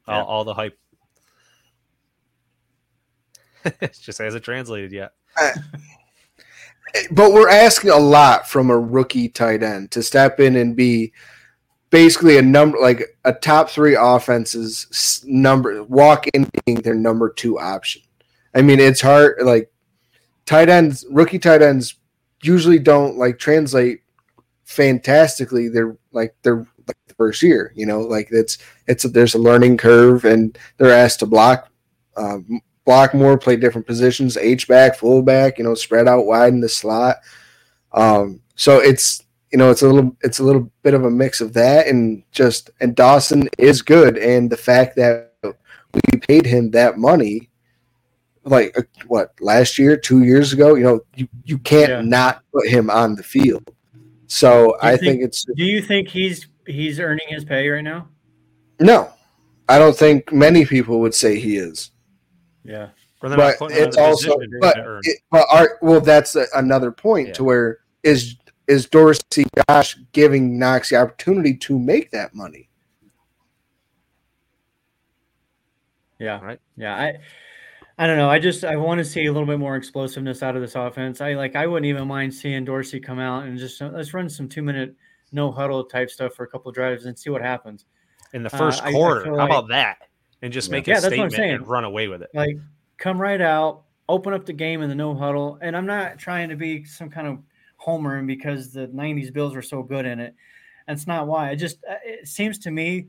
Yeah. 0.06 0.20
All, 0.20 0.26
all, 0.26 0.44
the 0.44 0.54
hype. 0.54 0.78
it 3.64 3.98
just 4.00 4.18
hasn't 4.18 4.44
translated 4.44 4.92
yet. 4.92 5.12
But 7.10 7.32
we're 7.32 7.50
asking 7.50 7.90
a 7.90 7.98
lot 7.98 8.48
from 8.48 8.70
a 8.70 8.78
rookie 8.78 9.28
tight 9.28 9.62
end 9.62 9.90
to 9.92 10.02
step 10.02 10.40
in 10.40 10.56
and 10.56 10.74
be 10.74 11.12
basically 11.90 12.36
a 12.36 12.42
number 12.42 12.78
like 12.78 13.16
a 13.24 13.32
top 13.32 13.70
three 13.70 13.96
offenses 13.98 15.22
number 15.26 15.82
walk 15.84 16.26
in 16.28 16.48
being 16.64 16.80
their 16.80 16.94
number 16.94 17.30
two 17.30 17.58
option. 17.58 18.02
I 18.54 18.62
mean, 18.62 18.80
it's 18.80 19.00
hard 19.00 19.36
like 19.42 19.70
tight 20.46 20.68
ends, 20.68 21.04
rookie 21.10 21.38
tight 21.38 21.62
ends 21.62 21.96
usually 22.42 22.78
don't 22.78 23.16
like 23.16 23.38
translate 23.38 24.02
fantastically. 24.64 25.68
They're 25.68 25.96
like 26.12 26.34
they're 26.42 26.66
like 26.86 26.96
the 27.06 27.14
first 27.14 27.42
year, 27.42 27.72
you 27.74 27.86
know, 27.86 28.00
like 28.00 28.28
it's 28.30 28.58
it's 28.86 29.04
a, 29.04 29.08
there's 29.08 29.34
a 29.34 29.38
learning 29.38 29.76
curve 29.76 30.24
and 30.24 30.56
they're 30.76 30.92
asked 30.92 31.20
to 31.20 31.26
block 31.26 31.70
uh, 32.16 32.38
block 32.84 33.14
more, 33.14 33.38
play 33.38 33.56
different 33.56 33.86
positions, 33.86 34.36
H 34.36 34.66
back, 34.66 34.96
fullback, 34.96 35.58
you 35.58 35.64
know, 35.64 35.74
spread 35.74 36.08
out 36.08 36.26
wide 36.26 36.52
in 36.52 36.60
the 36.60 36.68
slot. 36.68 37.16
Um, 37.92 38.40
so 38.54 38.78
it's 38.78 39.24
you 39.50 39.58
know, 39.58 39.70
it's 39.70 39.82
a 39.82 39.88
little 39.88 40.16
it's 40.22 40.38
a 40.38 40.44
little 40.44 40.70
bit 40.82 40.94
of 40.94 41.04
a 41.04 41.10
mix 41.10 41.40
of 41.40 41.52
that 41.54 41.86
and 41.86 42.22
just 42.32 42.70
and 42.80 42.94
Dawson 42.94 43.48
is 43.58 43.82
good 43.82 44.18
and 44.18 44.50
the 44.50 44.56
fact 44.56 44.96
that 44.96 45.32
we 45.42 46.18
paid 46.20 46.46
him 46.46 46.70
that 46.72 46.98
money 46.98 47.48
like 48.44 48.76
uh, 48.78 48.82
what 49.06 49.32
last 49.40 49.78
year, 49.78 49.96
2 49.96 50.24
years 50.24 50.52
ago, 50.52 50.74
you 50.74 50.84
know, 50.84 51.00
you 51.14 51.28
you 51.44 51.58
can't 51.58 51.90
yeah. 51.90 52.00
not 52.00 52.42
put 52.52 52.68
him 52.68 52.90
on 52.90 53.14
the 53.14 53.22
field. 53.22 53.70
So 54.26 54.76
I 54.82 54.90
think, 54.90 55.00
think, 55.00 55.22
it's 55.22 55.44
Do 55.56 55.64
you 55.64 55.80
think 55.82 56.08
he's 56.08 56.48
he's 56.66 57.00
earning 57.00 57.26
his 57.28 57.44
pay 57.44 57.68
right 57.68 57.82
now? 57.82 58.08
No. 58.80 59.10
I 59.68 59.78
don't 59.78 59.96
think 59.96 60.32
many 60.32 60.64
people 60.64 61.00
would 61.00 61.14
say 61.14 61.38
he 61.38 61.56
is. 61.56 61.90
Yeah. 62.64 62.88
But 63.20 63.56
it's 63.70 63.96
also 63.96 64.38
but, 64.60 64.76
it, 65.02 65.18
but 65.30 65.46
our, 65.50 65.78
well 65.82 66.00
that's 66.00 66.36
a, 66.36 66.46
another 66.54 66.92
point 66.92 67.28
yeah. 67.28 67.34
to 67.34 67.44
where 67.44 67.78
is 68.02 68.36
is 68.68 68.86
Dorsey 68.86 69.46
Josh 69.68 69.96
giving 70.12 70.58
Knox 70.58 70.90
the 70.90 70.96
opportunity 70.96 71.54
to 71.56 71.78
make 71.78 72.10
that 72.12 72.34
money? 72.34 72.68
Yeah. 76.18 76.40
Right. 76.40 76.60
Yeah. 76.76 76.96
I 76.96 77.18
I 78.00 78.06
don't 78.06 78.16
know. 78.16 78.28
I 78.30 78.38
just 78.38 78.64
I 78.64 78.76
want 78.76 78.98
to 78.98 79.04
see 79.04 79.26
a 79.26 79.32
little 79.32 79.46
bit 79.46 79.58
more 79.58 79.76
explosiveness 79.76 80.42
out 80.42 80.56
of 80.56 80.62
this 80.62 80.74
offense. 80.74 81.20
I 81.20 81.34
like 81.34 81.56
I 81.56 81.66
wouldn't 81.66 81.86
even 81.86 82.06
mind 82.08 82.32
seeing 82.34 82.64
Dorsey 82.64 83.00
come 83.00 83.18
out 83.18 83.44
and 83.44 83.58
just 83.58 83.80
uh, 83.80 83.90
let's 83.92 84.14
run 84.14 84.28
some 84.28 84.48
two 84.48 84.62
minute 84.62 84.94
no 85.32 85.50
huddle 85.52 85.84
type 85.84 86.10
stuff 86.10 86.34
for 86.34 86.44
a 86.44 86.48
couple 86.48 86.68
of 86.70 86.74
drives 86.74 87.04
and 87.06 87.18
see 87.18 87.30
what 87.30 87.42
happens. 87.42 87.84
In 88.32 88.42
the 88.42 88.54
Uh, 88.54 88.58
first 88.58 88.82
I- 88.82 88.88
I 88.88 88.92
quarter. 88.92 89.26
How 89.26 89.36
like- 89.36 89.50
about 89.50 89.68
that? 89.68 89.98
And 90.42 90.52
just 90.52 90.68
Yeah. 90.68 90.72
make 90.72 90.86
Yeah, 90.86 90.98
a 90.98 91.00
that's 91.00 91.16
what 91.16 91.24
I'm 91.24 91.30
statement 91.30 91.34
saying. 91.34 91.54
and 91.56 91.66
run 91.66 91.84
away 91.84 92.08
with 92.08 92.22
it. 92.22 92.30
Like 92.34 92.56
come 92.96 93.20
right 93.20 93.40
out, 93.40 93.82
open 94.08 94.32
up 94.32 94.44
the 94.46 94.52
game 94.52 94.82
in 94.82 94.88
the 94.88 94.94
no 94.94 95.14
huddle. 95.14 95.58
And 95.62 95.76
I'm 95.76 95.86
not 95.86 96.18
trying 96.18 96.48
to 96.48 96.56
be 96.56 96.84
some 96.84 97.10
kind 97.10 97.26
of 97.28 97.38
homer 97.88 98.16
and 98.16 98.26
because 98.26 98.70
the 98.70 98.86
90s 98.88 99.32
Bills 99.32 99.54
were 99.54 99.62
so 99.62 99.82
good 99.82 100.04
in 100.04 100.20
it. 100.20 100.34
That's 100.86 101.06
not 101.06 101.26
why. 101.26 101.48
I 101.50 101.54
just 101.54 101.78
uh, 101.88 101.94
it 102.04 102.28
seems 102.28 102.58
to 102.60 102.70
me 102.70 103.06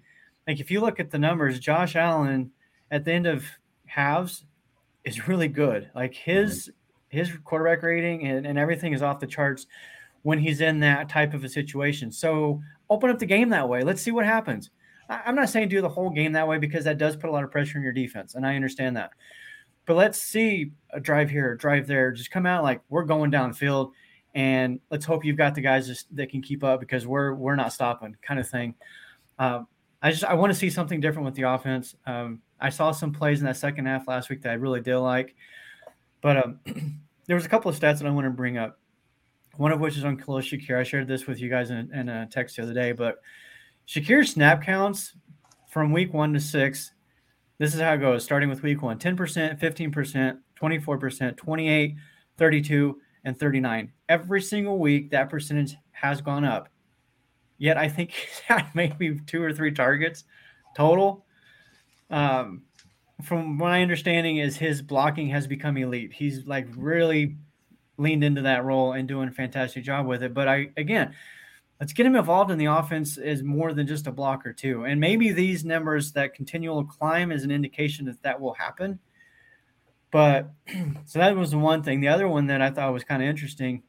like 0.47 0.61
if 0.61 0.71
you 0.71 0.79
look 0.79 0.99
at 1.01 1.11
the 1.11 1.19
numbers, 1.19 1.59
Josh 1.59 1.97
Allen 1.97 2.51
at 2.89 3.03
the 3.03 3.11
end 3.11 3.27
of 3.27 3.43
halves 3.85 4.45
is 5.03 5.27
really 5.27 5.49
good. 5.49 5.89
Like 5.93 6.13
his 6.13 6.71
his 7.09 7.29
quarterback 7.43 7.83
rating 7.83 8.25
and, 8.27 8.45
and 8.45 8.57
everything 8.57 8.93
is 8.93 9.01
off 9.01 9.19
the 9.19 9.27
charts 9.27 9.67
when 10.21 10.39
he's 10.39 10.61
in 10.61 10.79
that 10.79 11.09
type 11.09 11.33
of 11.33 11.43
a 11.43 11.49
situation. 11.49 12.11
So 12.11 12.61
open 12.89 13.09
up 13.09 13.19
the 13.19 13.25
game 13.25 13.49
that 13.49 13.67
way. 13.67 13.83
Let's 13.83 14.01
see 14.01 14.11
what 14.11 14.25
happens. 14.25 14.69
I- 15.09 15.23
I'm 15.25 15.35
not 15.35 15.49
saying 15.49 15.67
do 15.69 15.81
the 15.81 15.89
whole 15.89 16.09
game 16.09 16.31
that 16.33 16.47
way 16.47 16.57
because 16.57 16.85
that 16.85 16.97
does 16.97 17.17
put 17.17 17.29
a 17.29 17.33
lot 17.33 17.43
of 17.43 17.51
pressure 17.51 17.77
on 17.77 17.83
your 17.83 17.93
defense, 17.93 18.35
and 18.35 18.45
I 18.45 18.55
understand 18.55 18.95
that. 18.95 19.11
But 19.85 19.95
let's 19.97 20.21
see 20.21 20.71
a 20.91 20.99
drive 20.99 21.29
here, 21.31 21.53
a 21.53 21.57
drive 21.57 21.87
there. 21.87 22.11
Just 22.11 22.29
come 22.31 22.45
out 22.45 22.63
like 22.63 22.81
we're 22.89 23.05
going 23.05 23.31
downfield, 23.31 23.91
and 24.35 24.79
let's 24.91 25.05
hope 25.05 25.25
you've 25.25 25.37
got 25.37 25.55
the 25.55 25.61
guys 25.61 26.05
that 26.11 26.29
can 26.29 26.41
keep 26.41 26.63
up 26.63 26.79
because 26.79 27.07
we're 27.07 27.33
we're 27.33 27.55
not 27.55 27.73
stopping, 27.73 28.15
kind 28.21 28.39
of 28.39 28.47
thing. 28.47 28.75
Um, 29.37 29.67
I 30.01 30.11
just 30.11 30.23
I 30.23 30.33
want 30.33 30.53
to 30.53 30.57
see 30.57 30.69
something 30.69 30.99
different 30.99 31.25
with 31.25 31.35
the 31.35 31.43
offense. 31.43 31.95
Um, 32.05 32.41
I 32.59 32.69
saw 32.69 32.91
some 32.91 33.11
plays 33.11 33.39
in 33.39 33.45
that 33.45 33.57
second 33.57 33.85
half 33.85 34.07
last 34.07 34.29
week 34.29 34.41
that 34.43 34.51
I 34.51 34.53
really 34.53 34.81
did 34.81 34.97
like, 34.97 35.35
but 36.21 36.37
um, 36.37 36.59
there 37.27 37.35
was 37.35 37.45
a 37.45 37.49
couple 37.49 37.69
of 37.69 37.79
stats 37.79 37.99
that 37.99 38.05
I 38.05 38.11
want 38.11 38.25
to 38.25 38.31
bring 38.31 38.57
up. 38.57 38.79
One 39.57 39.71
of 39.71 39.79
which 39.79 39.97
is 39.97 40.05
on 40.05 40.15
Khalil 40.15 40.39
Shakir. 40.39 40.77
I 40.77 40.83
shared 40.83 41.07
this 41.07 41.27
with 41.27 41.41
you 41.41 41.49
guys 41.49 41.69
in, 41.69 41.93
in 41.93 42.07
a 42.07 42.27
text 42.27 42.55
the 42.55 42.63
other 42.63 42.73
day, 42.73 42.91
but 42.93 43.17
Shakir's 43.87 44.31
snap 44.31 44.63
counts 44.63 45.13
from 45.69 45.91
week 45.91 46.13
one 46.13 46.33
to 46.33 46.39
six. 46.39 46.93
This 47.57 47.73
is 47.73 47.81
how 47.81 47.93
it 47.93 47.97
goes, 47.97 48.23
starting 48.23 48.47
with 48.47 48.63
week 48.63 48.81
one 48.81 48.97
10%, 48.97 49.59
15%, 49.59 50.37
24%, 50.61 51.37
28, 51.37 51.95
32, 52.37 53.01
and 53.23 53.37
39. 53.37 53.91
Every 54.07 54.41
single 54.41 54.79
week, 54.79 55.11
that 55.11 55.29
percentage 55.29 55.75
has 55.91 56.21
gone 56.21 56.45
up. 56.45 56.69
Yet 57.57 57.77
I 57.77 57.89
think 57.89 58.11
had 58.47 58.67
maybe 58.73 59.19
two 59.27 59.43
or 59.43 59.53
three 59.53 59.71
targets 59.71 60.23
total. 60.75 61.25
Um, 62.09 62.63
from 63.23 63.57
my 63.57 63.81
understanding, 63.81 64.37
is 64.37 64.55
his 64.57 64.81
blocking 64.81 65.29
has 65.29 65.45
become 65.45 65.77
elite. 65.77 66.13
He's 66.13 66.47
like 66.47 66.67
really 66.75 67.35
leaned 67.97 68.23
into 68.23 68.41
that 68.43 68.63
role 68.63 68.93
and 68.93 69.07
doing 69.07 69.27
a 69.27 69.31
fantastic 69.31 69.83
job 69.83 70.07
with 70.07 70.23
it. 70.23 70.33
But 70.33 70.47
I 70.47 70.69
again, 70.77 71.13
let's 71.79 71.93
get 71.93 72.05
him 72.05 72.15
involved 72.15 72.49
in 72.49 72.57
the 72.57 72.65
offense 72.65 73.17
is 73.17 73.43
more 73.43 73.73
than 73.73 73.87
just 73.87 74.07
a 74.07 74.11
blocker 74.11 74.53
too. 74.53 74.85
And 74.85 74.99
maybe 74.99 75.31
these 75.31 75.65
numbers, 75.65 76.13
that 76.13 76.33
continual 76.33 76.83
climb, 76.85 77.31
is 77.31 77.43
an 77.43 77.51
indication 77.51 78.05
that 78.05 78.21
that 78.23 78.39
will 78.39 78.53
happen. 78.53 78.99
But 80.11 80.51
so 81.05 81.19
that 81.19 81.35
was 81.35 81.51
the 81.51 81.57
one 81.59 81.83
thing. 81.83 82.01
The 82.01 82.07
other 82.07 82.27
one 82.27 82.47
that 82.47 82.61
I 82.61 82.69
thought 82.71 82.93
was 82.93 83.03
kind 83.03 83.21
of 83.21 83.29
interesting. 83.29 83.83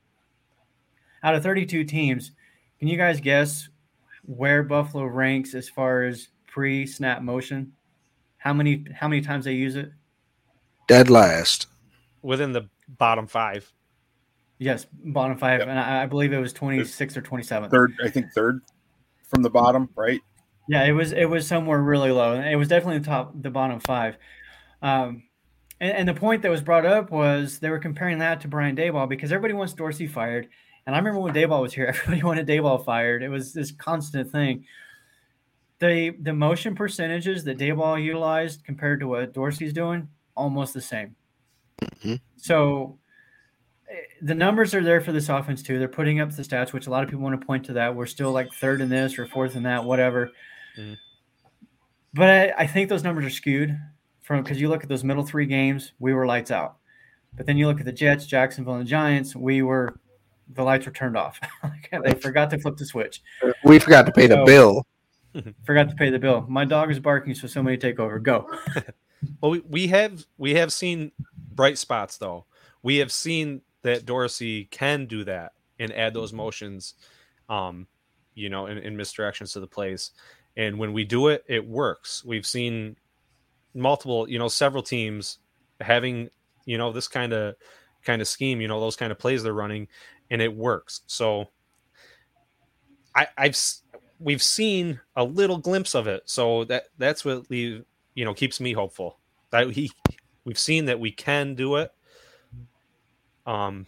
Out 1.22 1.34
of 1.34 1.42
32 1.42 1.84
teams, 1.84 2.32
can 2.78 2.88
you 2.88 2.96
guys 2.96 3.20
guess 3.20 3.68
where 4.24 4.62
Buffalo 4.62 5.04
ranks 5.04 5.54
as 5.54 5.68
far 5.68 6.04
as 6.04 6.28
pre-snap 6.46 7.22
motion? 7.22 7.72
How 8.38 8.52
many 8.54 8.84
how 8.94 9.06
many 9.08 9.20
times 9.20 9.44
they 9.44 9.52
use 9.52 9.76
it? 9.76 9.90
Dead 10.88 11.10
last. 11.10 11.66
Within 12.22 12.52
the 12.52 12.68
bottom 12.88 13.26
five. 13.26 13.70
Yes, 14.58 14.86
bottom 14.92 15.38
five, 15.38 15.60
Yep. 15.60 15.68
and 15.68 15.78
I, 15.78 16.02
I 16.02 16.06
believe 16.06 16.32
it 16.34 16.38
was 16.38 16.52
26 16.52 17.16
or 17.16 17.22
27. 17.22 17.70
Third, 17.70 17.94
I 18.04 18.08
think 18.10 18.26
third 18.34 18.60
from 19.28 19.42
the 19.42 19.48
bottom, 19.48 19.88
right? 19.94 20.20
Yeah, 20.68 20.84
it 20.84 20.92
was 20.92 21.12
it 21.12 21.24
was 21.26 21.46
somewhere 21.46 21.80
really 21.80 22.10
low. 22.12 22.34
It 22.40 22.56
was 22.56 22.68
definitely 22.68 22.98
the 22.98 23.06
top, 23.06 23.32
the 23.40 23.50
bottom 23.50 23.80
five. 23.80 24.16
Um, 24.82 25.22
and, 25.80 25.92
and 25.92 26.08
the 26.08 26.14
point 26.14 26.42
that 26.42 26.50
was 26.50 26.62
brought 26.62 26.86
up 26.86 27.10
was 27.10 27.58
they 27.58 27.70
were 27.70 27.78
comparing 27.78 28.18
that 28.18 28.40
to 28.42 28.48
Brian 28.48 28.76
Daboll 28.76 29.08
because 29.08 29.32
everybody 29.32 29.54
wants 29.54 29.72
Dorsey 29.72 30.06
fired. 30.06 30.48
And 30.86 30.94
I 30.94 30.98
remember 30.98 31.20
when 31.20 31.34
Daboll 31.34 31.62
was 31.62 31.72
here, 31.72 31.86
everybody 31.88 32.22
wanted 32.22 32.46
Daboll 32.46 32.84
fired. 32.84 33.22
It 33.22 33.28
was 33.28 33.52
this 33.52 33.72
constant 33.72 34.30
thing. 34.30 34.64
The 35.78 36.10
the 36.20 36.34
motion 36.34 36.74
percentages 36.74 37.44
that 37.44 37.58
Daboll 37.58 38.02
utilized 38.02 38.64
compared 38.64 39.00
to 39.00 39.08
what 39.08 39.32
Dorsey's 39.32 39.72
doing, 39.72 40.08
almost 40.36 40.74
the 40.74 40.80
same. 40.80 41.16
Mhm. 41.80 42.20
So 42.36 42.98
eh, 43.90 43.94
the 44.20 44.34
numbers 44.34 44.74
are 44.74 44.82
there 44.82 45.00
for 45.00 45.12
this 45.12 45.30
offense 45.30 45.62
too. 45.62 45.78
They're 45.78 45.88
putting 45.88 46.20
up 46.20 46.32
the 46.32 46.42
stats, 46.42 46.74
which 46.74 46.86
a 46.86 46.90
lot 46.90 47.02
of 47.02 47.08
people 47.08 47.22
want 47.22 47.40
to 47.40 47.46
point 47.46 47.64
to 47.66 47.72
that. 47.74 47.96
We're 47.96 48.04
still 48.04 48.30
like 48.30 48.52
third 48.52 48.82
in 48.82 48.90
this 48.90 49.18
or 49.18 49.26
fourth 49.26 49.56
in 49.56 49.62
that, 49.62 49.84
whatever. 49.84 50.32
Mhm. 50.78 50.98
But 52.12 52.28
I, 52.28 52.54
I 52.58 52.66
think 52.66 52.90
those 52.90 53.02
numbers 53.04 53.24
are 53.24 53.30
skewed 53.30 53.78
from 54.30 54.44
because 54.44 54.60
you 54.60 54.68
look 54.68 54.84
at 54.84 54.88
those 54.88 55.02
middle 55.02 55.24
three 55.24 55.44
games, 55.44 55.90
we 55.98 56.14
were 56.14 56.24
lights 56.24 56.52
out. 56.52 56.76
But 57.36 57.46
then 57.46 57.56
you 57.56 57.66
look 57.66 57.80
at 57.80 57.84
the 57.84 57.92
Jets, 57.92 58.26
Jacksonville, 58.26 58.74
and 58.74 58.86
the 58.86 58.88
Giants, 58.88 59.34
we 59.34 59.62
were 59.62 59.98
the 60.54 60.62
lights 60.62 60.86
were 60.86 60.92
turned 60.92 61.16
off. 61.16 61.40
they 62.04 62.14
forgot 62.14 62.48
to 62.50 62.58
flip 62.60 62.76
the 62.76 62.86
switch. 62.86 63.22
We 63.64 63.80
forgot 63.80 64.06
to 64.06 64.12
pay 64.12 64.28
the 64.28 64.44
bill. 64.46 64.86
Forgot 65.64 65.88
to 65.90 65.94
pay 65.94 66.10
the 66.10 66.18
bill. 66.18 66.44
My 66.48 66.64
dog 66.64 66.90
is 66.90 66.98
barking, 66.98 67.36
so 67.36 67.46
somebody 67.46 67.76
take 67.76 68.00
over. 68.00 68.18
Go. 68.18 68.48
Well, 69.42 69.50
we, 69.50 69.60
we 69.60 69.86
have 69.88 70.24
we 70.38 70.54
have 70.54 70.72
seen 70.72 71.12
bright 71.52 71.76
spots 71.76 72.16
though. 72.16 72.46
We 72.82 72.96
have 72.96 73.12
seen 73.12 73.60
that 73.82 74.06
Dorsey 74.06 74.64
can 74.70 75.04
do 75.04 75.24
that 75.24 75.52
and 75.78 75.92
add 75.92 76.14
those 76.14 76.32
motions, 76.32 76.94
um, 77.50 77.86
you 78.34 78.48
know, 78.48 78.64
in, 78.64 78.78
in 78.78 78.96
misdirections 78.96 79.52
to 79.52 79.60
the 79.60 79.66
plays. 79.66 80.12
And 80.56 80.78
when 80.78 80.94
we 80.94 81.04
do 81.04 81.28
it, 81.28 81.44
it 81.48 81.66
works. 81.66 82.24
We've 82.24 82.46
seen 82.46 82.96
multiple, 83.74 84.28
you 84.28 84.38
know, 84.38 84.48
several 84.48 84.82
teams 84.82 85.38
having, 85.80 86.30
you 86.64 86.78
know, 86.78 86.92
this 86.92 87.08
kind 87.08 87.32
of 87.32 87.54
kind 88.04 88.22
of 88.22 88.28
scheme, 88.28 88.60
you 88.60 88.68
know, 88.68 88.80
those 88.80 88.96
kind 88.96 89.12
of 89.12 89.18
plays 89.18 89.42
they're 89.42 89.52
running, 89.52 89.88
and 90.30 90.40
it 90.42 90.54
works. 90.54 91.00
So 91.06 91.48
I, 93.14 93.26
I've 93.36 93.58
we've 94.18 94.42
seen 94.42 95.00
a 95.16 95.24
little 95.24 95.58
glimpse 95.58 95.94
of 95.94 96.06
it. 96.06 96.22
So 96.26 96.64
that 96.64 96.84
that's 96.98 97.24
what 97.24 97.50
leave 97.50 97.84
you 98.14 98.24
know 98.24 98.34
keeps 98.34 98.60
me 98.60 98.72
hopeful 98.72 99.18
that 99.50 99.70
he 99.70 99.90
we've 100.44 100.58
seen 100.58 100.86
that 100.86 101.00
we 101.00 101.10
can 101.10 101.54
do 101.54 101.76
it. 101.76 101.92
Um, 103.46 103.86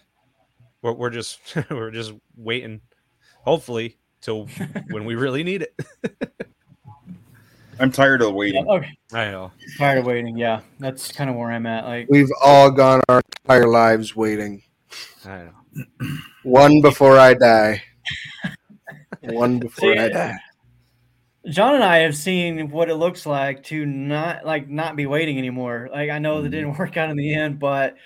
we're, 0.80 0.92
we're 0.92 1.10
just 1.10 1.40
we're 1.70 1.90
just 1.90 2.12
waiting, 2.36 2.80
hopefully, 3.44 3.98
till 4.20 4.48
when 4.90 5.04
we 5.04 5.14
really 5.14 5.44
need 5.44 5.62
it. 5.62 5.74
I'm 7.82 7.90
tired 7.90 8.22
of 8.22 8.32
waiting. 8.34 8.66
Okay. 8.68 8.96
I 9.12 9.32
know. 9.32 9.50
Tired 9.76 9.98
of 9.98 10.06
waiting. 10.06 10.36
Yeah, 10.36 10.60
that's 10.78 11.10
kind 11.10 11.28
of 11.28 11.34
where 11.34 11.50
I'm 11.50 11.66
at. 11.66 11.84
Like, 11.84 12.06
We've 12.08 12.30
all 12.40 12.70
gone 12.70 13.00
our 13.08 13.20
entire 13.44 13.66
lives 13.66 14.14
waiting. 14.14 14.62
I 15.24 15.48
know. 15.48 16.16
One 16.44 16.80
before 16.80 17.18
I 17.18 17.34
die. 17.34 17.82
One 19.22 19.58
before 19.58 19.94
See, 19.94 19.98
I 19.98 20.08
die. 20.08 20.36
John 21.50 21.74
and 21.74 21.82
I 21.82 21.98
have 21.98 22.16
seen 22.16 22.70
what 22.70 22.88
it 22.88 22.94
looks 22.94 23.26
like 23.26 23.64
to 23.64 23.84
not 23.84 24.44
like 24.46 24.68
not 24.68 24.94
be 24.94 25.06
waiting 25.06 25.38
anymore. 25.38 25.88
Like 25.92 26.10
I 26.10 26.18
know 26.20 26.40
that 26.40 26.50
didn't 26.50 26.74
work 26.78 26.96
out 26.96 27.10
in 27.10 27.16
the 27.16 27.34
end, 27.34 27.58
but 27.58 27.96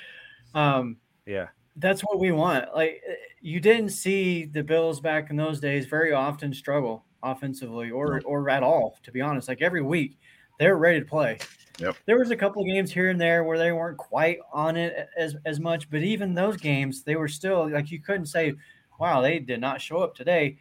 um 0.54 0.96
Yeah. 1.26 1.48
that's 1.76 2.00
what 2.02 2.18
we 2.18 2.32
want. 2.32 2.74
Like 2.74 3.02
you 3.42 3.60
didn't 3.60 3.90
see 3.90 4.44
the 4.46 4.62
Bills 4.62 5.00
back 5.00 5.28
in 5.30 5.36
those 5.36 5.60
days 5.60 5.84
very 5.86 6.12
often 6.12 6.54
struggle 6.54 7.04
offensively 7.32 7.90
or 7.90 8.20
or 8.24 8.48
at 8.50 8.62
all, 8.62 8.98
to 9.02 9.12
be 9.12 9.20
honest. 9.20 9.48
Like 9.48 9.62
every 9.62 9.82
week 9.82 10.18
they're 10.58 10.76
ready 10.76 11.00
to 11.00 11.06
play. 11.06 11.38
Yep. 11.78 11.96
There 12.06 12.18
was 12.18 12.30
a 12.30 12.36
couple 12.36 12.62
of 12.62 12.68
games 12.68 12.90
here 12.90 13.10
and 13.10 13.20
there 13.20 13.44
where 13.44 13.58
they 13.58 13.72
weren't 13.72 13.98
quite 13.98 14.38
on 14.52 14.76
it 14.76 15.08
as 15.16 15.36
as 15.44 15.60
much, 15.60 15.90
but 15.90 16.02
even 16.02 16.34
those 16.34 16.56
games 16.56 17.02
they 17.02 17.16
were 17.16 17.28
still 17.28 17.70
like 17.70 17.90
you 17.90 18.00
couldn't 18.00 18.26
say, 18.26 18.54
"Wow, 18.98 19.20
they 19.20 19.38
did 19.38 19.60
not 19.60 19.80
show 19.80 19.98
up 19.98 20.14
today." 20.14 20.58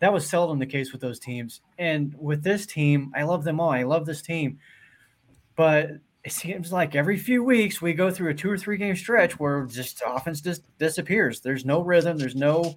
That 0.00 0.12
was 0.12 0.26
seldom 0.26 0.58
the 0.58 0.66
case 0.66 0.92
with 0.92 1.02
those 1.02 1.18
teams. 1.18 1.60
And 1.78 2.14
with 2.18 2.42
this 2.42 2.64
team, 2.64 3.12
I 3.14 3.22
love 3.22 3.44
them 3.44 3.60
all. 3.60 3.70
I 3.70 3.82
love 3.82 4.06
this 4.06 4.22
team. 4.22 4.58
But 5.56 5.90
it 6.24 6.32
seems 6.32 6.72
like 6.72 6.94
every 6.94 7.18
few 7.18 7.42
weeks 7.42 7.80
we 7.80 7.92
go 7.92 8.10
through 8.10 8.30
a 8.30 8.34
two 8.34 8.50
or 8.50 8.58
three 8.58 8.76
game 8.76 8.96
stretch 8.96 9.38
where 9.38 9.64
just 9.66 10.02
offense 10.06 10.40
just 10.40 10.62
disappears. 10.78 11.40
There's 11.40 11.64
no 11.64 11.80
rhythm. 11.80 12.18
There's 12.18 12.34
no 12.34 12.76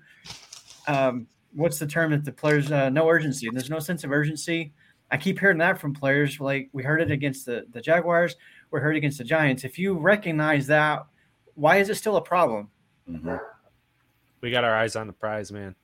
um, 0.88 1.27
what's 1.53 1.79
the 1.79 1.87
term 1.87 2.11
that 2.11 2.25
the 2.25 2.31
players 2.31 2.71
uh, 2.71 2.89
no 2.89 3.07
urgency. 3.09 3.49
There's 3.51 3.69
no 3.69 3.79
sense 3.79 4.03
of 4.03 4.11
urgency. 4.11 4.73
I 5.11 5.17
keep 5.17 5.39
hearing 5.39 5.57
that 5.59 5.79
from 5.79 5.93
players. 5.93 6.39
Like 6.39 6.69
we 6.73 6.83
heard 6.83 7.01
it 7.01 7.11
against 7.11 7.45
the 7.45 7.65
the 7.71 7.81
Jaguars. 7.81 8.35
We 8.71 8.79
heard 8.79 8.95
it 8.95 8.97
against 8.97 9.19
the 9.19 9.23
Giants. 9.23 9.63
If 9.63 9.77
you 9.77 9.93
recognize 9.97 10.65
that, 10.67 11.05
why 11.55 11.77
is 11.77 11.89
it 11.89 11.95
still 11.95 12.15
a 12.17 12.21
problem? 12.21 12.69
Mhm. 13.09 13.39
We 14.41 14.51
got 14.51 14.63
our 14.63 14.75
eyes 14.75 14.95
on 14.95 15.07
the 15.07 15.13
prize, 15.13 15.51
man. 15.51 15.75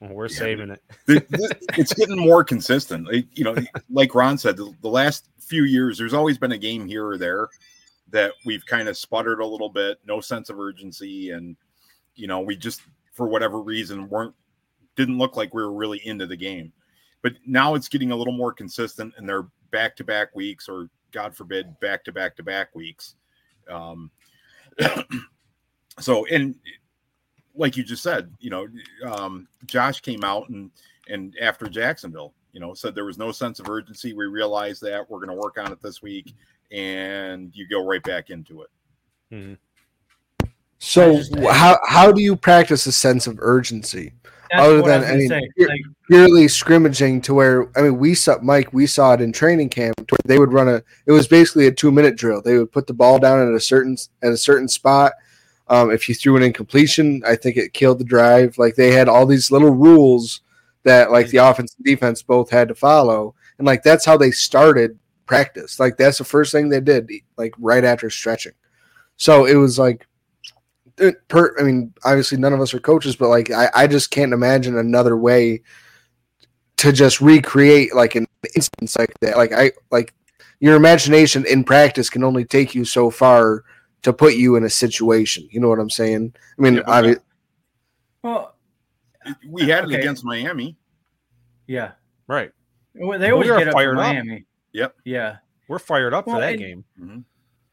We're 0.00 0.28
saving 0.28 0.70
it. 0.70 0.82
The- 1.06 1.24
the- 1.30 1.56
it's 1.78 1.94
getting 1.94 2.18
more 2.18 2.44
consistent. 2.44 3.08
You 3.34 3.44
know, 3.44 3.56
like 3.90 4.14
Ron 4.14 4.36
said, 4.36 4.56
the, 4.56 4.72
the 4.82 4.88
last 4.88 5.28
few 5.38 5.64
years, 5.64 5.96
there's 5.96 6.12
always 6.12 6.36
been 6.36 6.52
a 6.52 6.58
game 6.58 6.86
here 6.86 7.06
or 7.06 7.16
there 7.16 7.48
that 8.10 8.32
we've 8.44 8.64
kind 8.66 8.88
of 8.88 8.96
sputtered 8.96 9.40
a 9.40 9.46
little 9.46 9.68
bit, 9.70 9.98
no 10.06 10.20
sense 10.20 10.50
of 10.50 10.58
urgency, 10.60 11.30
and 11.30 11.56
you 12.14 12.26
know, 12.26 12.40
we 12.40 12.56
just 12.56 12.82
for 13.12 13.26
whatever 13.28 13.60
reason 13.60 14.08
weren't 14.08 14.34
didn't 14.96 15.18
look 15.18 15.36
like 15.36 15.54
we 15.54 15.62
were 15.62 15.72
really 15.72 16.04
into 16.06 16.26
the 16.26 16.36
game. 16.36 16.72
But 17.22 17.34
now 17.44 17.74
it's 17.74 17.88
getting 17.88 18.12
a 18.12 18.16
little 18.16 18.32
more 18.32 18.52
consistent, 18.52 19.14
and 19.16 19.28
they're 19.28 19.48
back 19.70 19.96
to 19.96 20.04
back 20.04 20.34
weeks, 20.34 20.68
or 20.68 20.88
God 21.12 21.34
forbid, 21.34 21.78
back 21.80 22.04
to 22.04 22.12
back 22.12 22.36
to 22.36 22.42
back 22.42 22.74
weeks. 22.74 23.14
Um, 23.70 24.10
so, 25.98 26.26
and 26.26 26.54
like 27.54 27.76
you 27.76 27.84
just 27.84 28.02
said, 28.02 28.32
you 28.38 28.50
know, 28.50 28.66
um, 29.04 29.48
Josh 29.66 30.00
came 30.00 30.24
out 30.24 30.48
and 30.48 30.70
and 31.08 31.34
after 31.40 31.66
Jacksonville, 31.66 32.34
you 32.52 32.60
know, 32.60 32.74
said 32.74 32.94
there 32.94 33.04
was 33.04 33.18
no 33.18 33.32
sense 33.32 33.60
of 33.60 33.68
urgency. 33.68 34.12
We 34.12 34.26
realized 34.26 34.82
that 34.82 35.08
we're 35.08 35.18
going 35.18 35.36
to 35.36 35.40
work 35.40 35.58
on 35.58 35.72
it 35.72 35.80
this 35.82 36.02
week, 36.02 36.34
and 36.70 37.54
you 37.54 37.68
go 37.68 37.84
right 37.84 38.02
back 38.02 38.30
into 38.30 38.62
it. 38.62 38.70
Mhm. 39.32 39.58
So 40.78 41.10
I 41.12 41.16
just- 41.16 41.34
wh- 41.38 41.50
how 41.50 41.78
how 41.86 42.12
do 42.12 42.20
you 42.22 42.36
practice 42.36 42.86
a 42.86 42.92
sense 42.92 43.26
of 43.26 43.38
urgency? 43.40 44.12
That's 44.50 44.62
Other 44.62 44.82
what 44.82 44.90
I 44.90 44.98
than- 44.98 45.00
was 45.00 45.10
I 45.10 45.16
mean, 45.16 45.28
say. 45.28 45.66
Like, 45.66 45.80
Purely 46.08 46.46
scrimmaging 46.46 47.20
to 47.22 47.34
where 47.34 47.68
I 47.76 47.82
mean 47.82 47.98
we 47.98 48.14
saw 48.14 48.36
Mike, 48.40 48.72
we 48.72 48.86
saw 48.86 49.12
it 49.14 49.20
in 49.20 49.32
training 49.32 49.70
camp 49.70 49.98
where 49.98 50.18
they 50.24 50.38
would 50.38 50.52
run 50.52 50.68
a 50.68 50.82
it 51.06 51.12
was 51.12 51.26
basically 51.26 51.66
a 51.66 51.72
two 51.72 51.90
minute 51.90 52.16
drill. 52.16 52.40
They 52.42 52.56
would 52.58 52.70
put 52.70 52.86
the 52.86 52.94
ball 52.94 53.18
down 53.18 53.40
at 53.48 53.52
a 53.54 53.58
certain 53.60 53.96
at 54.22 54.30
a 54.30 54.36
certain 54.36 54.68
spot. 54.68 55.12
Um, 55.68 55.90
if 55.90 56.08
you 56.08 56.14
threw 56.14 56.36
an 56.36 56.44
incompletion, 56.44 57.22
I 57.26 57.34
think 57.34 57.56
it 57.56 57.72
killed 57.72 57.98
the 57.98 58.04
drive. 58.04 58.56
Like 58.56 58.76
they 58.76 58.92
had 58.92 59.08
all 59.08 59.26
these 59.26 59.50
little 59.50 59.70
rules 59.74 60.42
that 60.84 61.10
like 61.10 61.28
the 61.30 61.38
offense 61.38 61.74
and 61.74 61.84
defense 61.84 62.22
both 62.22 62.48
had 62.50 62.68
to 62.68 62.74
follow. 62.76 63.34
And 63.58 63.66
like 63.66 63.82
that's 63.82 64.04
how 64.04 64.16
they 64.16 64.30
started 64.30 64.96
practice. 65.26 65.80
Like 65.80 65.96
that's 65.96 66.18
the 66.18 66.24
first 66.24 66.52
thing 66.52 66.68
they 66.68 66.80
did, 66.80 67.10
like 67.36 67.52
right 67.58 67.82
after 67.82 68.08
stretching. 68.10 68.52
So 69.16 69.44
it 69.46 69.56
was 69.56 69.76
like 69.76 70.02
it 70.02 70.06
per 71.28 71.54
I 71.58 71.62
mean, 71.62 71.92
obviously 72.04 72.38
none 72.38 72.52
of 72.52 72.60
us 72.60 72.72
are 72.74 72.80
coaches, 72.80 73.16
but 73.16 73.28
like 73.28 73.50
I, 73.50 73.68
I 73.74 73.86
just 73.86 74.10
can't 74.10 74.32
imagine 74.32 74.76
another 74.78 75.16
way 75.16 75.62
to 76.78 76.92
just 76.92 77.20
recreate 77.20 77.94
like 77.94 78.14
an 78.14 78.26
instance 78.54 78.96
like 78.98 79.12
that. 79.20 79.36
Like 79.36 79.52
I 79.52 79.72
like 79.90 80.14
your 80.60 80.74
imagination 80.76 81.44
in 81.46 81.64
practice 81.64 82.08
can 82.10 82.24
only 82.24 82.44
take 82.44 82.74
you 82.74 82.84
so 82.84 83.10
far 83.10 83.64
to 84.02 84.12
put 84.12 84.34
you 84.34 84.56
in 84.56 84.64
a 84.64 84.70
situation. 84.70 85.46
You 85.50 85.60
know 85.60 85.68
what 85.68 85.78
I'm 85.78 85.90
saying? 85.90 86.34
I 86.58 86.62
mean, 86.62 86.74
Yeah, 86.76 86.82
but 86.86 87.04
obvi- 87.04 87.20
well, 88.22 88.54
We 89.48 89.68
had 89.68 89.84
it 89.90 89.94
against 89.98 90.24
Miami. 90.24 90.76
yeah. 91.66 91.92
Right. 92.28 92.52
Well, 92.94 93.18
They 93.18 93.26
We 93.28 93.32
always 93.32 93.50
are 93.50 93.58
get 93.58 93.68
up 93.68 93.72
for 93.72 93.78
fired 93.78 93.98
up. 93.98 94.04
Miami. 94.04 94.44
Yep. 94.72 94.96
Yeah. 95.04 95.36
We're 95.68 95.78
fired 95.78 96.14
up 96.14 96.26
Well, 96.26 96.36
for 96.36 96.40
that 96.40 96.52
and- 96.52 96.58
game. 96.60 96.84
Mhm. 97.00 97.24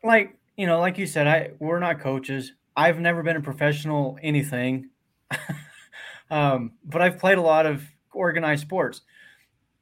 like 0.04 0.36
you 0.58 0.68
know 0.68 0.80
like 0.80 0.98
you 0.98 1.06
said 1.08 1.26
i 1.28 1.50
we're 1.60 1.80
not 1.80 2.00
coaches 2.00 2.52
i've 2.76 3.00
never 3.00 3.24
been 3.24 3.36
a 3.38 3.42
professional 3.42 4.18
anything 4.22 4.90
um, 6.32 6.74
but 6.84 7.02
i've 7.02 7.18
played 7.20 7.38
a 7.38 7.42
lot 7.42 7.66
of 7.66 7.84
organized 8.14 8.62
sports. 8.62 9.02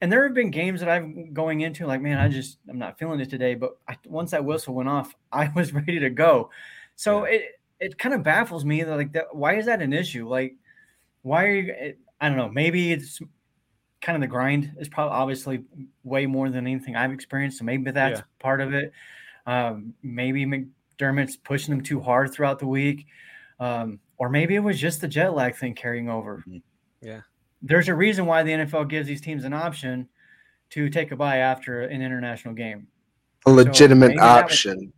And 0.02 0.12
there 0.12 0.24
have 0.24 0.34
been 0.34 0.52
games 0.52 0.80
that 0.82 0.90
i'm 0.90 1.34
going 1.34 1.62
into 1.62 1.86
like 1.88 2.02
man 2.02 2.18
i 2.18 2.28
just 2.28 2.60
i'm 2.70 2.80
not 2.80 2.98
feeling 2.98 3.20
it 3.20 3.30
today 3.30 3.56
but 3.56 3.78
I, 3.88 3.98
once 4.06 4.32
that 4.32 4.44
whistle 4.46 4.74
went 4.76 4.90
off 4.90 5.16
i 5.32 5.50
was 5.56 5.74
ready 5.74 6.00
to 6.00 6.10
go. 6.10 6.50
So 6.96 7.26
it 7.26 7.44
it 7.80 7.98
kind 7.98 8.16
of 8.16 8.24
baffles 8.24 8.66
me 8.66 8.84
that 8.84 8.96
like 8.96 9.14
that 9.14 9.36
why 9.36 9.58
is 9.58 9.66
that 9.68 9.82
an 9.82 9.94
issue? 9.94 10.28
Like 10.28 10.56
why 11.24 11.46
are 11.46 11.56
you 11.56 11.74
it, 11.74 12.00
i 12.22 12.28
don't 12.30 12.38
know 12.38 12.50
maybe 12.50 12.92
it's 12.92 13.22
kind 14.02 14.16
of 14.16 14.22
the 14.22 14.28
grind 14.28 14.74
is 14.80 14.90
probably 14.90 15.14
obviously 15.16 15.64
way 16.04 16.26
more 16.26 16.50
than 16.50 16.68
anything 16.68 16.96
i've 16.96 17.12
experienced 17.12 17.60
so 17.60 17.66
maybe 17.66 17.92
that's 17.92 18.22
Yeah. 18.22 18.26
part 18.40 18.62
of 18.62 18.74
it. 18.74 18.94
Um, 19.46 19.96
maybe 20.04 20.46
McDermott's 21.02 21.38
pushing 21.38 21.74
them 21.76 21.84
too 21.84 22.00
hard 22.00 22.32
throughout 22.32 22.60
the 22.60 22.68
week. 22.68 23.06
Um, 23.60 24.00
or 24.18 24.30
maybe 24.30 24.56
it 24.56 24.60
was 24.60 24.80
just 24.80 25.02
the 25.02 25.08
jet 25.08 25.34
lag 25.36 25.56
thing 25.56 25.74
carrying 25.76 26.10
over. 26.10 26.44
Mhm. 26.48 26.62
Yeah. 27.02 27.22
There's 27.62 27.88
a 27.90 27.96
reason 27.96 28.26
why 28.26 28.44
the 28.44 28.52
NFL 28.54 28.86
gives 28.86 29.08
these 29.08 29.22
teams 29.22 29.44
an 29.44 29.54
option 29.54 30.08
to 30.72 30.90
take 30.90 31.12
a 31.12 31.16
bye 31.16 31.38
after 31.38 31.82
an 31.82 32.02
international 32.02 32.54
game. 32.54 32.88
a 33.48 33.52
legitimate 33.52 34.10
maybe 34.10 34.20
that 34.20 34.44
was- 34.46 34.54
option. 34.54 34.94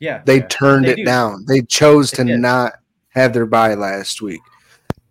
Yeah. 0.00 0.20
They 0.24 0.38
yeah. 0.38 0.46
turned 0.48 0.86
They 0.86 0.92
it 0.92 0.96
do. 0.96 1.04
down. 1.04 1.44
They 1.46 1.62
chose 1.62 2.10
to 2.12 2.24
They 2.24 2.32
did. 2.32 2.40
not 2.40 2.72
have 3.10 3.32
their 3.32 3.46
bye 3.46 3.74
last 3.74 4.20
week. 4.20 4.40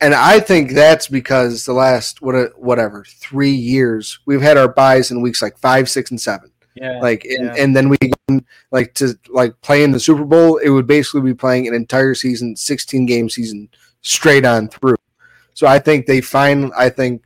And 0.02 0.14
I 0.14 0.42
think 0.42 0.74
that's 0.74 1.08
because 1.08 1.64
the 1.64 1.72
last 1.72 2.22
what 2.22 2.36
whatever 2.60 3.06
three 3.08 3.52
years 3.54 4.20
we've 4.26 4.42
had 4.42 4.58
our 4.58 4.68
byes 4.68 5.10
in 5.10 5.22
weeks 5.22 5.42
like 5.42 5.58
five, 5.58 5.90
six, 5.90 6.12
and 6.12 6.20
seven. 6.20 6.52
Yeah. 6.76 7.00
Like 7.00 7.24
and, 7.24 7.46
yeah. 7.46 7.56
and 7.58 7.76
then 7.76 7.90
we 7.90 7.98
like 8.72 8.94
to 8.96 9.18
like 9.30 9.60
play 9.62 9.84
in 9.84 9.92
the 9.92 10.00
Super 10.00 10.26
Bowl. 10.26 10.58
It 10.58 10.70
would 10.70 10.88
basically 10.88 11.22
be 11.22 11.34
playing 11.34 11.68
an 11.68 11.74
entire 11.74 12.14
season, 12.14 12.56
sixteen 12.56 13.06
game 13.06 13.30
season, 13.30 13.70
straight 14.02 14.46
on 14.46 14.68
through. 14.68 14.98
So 15.54 15.68
I 15.68 15.80
think 15.80 16.06
they 16.06 16.20
find. 16.20 16.72
I 16.78 16.90
think 16.90 17.24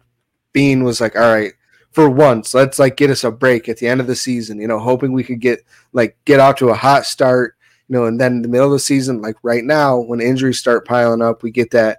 Beane 0.54 0.84
was 0.84 1.02
like, 1.02 1.16
all 1.16 1.34
right, 1.34 1.54
for 1.92 2.10
once, 2.10 2.54
let's 2.54 2.78
like 2.78 2.96
get 2.96 3.10
us 3.10 3.24
a 3.24 3.32
break 3.32 3.68
at 3.68 3.78
the 3.78 3.88
end 3.88 4.02
of 4.02 4.08
the 4.08 4.16
season. 4.16 4.62
You 4.62 4.68
know, 4.68 4.80
hoping 4.80 5.14
we 5.14 5.24
could 5.24 5.40
get 5.40 5.66
like 5.94 6.16
get 6.26 6.40
out 6.40 6.58
to 6.58 6.70
a 6.70 6.76
hot 6.76 7.06
start. 7.06 7.56
You 7.88 7.96
know, 7.96 8.06
and 8.06 8.22
then 8.22 8.34
in 8.34 8.42
the 8.44 8.48
middle 8.48 8.68
of 8.68 8.74
the 8.74 8.80
season, 8.80 9.20
like 9.20 9.38
right 9.42 9.64
now, 9.64 9.98
when 9.98 10.22
injuries 10.22 10.60
start 10.60 10.88
piling 10.88 11.24
up, 11.24 11.42
we 11.42 11.50
get 11.50 11.72
that 11.72 11.98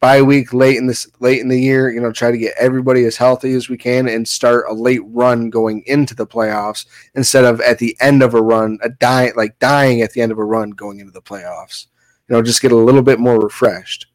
bye 0.00 0.22
week 0.22 0.52
late 0.52 0.76
in 0.76 0.86
this 0.86 1.06
late 1.20 1.40
in 1.40 1.48
the 1.48 1.60
year. 1.60 1.90
You 1.90 2.00
know, 2.00 2.12
try 2.12 2.30
to 2.30 2.38
get 2.38 2.54
everybody 2.58 3.04
as 3.04 3.16
healthy 3.16 3.52
as 3.52 3.68
we 3.68 3.76
can 3.76 4.08
and 4.08 4.26
start 4.26 4.64
a 4.68 4.74
late 4.74 5.02
run 5.04 5.50
going 5.50 5.82
into 5.86 6.14
the 6.14 6.26
playoffs 6.26 6.86
instead 7.14 7.44
of 7.44 7.60
at 7.60 7.78
the 7.78 7.96
end 8.00 8.22
of 8.22 8.34
a 8.34 8.42
run, 8.42 8.78
a 8.82 8.88
dying 8.88 9.32
like 9.36 9.58
dying 9.58 10.02
at 10.02 10.12
the 10.12 10.20
end 10.22 10.32
of 10.32 10.38
a 10.38 10.44
run 10.44 10.70
going 10.70 11.00
into 11.00 11.12
the 11.12 11.22
playoffs. 11.22 11.86
You 12.28 12.36
know, 12.36 12.42
just 12.42 12.62
get 12.62 12.72
a 12.72 12.76
little 12.76 13.02
bit 13.02 13.18
more 13.18 13.40
refreshed. 13.40 14.06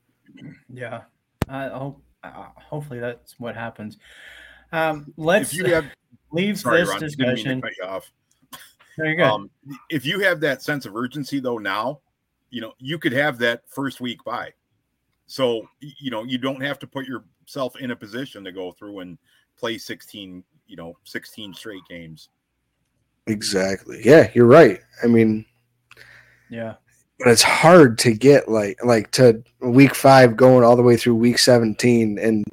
yeah. 0.73 1.01
I 1.47 1.67
hope, 1.67 2.01
uh, 2.23 2.45
hopefully 2.55 2.99
that's 2.99 3.39
what 3.39 3.55
happens. 3.55 3.97
Um, 4.71 5.13
let's 5.15 5.53
If 5.53 5.59
you 5.59 5.65
have, 5.65 5.85
leave 6.31 6.57
sorry, 6.57 6.81
this 6.81 6.89
Ron, 6.89 6.99
didn't 6.99 7.19
mean 7.19 7.27
to 7.27 7.35
discussion. 7.35 7.61
cut 7.61 7.71
you 7.77 7.83
off. 7.83 8.11
There 8.97 9.07
you 9.07 9.17
go. 9.17 9.25
Um, 9.25 9.49
if 9.89 10.05
you 10.05 10.21
have 10.21 10.39
that 10.39 10.63
sense 10.63 10.85
of 10.85 10.95
urgency 10.95 11.39
though 11.39 11.57
now, 11.59 11.99
you 12.49 12.61
know 12.61 12.73
you 12.79 12.97
could 12.97 13.11
have 13.11 13.37
that 13.39 13.63
first 13.67 14.01
week 14.01 14.23
by. 14.23 14.53
So 15.27 15.67
you 15.79 16.11
know 16.11 16.23
you 16.23 16.37
don't 16.37 16.61
have 16.61 16.79
to 16.79 16.87
put 16.87 17.05
yourself 17.07 17.75
in 17.77 17.91
a 17.91 17.95
position 17.95 18.43
to 18.43 18.51
go 18.51 18.71
through 18.71 18.99
and 18.99 19.17
play 19.57 19.77
16, 19.77 20.43
you 20.67 20.75
know, 20.75 20.97
16 21.03 21.53
straight 21.53 21.81
games. 21.89 22.29
Exactly. 23.27 24.01
Yeah, 24.03 24.29
you're 24.33 24.45
right. 24.45 24.79
I 25.03 25.07
mean, 25.07 25.45
yeah. 26.49 26.75
but 27.17 27.29
it's 27.29 27.41
hard 27.41 27.97
to 27.99 28.13
get 28.13 28.49
like 28.49 28.83
like 28.83 29.09
to 29.11 29.43
week 29.61 29.95
five 29.95 30.37
going 30.37 30.63
all 30.63 30.75
the 30.75 30.83
way 30.83 30.95
through 30.95 31.15
week 31.15 31.39
17 31.39 32.19
and 32.19 32.45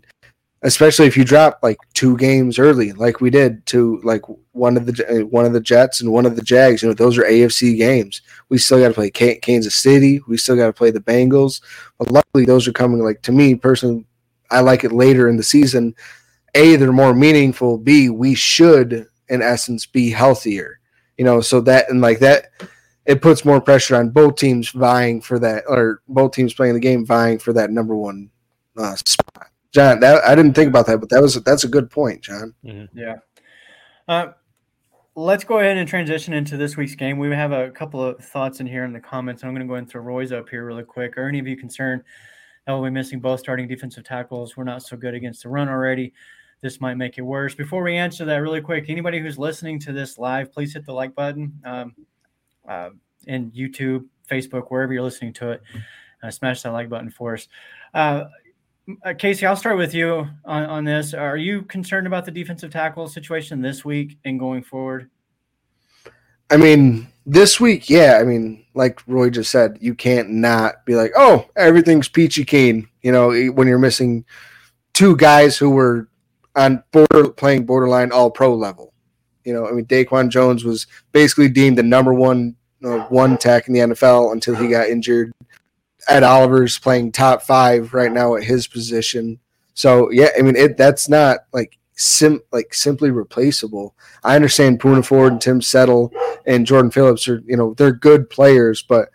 especially 0.63 1.07
if 1.07 1.17
you 1.17 1.25
drop 1.25 1.59
like 1.63 1.79
two 1.93 2.17
games 2.17 2.59
early 2.59 2.93
like 2.93 3.21
we 3.21 3.31
did 3.31 3.65
to 3.67 4.01
like 4.05 4.23
one 4.53 4.77
of 4.77 4.87
the 4.87 5.27
one 5.31 5.45
of 5.45 5.53
the 5.53 5.61
jets 5.61 6.01
and 6.01 6.13
one 6.13 6.25
of 6.25 6.37
the 6.37 6.43
jags 6.43 6.83
you 6.83 6.89
know 6.89 6.95
those 6.95 7.19
are 7.19 7.25
afc 7.25 7.77
games. 7.77 8.23
We 8.49 8.59
still 8.59 8.79
got 8.79 8.89
to 8.89 8.95
play 8.95 9.11
Ka- 9.11 9.41
kansas 9.41 9.75
city. 9.75 10.21
We 10.29 10.37
still 10.37 10.57
got 10.57 10.67
to 10.67 10.73
play 10.73 10.91
the 10.91 11.01
bengals. 11.01 11.63
But 11.99 12.11
luckily 12.11 12.45
those 12.45 12.69
are 12.69 12.73
coming 12.73 13.03
like 13.03 13.23
to 13.23 13.33
me 13.33 13.55
personally 13.55 14.05
i 14.51 14.61
like 14.61 14.85
it 14.85 14.93
later 14.93 15.29
in 15.29 15.37
the 15.37 15.43
season. 15.43 15.95
A 16.55 16.77
they're 16.77 16.93
more 16.93 17.15
meaningful. 17.15 17.79
B 17.79 18.09
we 18.11 18.35
should 18.35 19.07
in 19.29 19.43
essence 19.43 19.87
be 19.87 20.11
healthier 20.11 20.79
you 21.17 21.25
know 21.25 21.41
so 21.41 21.61
that 21.61 21.89
and 21.89 22.01
like 22.01 22.19
that 22.19 22.51
it 23.07 23.23
puts 23.23 23.45
more 23.45 23.61
pressure 23.61 23.97
on 23.97 24.11
both 24.11 24.37
teams 24.37 24.71
vying 24.71 25.21
for 25.21 25.39
that, 25.41 25.65
or 25.67 26.03
both 26.09 26.33
teams 26.33 26.55
playing 26.55 26.75
the 26.75 26.81
game 26.81 27.05
vying 27.05 27.39
for 27.39 27.53
that 27.53 27.71
number 27.71 27.97
one 27.97 28.31
uh, 28.79 28.95
spot. 28.95 29.49
John, 29.73 30.01
that 30.01 30.23
I 30.25 30.35
didn't 30.35 30.55
think 30.55 30.69
about 30.69 30.87
that, 30.87 31.01
but 31.01 31.09
that 31.09 31.23
was 31.23 31.35
that's 31.43 31.65
a 31.65 31.69
good 31.69 31.91
point, 31.91 32.23
John. 32.23 32.55
Yeah. 32.63 33.17
Uh, 34.07 34.33
let's 35.15 35.45
go 35.45 35.59
ahead 35.59 35.77
and 35.77 35.89
transition 35.89 36.35
into 36.35 36.57
this 36.57 36.77
week's 36.77 36.95
game. 36.95 37.19
We 37.19 37.31
have 37.31 37.53
a 37.53 37.71
couple 37.71 38.03
of 38.03 38.23
thoughts 38.23 38.61
in 38.61 38.67
here 38.67 38.85
in 38.85 38.93
the 38.93 39.01
comments. 39.01 39.43
I'm 39.43 39.51
going 39.51 39.61
to 39.61 39.67
go 39.67 39.75
ahead 39.75 39.85
and 39.85 39.91
throw 39.91 40.03
Roy's 40.03 40.33
up 40.33 40.49
here 40.49 40.65
really 40.65 40.85
quick. 40.85 41.17
Are 41.17 41.29
any 41.29 41.39
of 41.39 41.47
you 41.47 41.57
concerned 41.57 42.03
that 42.67 42.73
we'll 42.73 42.85
be 42.85 42.91
missing 42.91 43.21
both 43.21 43.41
starting 43.41 43.67
defensive 43.67 44.05
tackles? 44.05 44.57
We're 44.57 44.65
not 44.65 44.83
so 44.83 44.97
good 44.97 45.15
against 45.15 45.43
the 45.43 45.49
run 45.49 45.69
already. 45.69 46.13
This 46.61 46.81
might 46.81 46.95
make 46.95 47.19
it 47.19 47.23
worse. 47.23 47.55
Before 47.55 47.83
we 47.83 47.97
answer 47.97 48.25
that 48.25 48.37
really 48.37 48.61
quick, 48.61 48.87
anybody 48.89 49.21
who's 49.21 49.39
listening 49.39 49.81
to 49.81 49.93
this 49.93 50.17
live, 50.17 50.53
please 50.53 50.73
hit 50.73 50.87
the 50.87 50.93
like 50.93 51.15
button 51.15 51.53
um, 51.65 51.95
uh, 52.69 52.91
in 53.27 53.51
YouTube, 53.51 54.05
Facebook, 54.31 54.67
wherever 54.69 54.93
you're 54.93 55.03
listening 55.03 55.33
to 55.35 55.51
it. 55.51 55.63
Uh, 56.23 56.31
smash 56.31 56.63
that 56.63 56.73
like 56.73 56.89
button 56.89 57.11
for 57.11 57.35
us. 57.35 57.49
Uh, 57.95 58.25
uh, 59.05 59.15
Casey, 59.15 59.47
I'll 59.47 59.57
start 59.57 59.77
with 59.77 59.95
you 59.95 60.29
on, 60.45 60.65
on 60.65 60.85
this. 60.85 61.15
Are 61.15 61.37
you 61.37 61.63
concerned 61.63 62.07
about 62.07 62.25
the 62.25 62.31
defensive 62.31 62.71
tackle 62.71 63.09
situation 63.09 63.61
this 63.61 63.85
week 63.85 64.19
and 64.25 64.39
going 64.39 64.63
forward? 64.63 65.11
I 66.51 66.57
mean, 66.57 67.09
this 67.25 67.61
week, 67.61 67.89
yeah. 67.89 68.19
I 68.21 68.25
mean, 68.25 68.65
like 68.75 69.01
Roy 69.07 69.31
just 69.31 69.51
said, 69.51 69.79
you 69.81 69.95
can't 69.95 70.31
not 70.31 70.85
be 70.85 70.97
like, 70.97 71.13
oh, 71.17 71.49
everything's 71.57 72.09
peachy 72.09 72.45
keen. 72.45 72.89
You 73.03 73.13
know, 73.13 73.31
when 73.53 73.69
you're 73.69 73.79
missing 73.79 74.25
two 74.93 75.17
guys 75.17 75.57
who 75.57 75.71
were 75.71 76.09
on 76.57 76.83
border 76.93 77.31
playing 77.31 77.67
borderline 77.67 78.13
all 78.13 78.31
pro 78.31 78.55
level. 78.55 78.93
You 79.45 79.55
know, 79.55 79.67
I 79.67 79.73
mean, 79.73 79.87
Daquan 79.87 80.29
Jones 80.29 80.65
was 80.65 80.87
basically 81.13 81.49
deemed 81.49 81.79
the 81.79 81.83
number 81.83 82.15
one 82.15 82.57
uh, 82.85 83.01
one 83.09 83.39
tech 83.39 83.69
in 83.69 83.75
the 83.75 83.81
NFL 83.81 84.33
until 84.33 84.55
he 84.55 84.69
got 84.69 84.89
injured. 84.89 85.33
Ed 86.09 86.23
Oliver's 86.23 86.79
playing 86.79 87.13
top 87.13 87.43
five 87.43 87.95
right 87.95 88.13
now 88.13 88.35
at 88.35 88.45
his 88.45 88.67
position. 88.67 89.39
So 89.75 90.11
yeah, 90.11 90.29
I 90.39 90.43
mean, 90.43 90.57
it 90.57 90.77
that's 90.77 91.09
not 91.09 91.41
like 91.53 91.79
sim 91.95 92.41
like 92.53 92.75
simply 92.75 93.11
replaceable. 93.11 93.95
I 94.25 94.37
understand 94.37 94.81
Poona 94.81 95.05
Ford 95.05 95.33
and 95.33 95.41
Tim 95.41 95.63
Settle 95.63 96.13
and 96.47 96.67
Jordan 96.67 96.91
Phillips 96.91 97.29
are 97.29 97.43
you 97.47 97.57
know 97.57 97.75
they're 97.75 97.93
good 97.93 98.29
players, 98.31 98.83
but 98.83 99.09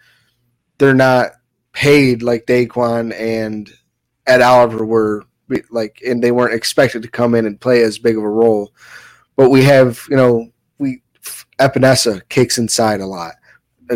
they're 0.77 0.93
not 0.93 1.31
paid 1.73 2.23
like 2.23 2.45
Daquan 2.45 3.13
and 3.13 3.69
Ed 4.25 4.41
Oliver 4.41 4.85
were 4.85 5.23
like, 5.69 6.01
and 6.05 6.23
they 6.23 6.31
weren't 6.31 6.53
expected 6.53 7.01
to 7.03 7.09
come 7.09 7.33
in 7.35 7.45
and 7.45 7.59
play 7.59 7.81
as 7.81 7.97
big 7.97 8.17
of 8.17 8.23
a 8.23 8.29
role. 8.29 8.73
But 9.35 9.49
we 9.49 9.63
have 9.63 10.05
you 10.09 10.15
know 10.15 10.47
we 10.77 11.01
Epenesa 11.59 12.27
kicks 12.29 12.57
inside 12.57 13.01
a 13.01 13.05
lot. 13.05 13.33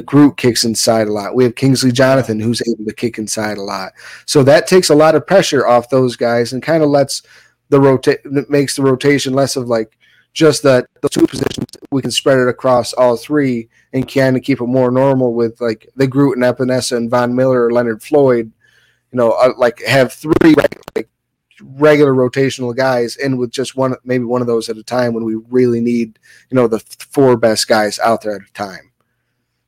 Groot 0.02 0.38
kicks 0.38 0.64
inside 0.64 1.08
a 1.08 1.12
lot. 1.12 1.36
We 1.36 1.44
have 1.44 1.56
Kingsley 1.56 1.92
Jonathan 1.92 2.39
who's 2.39 2.62
able 2.68 2.86
to 2.86 2.94
kick 2.94 3.18
inside 3.18 3.58
a 3.58 3.64
lot. 3.64 3.94
So 4.26 4.44
that 4.44 4.68
takes 4.68 4.89
a 4.89 4.96
lot 4.96 5.16
of 5.16 5.26
pressure 5.26 5.68
off 5.68 5.89
those 5.89 6.16
guys 6.16 6.54
and 6.54 6.64
kind 6.64 6.84
of 6.84 6.89
lets 6.89 7.24
the 7.70 7.80
rotate 7.80 8.20
makes 8.50 8.76
the 8.76 8.84
rotation 8.84 9.34
less 9.34 9.56
of 9.56 9.68
like 9.68 9.98
just 10.34 10.64
that 10.64 10.88
the 11.02 11.10
two 11.10 11.28
positions 11.28 11.66
we 11.92 12.02
can 12.02 12.12
spread 12.12 12.39
it 12.39 12.48
across 12.48 12.94
all 12.94 13.18
three 13.18 13.70
and 13.94 14.12
kind 14.12 14.38
of 14.38 14.44
keep 14.44 14.62
it 14.62 14.66
more 14.66 14.92
normal 14.92 15.34
with 15.34 15.60
like 15.60 15.89
the 15.96 16.08
Groot 16.08 16.38
and 16.38 16.46
Epenesa 16.46 16.96
and 16.98 17.10
Von 17.10 17.36
Miller 17.36 17.66
or 17.66 17.72
Leonard 17.72 18.02
Floyd, 18.02 18.52
you 19.12 19.18
know, 19.18 19.32
uh, 19.32 19.54
like 19.58 19.82
have 19.82 20.14
three 20.14 20.54
like 20.56 21.10
regular 21.64 22.14
rotational 22.14 22.76
guys 22.76 23.18
in 23.18 23.38
with 23.38 23.52
just 23.52 23.76
one 23.76 23.96
maybe 24.04 24.24
one 24.24 24.42
of 24.42 24.48
those 24.48 24.70
at 24.70 24.78
a 24.78 24.84
time 24.84 25.14
when 25.14 25.24
we 25.24 25.36
really 25.50 25.80
need 25.80 26.18
you 26.50 26.56
know 26.56 26.68
the 26.68 26.80
four 26.80 27.38
best 27.38 27.68
guys 27.68 28.00
out 28.00 28.22
there 28.22 28.36
at 28.36 28.42
a 28.42 28.54
time. 28.54 28.91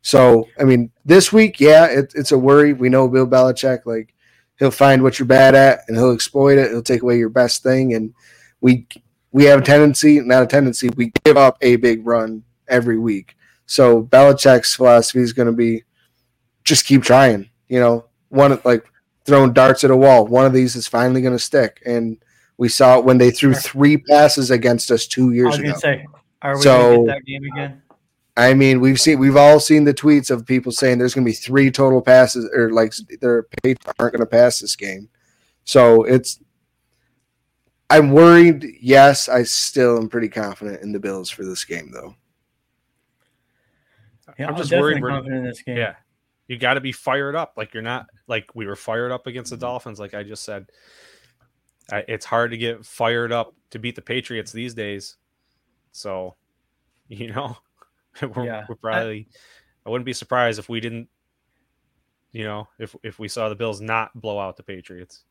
So 0.03 0.47
I 0.59 0.63
mean, 0.65 0.91
this 1.05 1.33
week, 1.33 1.59
yeah, 1.59 1.85
it, 1.87 2.13
it's 2.15 2.31
a 2.31 2.37
worry. 2.37 2.73
We 2.73 2.89
know 2.89 3.07
Bill 3.07 3.25
Belichick 3.25 3.85
like 3.85 4.13
he'll 4.59 4.69
find 4.69 5.01
what 5.01 5.17
you're 5.17 5.25
bad 5.25 5.55
at 5.55 5.79
and 5.87 5.97
he'll 5.97 6.11
exploit 6.13 6.57
it. 6.57 6.69
He'll 6.69 6.83
take 6.83 7.01
away 7.01 7.17
your 7.17 7.29
best 7.29 7.63
thing. 7.63 7.93
And 7.93 8.13
we 8.61 8.87
we 9.31 9.45
have 9.45 9.61
a 9.61 9.65
tendency, 9.65 10.19
not 10.19 10.43
a 10.43 10.47
tendency, 10.47 10.89
we 10.89 11.11
give 11.23 11.37
up 11.37 11.57
a 11.61 11.77
big 11.77 12.05
run 12.05 12.43
every 12.67 12.99
week. 12.99 13.35
So 13.65 14.03
Belichick's 14.03 14.75
philosophy 14.75 15.19
is 15.21 15.33
going 15.33 15.47
to 15.47 15.53
be 15.53 15.83
just 16.63 16.85
keep 16.85 17.01
trying. 17.01 17.49
You 17.69 17.79
know, 17.79 18.05
one 18.29 18.59
like 18.63 18.85
throwing 19.25 19.53
darts 19.53 19.83
at 19.83 19.91
a 19.91 19.95
wall. 19.95 20.27
One 20.27 20.45
of 20.45 20.53
these 20.53 20.75
is 20.75 20.87
finally 20.87 21.21
going 21.21 21.33
to 21.33 21.39
stick. 21.39 21.81
And 21.85 22.17
we 22.57 22.67
saw 22.67 22.99
it 22.99 23.05
when 23.05 23.17
they 23.17 23.31
threw 23.31 23.53
three 23.53 23.97
passes 23.97 24.51
against 24.51 24.91
us 24.91 25.07
two 25.07 25.31
years 25.31 25.57
ago. 25.57 25.73
Say, 25.77 26.05
are 26.41 26.55
we 26.57 26.61
So- 26.61 26.77
going 26.77 26.93
to 26.93 27.05
get 27.05 27.15
that 27.15 27.25
game 27.25 27.43
again? 27.53 27.81
I 28.35 28.53
mean, 28.55 28.79
we've 28.79 28.99
seen 28.99 29.19
we've 29.19 29.37
all 29.37 29.59
seen 29.59 29.83
the 29.83 29.93
tweets 29.93 30.31
of 30.31 30.45
people 30.45 30.71
saying 30.71 30.97
there's 30.97 31.13
going 31.13 31.25
to 31.25 31.29
be 31.29 31.35
three 31.35 31.69
total 31.69 32.01
passes, 32.01 32.49
or 32.53 32.71
like 32.71 32.93
their 33.21 33.43
Patriots 33.43 33.85
aren't 33.99 34.13
going 34.13 34.21
to 34.21 34.25
pass 34.25 34.59
this 34.59 34.75
game. 34.75 35.09
So 35.65 36.03
it's. 36.03 36.39
I'm 37.89 38.11
worried. 38.11 38.65
Yes, 38.81 39.29
I 39.29 39.43
still 39.43 39.97
am 39.97 40.09
pretty 40.09 40.29
confident 40.29 40.81
in 40.81 40.93
the 40.93 40.99
Bills 40.99 41.29
for 41.29 41.45
this 41.45 41.63
game, 41.63 41.91
though. 41.93 42.15
Yeah, 44.39 44.47
I'm 44.47 44.53
I'm 44.53 44.57
just 44.57 44.71
worried 44.71 45.01
we're- 45.01 45.13
confident 45.13 45.41
in 45.41 45.45
this 45.45 45.61
game. 45.61 45.77
Yeah. 45.77 45.95
You 46.47 46.57
got 46.57 46.73
to 46.73 46.81
be 46.81 46.91
fired 46.91 47.35
up. 47.35 47.53
Like 47.55 47.73
you're 47.73 47.83
not 47.83 48.07
like 48.27 48.53
we 48.53 48.65
were 48.65 48.75
fired 48.75 49.11
up 49.11 49.27
against 49.27 49.51
the 49.51 49.55
mm-hmm. 49.55 49.61
Dolphins. 49.61 49.99
Like 49.99 50.13
I 50.13 50.23
just 50.23 50.43
said, 50.43 50.67
I, 51.91 52.03
it's 52.07 52.25
hard 52.25 52.51
to 52.51 52.57
get 52.57 52.85
fired 52.85 53.31
up 53.31 53.53
to 53.71 53.79
beat 53.79 53.95
the 53.95 54.01
Patriots 54.01 54.51
these 54.51 54.73
days. 54.73 55.17
So, 55.91 56.35
you 57.07 57.31
know, 57.31 57.57
we're, 58.35 58.45
Yeah. 58.45 58.65
we're 58.67 58.75
probably. 58.75 59.27
I 59.85 59.89
wouldn't 59.89 60.05
be 60.05 60.13
surprised 60.13 60.59
if 60.59 60.69
we 60.69 60.79
didn't. 60.79 61.09
You 62.31 62.45
know, 62.45 62.67
if 62.79 62.95
if 63.03 63.19
we 63.19 63.27
saw 63.27 63.49
the 63.49 63.55
Bills 63.55 63.79
not 63.81 64.19
blow 64.19 64.39
out 64.39 64.57
the 64.57 64.63
Patriots. 64.63 65.23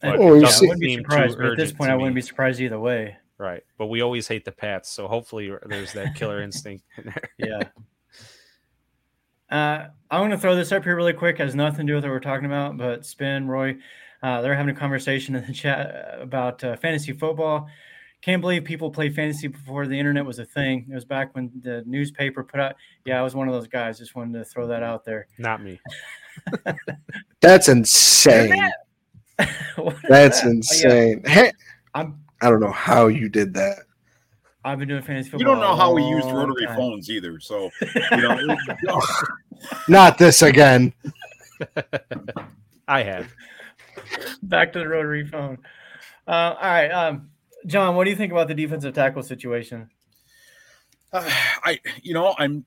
But 0.00 0.16
Oh, 0.18 0.34
it 0.34 0.44
I 0.44 0.60
wouldn't 0.60 0.80
be 0.80 0.96
surprised, 0.96 1.38
but 1.38 1.46
at 1.46 1.56
this 1.56 1.72
point, 1.72 1.90
I 1.90 1.94
wouldn't 1.94 2.14
me. 2.14 2.18
be 2.20 2.26
surprised 2.26 2.60
either 2.60 2.78
way. 2.80 3.16
Right, 3.38 3.62
but 3.78 3.86
we 3.86 4.00
always 4.00 4.28
hate 4.28 4.44
the 4.44 4.52
Pats, 4.52 4.88
so 4.90 5.08
hopefully 5.08 5.52
there's 5.66 5.92
that 5.94 6.14
killer 6.14 6.42
instinct. 6.42 6.84
in 6.98 7.04
there. 7.04 7.22
Yeah. 7.38 7.62
Uh, 9.50 9.88
I'm 10.10 10.20
going 10.20 10.30
to 10.30 10.38
throw 10.38 10.56
this 10.56 10.72
up 10.72 10.84
here 10.84 10.96
really 10.96 11.12
quick. 11.12 11.38
Has 11.38 11.54
nothing 11.54 11.86
to 11.86 11.92
do 11.92 11.94
with 11.94 12.04
what 12.04 12.10
we're 12.10 12.20
talking 12.20 12.46
about, 12.46 12.76
but 12.76 13.04
Spin, 13.06 13.46
Roy, 13.46 13.76
uh, 14.22 14.40
they're 14.40 14.54
having 14.54 14.74
a 14.74 14.78
conversation 14.78 15.34
in 15.34 15.46
the 15.46 15.52
chat 15.52 16.16
about 16.20 16.62
uh, 16.64 16.76
fantasy 16.76 17.12
football. 17.12 17.68
Can't 18.24 18.40
believe 18.40 18.64
people 18.64 18.90
played 18.90 19.14
fantasy 19.14 19.48
before 19.48 19.86
the 19.86 19.98
internet 19.98 20.24
was 20.24 20.38
a 20.38 20.46
thing. 20.46 20.86
It 20.90 20.94
was 20.94 21.04
back 21.04 21.34
when 21.34 21.50
the 21.62 21.82
newspaper 21.84 22.42
put 22.42 22.58
out. 22.58 22.74
Yeah, 23.04 23.20
I 23.20 23.22
was 23.22 23.34
one 23.34 23.48
of 23.48 23.54
those 23.54 23.68
guys. 23.68 23.98
Just 23.98 24.14
wanted 24.14 24.38
to 24.38 24.46
throw 24.46 24.66
that 24.68 24.82
out 24.82 25.04
there. 25.04 25.26
Not 25.36 25.62
me. 25.62 25.78
That's 27.42 27.68
insane. 27.68 28.70
That's 30.08 30.42
Yeah, 30.42 30.48
insane. 30.50 31.22
Hey, 31.26 31.52
I'm, 31.94 32.18
I 32.40 32.48
don't 32.48 32.60
know 32.60 32.72
how 32.72 33.08
you 33.08 33.28
did 33.28 33.52
that. 33.54 33.80
I've 34.64 34.78
been 34.78 34.88
doing 34.88 35.02
fantasy 35.02 35.28
football. 35.28 35.40
You 35.40 35.44
don't 35.44 35.60
know 35.60 35.76
how 35.76 35.92
we 35.92 36.02
used 36.04 36.26
rotary 36.30 36.64
time. 36.64 36.76
phones 36.76 37.10
either. 37.10 37.38
So, 37.40 37.68
you 38.10 38.16
know, 38.16 38.56
Not 39.88 40.16
this 40.16 40.40
again. 40.40 40.94
I 42.88 43.02
have. 43.02 43.28
Back 44.42 44.72
to 44.72 44.78
the 44.78 44.88
rotary 44.88 45.26
phone. 45.26 45.58
Uh, 46.26 46.54
all 46.58 46.68
right, 46.68 46.88
um, 46.88 47.28
John, 47.66 47.96
what 47.96 48.04
do 48.04 48.10
you 48.10 48.16
think 48.16 48.32
about 48.32 48.48
the 48.48 48.54
defensive 48.54 48.94
tackle 48.94 49.22
situation? 49.22 49.88
Uh, 51.12 51.28
I, 51.62 51.80
you 52.02 52.12
know, 52.12 52.34
I'm, 52.38 52.64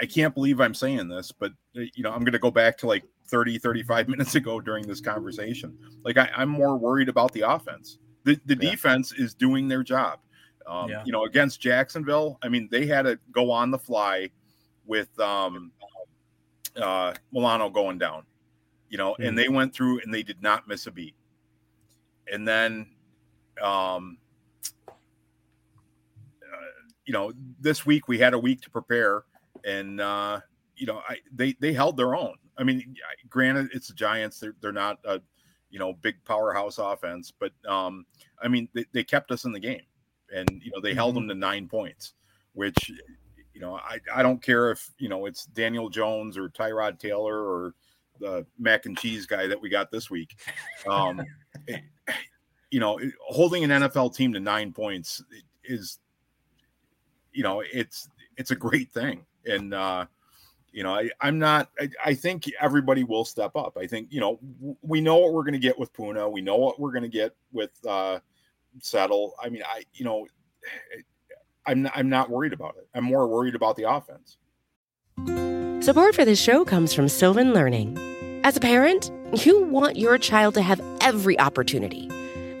I 0.00 0.06
can't 0.06 0.34
believe 0.34 0.60
I'm 0.60 0.74
saying 0.74 1.08
this, 1.08 1.30
but 1.32 1.52
uh, 1.76 1.80
you 1.94 2.02
know, 2.02 2.10
I'm 2.10 2.20
going 2.20 2.32
to 2.32 2.38
go 2.38 2.50
back 2.50 2.76
to 2.78 2.86
like 2.86 3.04
30, 3.26 3.58
35 3.58 4.08
minutes 4.08 4.34
ago 4.34 4.60
during 4.60 4.86
this 4.86 5.00
conversation. 5.00 5.76
Like, 6.04 6.16
I, 6.16 6.30
I'm 6.36 6.48
more 6.48 6.76
worried 6.76 7.08
about 7.08 7.32
the 7.32 7.42
offense. 7.42 7.98
The, 8.24 8.40
the 8.46 8.56
Yeah. 8.60 8.70
defense 8.70 9.12
is 9.12 9.34
doing 9.34 9.68
their 9.68 9.82
job. 9.82 10.18
Um, 10.66 10.88
Yeah. 10.90 11.02
You 11.04 11.12
know, 11.12 11.24
against 11.24 11.60
Jacksonville, 11.60 12.38
I 12.42 12.48
mean, 12.48 12.68
they 12.70 12.86
had 12.86 13.02
to 13.02 13.18
go 13.30 13.50
on 13.50 13.70
the 13.70 13.78
fly 13.78 14.30
with 14.86 15.18
um, 15.20 15.70
uh, 16.76 17.14
Milano 17.32 17.68
going 17.70 17.98
down. 17.98 18.24
You 18.88 18.98
know, 18.98 19.16
Mhm. 19.18 19.28
and 19.28 19.38
they 19.38 19.48
went 19.48 19.74
through 19.74 20.00
and 20.00 20.12
they 20.12 20.22
did 20.22 20.42
not 20.42 20.66
miss 20.68 20.86
a 20.86 20.90
beat. 20.90 21.14
And 22.30 22.46
then, 22.46 22.86
um, 23.60 24.18
you 27.06 27.12
know, 27.12 27.32
this 27.60 27.84
week 27.86 28.08
we 28.08 28.18
had 28.18 28.34
a 28.34 28.38
week 28.38 28.60
to 28.62 28.70
prepare, 28.70 29.24
and 29.64 30.00
uh, 30.00 30.40
you 30.76 30.86
know, 30.86 31.02
I, 31.08 31.18
they 31.34 31.54
they 31.60 31.72
held 31.72 31.96
their 31.96 32.14
own. 32.14 32.34
I 32.58 32.64
mean, 32.64 32.94
granted, 33.28 33.70
it's 33.74 33.88
the 33.88 33.94
Giants; 33.94 34.38
they're 34.40 34.54
they're 34.60 34.72
not 34.72 34.98
a 35.04 35.20
you 35.70 35.78
know 35.78 35.94
big 35.94 36.16
powerhouse 36.24 36.78
offense, 36.78 37.32
but 37.36 37.52
um, 37.66 38.06
I 38.42 38.48
mean, 38.48 38.68
they, 38.74 38.84
they 38.92 39.04
kept 39.04 39.30
us 39.30 39.44
in 39.44 39.52
the 39.52 39.60
game, 39.60 39.82
and 40.34 40.48
you 40.62 40.70
know, 40.70 40.80
they 40.80 40.94
held 40.94 41.14
them 41.16 41.28
to 41.28 41.34
nine 41.34 41.68
points, 41.68 42.14
which 42.52 42.90
you 43.54 43.60
know, 43.60 43.76
I 43.76 43.98
I 44.14 44.22
don't 44.22 44.42
care 44.42 44.70
if 44.70 44.90
you 44.98 45.08
know 45.08 45.26
it's 45.26 45.46
Daniel 45.46 45.88
Jones 45.88 46.36
or 46.38 46.48
Tyrod 46.48 46.98
Taylor 46.98 47.42
or 47.42 47.74
the 48.20 48.46
mac 48.58 48.86
and 48.86 48.96
cheese 48.96 49.26
guy 49.26 49.46
that 49.46 49.60
we 49.60 49.68
got 49.68 49.90
this 49.90 50.10
week. 50.10 50.38
Um, 50.88 51.22
it- 51.66 51.82
you 52.70 52.80
know, 52.80 52.98
holding 53.20 53.64
an 53.64 53.70
NFL 53.82 54.16
team 54.16 54.32
to 54.32 54.40
nine 54.40 54.72
points 54.72 55.22
is, 55.62 55.98
you 57.32 57.42
know, 57.42 57.62
it's 57.72 58.08
it's 58.36 58.50
a 58.50 58.56
great 58.56 58.92
thing, 58.92 59.24
and 59.46 59.74
uh, 59.74 60.06
you 60.72 60.82
know, 60.82 60.94
I, 60.94 61.10
I'm 61.20 61.38
not. 61.38 61.70
I, 61.78 61.88
I 62.04 62.14
think 62.14 62.44
everybody 62.60 63.04
will 63.04 63.24
step 63.24 63.54
up. 63.56 63.76
I 63.76 63.86
think 63.86 64.08
you 64.10 64.20
know 64.20 64.38
we 64.82 65.00
know 65.00 65.16
what 65.18 65.32
we're 65.32 65.44
going 65.44 65.52
to 65.52 65.58
get 65.58 65.78
with 65.78 65.92
Poona. 65.92 66.30
We 66.30 66.40
know 66.40 66.56
what 66.56 66.80
we're 66.80 66.92
going 66.92 67.02
to 67.02 67.08
get 67.08 67.34
with 67.52 67.70
uh, 67.86 68.20
Settle. 68.80 69.34
I 69.42 69.48
mean, 69.48 69.62
I 69.66 69.84
you 69.92 70.04
know, 70.04 70.26
I'm 71.66 71.88
I'm 71.94 72.08
not 72.08 72.30
worried 72.30 72.52
about 72.52 72.76
it. 72.76 72.88
I'm 72.94 73.04
more 73.04 73.28
worried 73.28 73.54
about 73.54 73.76
the 73.76 73.90
offense. 73.90 74.38
Support 75.84 76.14
for 76.14 76.24
this 76.24 76.40
show 76.40 76.64
comes 76.64 76.94
from 76.94 77.08
Sylvan 77.08 77.52
Learning. 77.52 77.98
As 78.44 78.56
a 78.56 78.60
parent, 78.60 79.10
you 79.44 79.64
want 79.64 79.96
your 79.96 80.16
child 80.18 80.54
to 80.54 80.62
have 80.62 80.80
every 81.00 81.38
opportunity, 81.38 82.08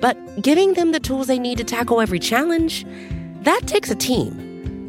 but 0.00 0.16
giving 0.42 0.74
them 0.74 0.92
the 0.92 1.00
tools 1.00 1.28
they 1.28 1.38
need 1.38 1.58
to 1.58 1.64
tackle 1.64 2.00
every 2.00 2.18
challenge, 2.18 2.84
that 3.42 3.62
takes 3.66 3.90
a 3.90 3.94
team. 3.94 4.51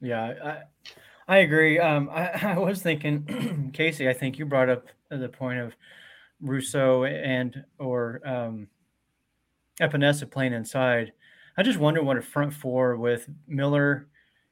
Yeah, 0.00 0.34
I, 1.28 1.34
I 1.36 1.38
agree. 1.38 1.78
Um, 1.78 2.08
I, 2.10 2.28
I 2.54 2.58
was 2.58 2.82
thinking, 2.82 3.70
Casey, 3.74 4.08
I 4.08 4.12
think 4.12 4.38
you 4.38 4.46
brought 4.46 4.68
up 4.68 4.86
the 5.10 5.28
point 5.28 5.58
of 5.58 5.74
Rousseau 6.40 7.04
and 7.04 7.64
or 7.78 8.20
um, 8.26 8.68
Epenesa 9.80 10.30
playing 10.30 10.52
inside. 10.52 11.12
I 11.56 11.62
just 11.62 11.78
wonder 11.78 12.02
what 12.02 12.16
a 12.16 12.22
front 12.22 12.52
four 12.52 12.96
with 12.96 13.28
Miller 13.46 14.08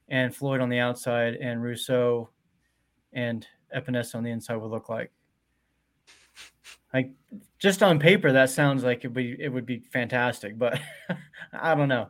and 0.09 0.35
Floyd 0.35 0.61
on 0.61 0.69
the 0.69 0.79
outside 0.79 1.35
and 1.35 1.61
Rousseau 1.63 2.29
and 3.13 3.47
Epenesa 3.75 4.15
on 4.15 4.23
the 4.23 4.31
inside 4.31 4.57
would 4.57 4.71
look 4.71 4.89
like. 4.89 5.11
Like 6.93 7.11
just 7.59 7.83
on 7.83 7.99
paper, 7.99 8.31
that 8.31 8.49
sounds 8.49 8.83
like 8.83 9.03
it 9.03 9.07
would 9.07 9.13
be 9.13 9.35
it 9.39 9.49
would 9.49 9.65
be 9.65 9.83
fantastic, 9.91 10.57
but 10.57 10.79
I 11.53 11.75
don't 11.75 11.89
know. 11.89 12.09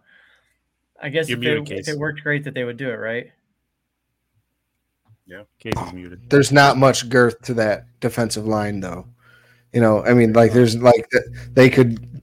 I 1.02 1.10
guess 1.10 1.30
if 1.30 1.41
it, 1.41 1.72
if 1.72 1.88
it, 1.88 1.98
worked 1.98 2.24
great 2.24 2.43
that 2.45 2.54
they 2.54 2.64
would 2.64 2.78
do 2.78 2.89
it, 2.89 2.95
right? 2.95 3.32
Yeah, 5.28 5.43
Casey's 5.60 5.93
muted. 5.93 6.30
There's 6.30 6.52
not 6.52 6.78
much 6.78 7.10
girth 7.10 7.41
to 7.43 7.54
that 7.56 7.86
defensive 8.00 8.48
line, 8.48 8.80
though. 8.80 9.06
You 9.74 9.82
know, 9.82 10.04
I 10.04 10.14
mean, 10.14 10.34
like 10.34 10.54
there's 10.54 10.78
like 10.78 11.10
they 11.52 11.70
could 11.70 12.22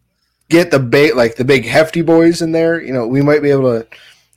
get 0.49 0.71
the 0.71 0.79
bait, 0.79 1.15
like 1.15 1.37
the 1.37 1.45
big 1.45 1.67
hefty 1.67 2.03
boys 2.03 2.43
in 2.43 2.53
there. 2.53 2.83
You 2.83 2.93
know, 2.93 3.07
we 3.07 3.23
might 3.23 3.43
be 3.43 3.51
able 3.51 3.81
to. 3.81 3.87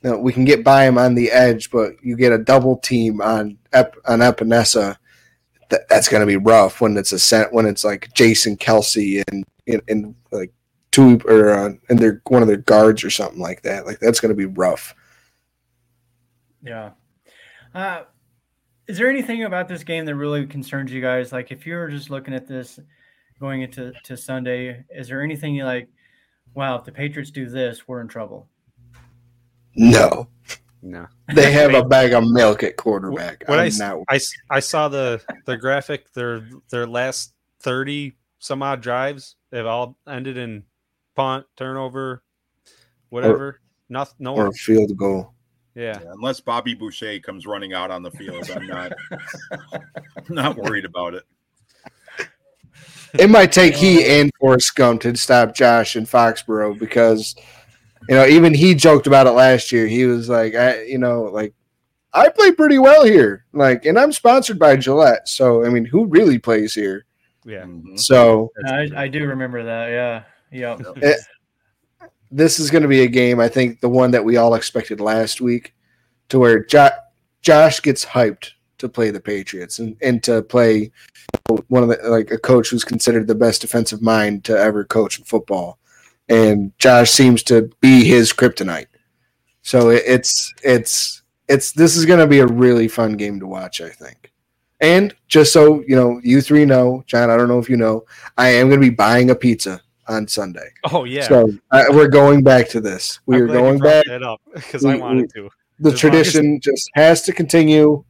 You 0.02 0.10
know, 0.10 0.18
we 0.18 0.32
can 0.32 0.44
get 0.44 0.62
by 0.62 0.84
them 0.84 0.96
on 0.96 1.16
the 1.16 1.32
edge, 1.32 1.72
but 1.72 1.94
you 2.04 2.14
get 2.14 2.30
a 2.30 2.38
double 2.38 2.76
team 2.76 3.20
on 3.20 3.58
Ep, 3.72 3.96
on 4.06 4.20
Epenesa. 4.20 4.96
That, 5.70 5.88
that's 5.88 6.08
going 6.08 6.20
to 6.20 6.26
be 6.26 6.36
rough 6.36 6.80
when 6.80 6.96
it's 6.96 7.10
a 7.10 7.18
set 7.18 7.52
when 7.52 7.66
it's 7.66 7.82
like 7.82 8.14
Jason 8.14 8.56
Kelce 8.56 9.24
and 9.26 9.44
and, 9.88 10.14
like 10.30 10.52
two 10.90 11.20
or 11.26 11.50
uh, 11.50 11.72
and 11.88 11.98
they're 11.98 12.22
one 12.28 12.42
of 12.42 12.48
their 12.48 12.56
guards 12.58 13.04
or 13.04 13.10
something 13.10 13.40
like 13.40 13.62
that. 13.62 13.86
Like 13.86 14.00
that's 14.00 14.20
going 14.20 14.30
to 14.30 14.36
be 14.36 14.46
rough. 14.46 14.94
Yeah. 16.62 16.90
Uh, 17.74 18.02
is 18.86 18.96
there 18.96 19.10
anything 19.10 19.44
about 19.44 19.68
this 19.68 19.84
game 19.84 20.06
that 20.06 20.16
really 20.16 20.46
concerns 20.46 20.90
you 20.90 21.02
guys? 21.02 21.32
Like, 21.32 21.52
if 21.52 21.66
you're 21.66 21.88
just 21.88 22.10
looking 22.10 22.34
at 22.34 22.46
this 22.46 22.80
going 23.38 23.62
into 23.62 23.92
to 24.04 24.16
Sunday, 24.16 24.84
is 24.90 25.08
there 25.08 25.22
anything 25.22 25.54
you 25.54 25.64
like? 25.64 25.88
Wow, 26.54 26.76
if 26.76 26.84
the 26.84 26.92
Patriots 26.92 27.30
do 27.30 27.48
this, 27.48 27.86
we're 27.86 28.00
in 28.00 28.08
trouble. 28.08 28.48
No, 29.76 30.28
no. 30.82 31.06
They 31.34 31.52
have 31.52 31.74
a 31.74 31.84
bag 31.84 32.14
of 32.14 32.24
milk 32.26 32.62
at 32.62 32.76
quarterback. 32.76 33.44
What 33.46 33.60
I, 33.60 33.70
I, 34.08 34.18
I 34.50 34.60
saw 34.60 34.88
the 34.88 35.20
the 35.44 35.58
graphic. 35.58 36.10
Their 36.14 36.48
their 36.70 36.86
last 36.86 37.34
thirty 37.60 38.16
some 38.38 38.62
odd 38.62 38.80
drives, 38.80 39.36
they've 39.50 39.66
all 39.66 39.96
ended 40.08 40.36
in 40.36 40.62
punt, 41.18 41.46
turnover, 41.56 42.22
whatever. 43.08 43.46
Or, 43.46 43.60
Nothing, 43.90 44.16
no 44.20 44.36
or 44.36 44.52
field 44.52 44.96
goal. 44.96 45.32
Yeah. 45.74 45.98
yeah. 46.00 46.12
Unless 46.12 46.40
Bobby 46.40 46.74
Boucher 46.74 47.18
comes 47.20 47.46
running 47.46 47.72
out 47.72 47.90
on 47.90 48.02
the 48.02 48.10
field, 48.10 48.50
I'm 48.50 48.66
not 48.66 48.92
not 50.28 50.56
worried 50.56 50.84
about 50.84 51.14
it. 51.14 51.24
It 53.18 53.30
might 53.30 53.50
take 53.50 53.74
he 53.74 54.04
and 54.04 54.30
Forrest 54.38 54.74
Gump 54.76 55.00
to 55.02 55.16
stop 55.16 55.54
Josh 55.54 55.96
in 55.96 56.04
Foxborough 56.04 56.78
because 56.78 57.34
you 58.08 58.14
know 58.14 58.26
even 58.26 58.52
he 58.52 58.74
joked 58.74 59.06
about 59.06 59.26
it 59.26 59.30
last 59.30 59.72
year. 59.72 59.86
He 59.86 60.04
was 60.04 60.28
like, 60.28 60.54
I 60.54 60.82
you 60.82 60.98
know 60.98 61.22
like 61.22 61.54
I 62.12 62.28
play 62.28 62.52
pretty 62.52 62.78
well 62.78 63.04
here, 63.04 63.46
like, 63.52 63.86
and 63.86 63.98
I'm 63.98 64.12
sponsored 64.12 64.58
by 64.58 64.76
Gillette. 64.76 65.28
So 65.28 65.64
I 65.64 65.70
mean, 65.70 65.86
who 65.86 66.06
really 66.06 66.38
plays 66.38 66.74
here? 66.74 67.06
Yeah. 67.46 67.62
Mm-hmm. 67.62 67.96
So 67.96 68.52
I, 68.66 68.88
I, 68.94 69.08
do 69.08 69.26
remember 69.26 69.64
that. 69.64 69.88
Yeah. 69.88 70.24
Yeah. 70.50 70.76
Eh, 71.02 71.10
it, 71.10 71.20
this 72.30 72.58
is 72.58 72.70
going 72.70 72.82
to 72.82 72.88
be 72.88 73.02
a 73.02 73.08
game. 73.08 73.40
I 73.40 73.48
think 73.48 73.80
the 73.80 73.88
one 73.88 74.10
that 74.10 74.24
we 74.24 74.36
all 74.36 74.54
expected 74.54 75.00
last 75.00 75.40
week, 75.40 75.74
to 76.28 76.38
where 76.38 76.64
jo- 76.64 76.90
Josh 77.40 77.80
gets 77.80 78.04
hyped 78.04 78.50
to 78.78 78.88
play 78.88 79.10
the 79.10 79.20
Patriots 79.20 79.78
and, 79.78 79.96
and 80.02 80.22
to 80.22 80.42
play 80.42 80.92
one 81.68 81.82
of 81.82 81.88
the 81.88 81.98
like 82.08 82.30
a 82.30 82.38
coach 82.38 82.68
who's 82.68 82.84
considered 82.84 83.26
the 83.26 83.34
best 83.34 83.62
defensive 83.62 84.02
mind 84.02 84.44
to 84.44 84.56
ever 84.56 84.84
coach 84.84 85.18
in 85.18 85.24
football, 85.24 85.78
and 86.28 86.72
Josh 86.78 87.10
seems 87.10 87.42
to 87.44 87.70
be 87.80 88.04
his 88.04 88.32
kryptonite. 88.32 88.86
So 89.62 89.90
it, 89.90 90.02
it's 90.06 90.52
it's 90.62 91.22
it's 91.48 91.72
this 91.72 91.96
is 91.96 92.04
going 92.04 92.20
to 92.20 92.26
be 92.26 92.40
a 92.40 92.46
really 92.46 92.88
fun 92.88 93.16
game 93.16 93.40
to 93.40 93.46
watch. 93.46 93.80
I 93.80 93.88
think. 93.88 94.32
And 94.80 95.14
just 95.26 95.52
so 95.52 95.82
you 95.88 95.96
know, 95.96 96.20
you 96.22 96.40
three 96.40 96.64
know, 96.64 97.02
John. 97.06 97.30
I 97.30 97.36
don't 97.36 97.48
know 97.48 97.58
if 97.58 97.68
you 97.68 97.76
know, 97.76 98.04
I 98.36 98.50
am 98.50 98.68
going 98.68 98.80
to 98.80 98.86
be 98.86 98.94
buying 98.94 99.30
a 99.30 99.34
pizza 99.34 99.80
on 100.08 100.26
Sunday. 100.26 100.68
Oh 100.90 101.04
yeah. 101.04 101.28
So 101.28 101.52
uh, 101.70 101.84
we're 101.90 102.08
going 102.08 102.42
back 102.42 102.68
to 102.70 102.80
this. 102.80 103.20
We 103.26 103.36
I'm 103.36 103.42
are 103.42 103.46
going 103.46 103.78
back. 103.78 104.04
That 104.06 104.22
up 104.22 104.40
because 104.54 104.84
I 104.84 104.96
wanted 104.96 105.30
to. 105.34 105.48
The 105.80 105.92
as 105.92 106.00
tradition 106.00 106.56
as... 106.56 106.60
just 106.60 106.90
has 106.94 107.22
to 107.22 107.32
continue. 107.32 108.04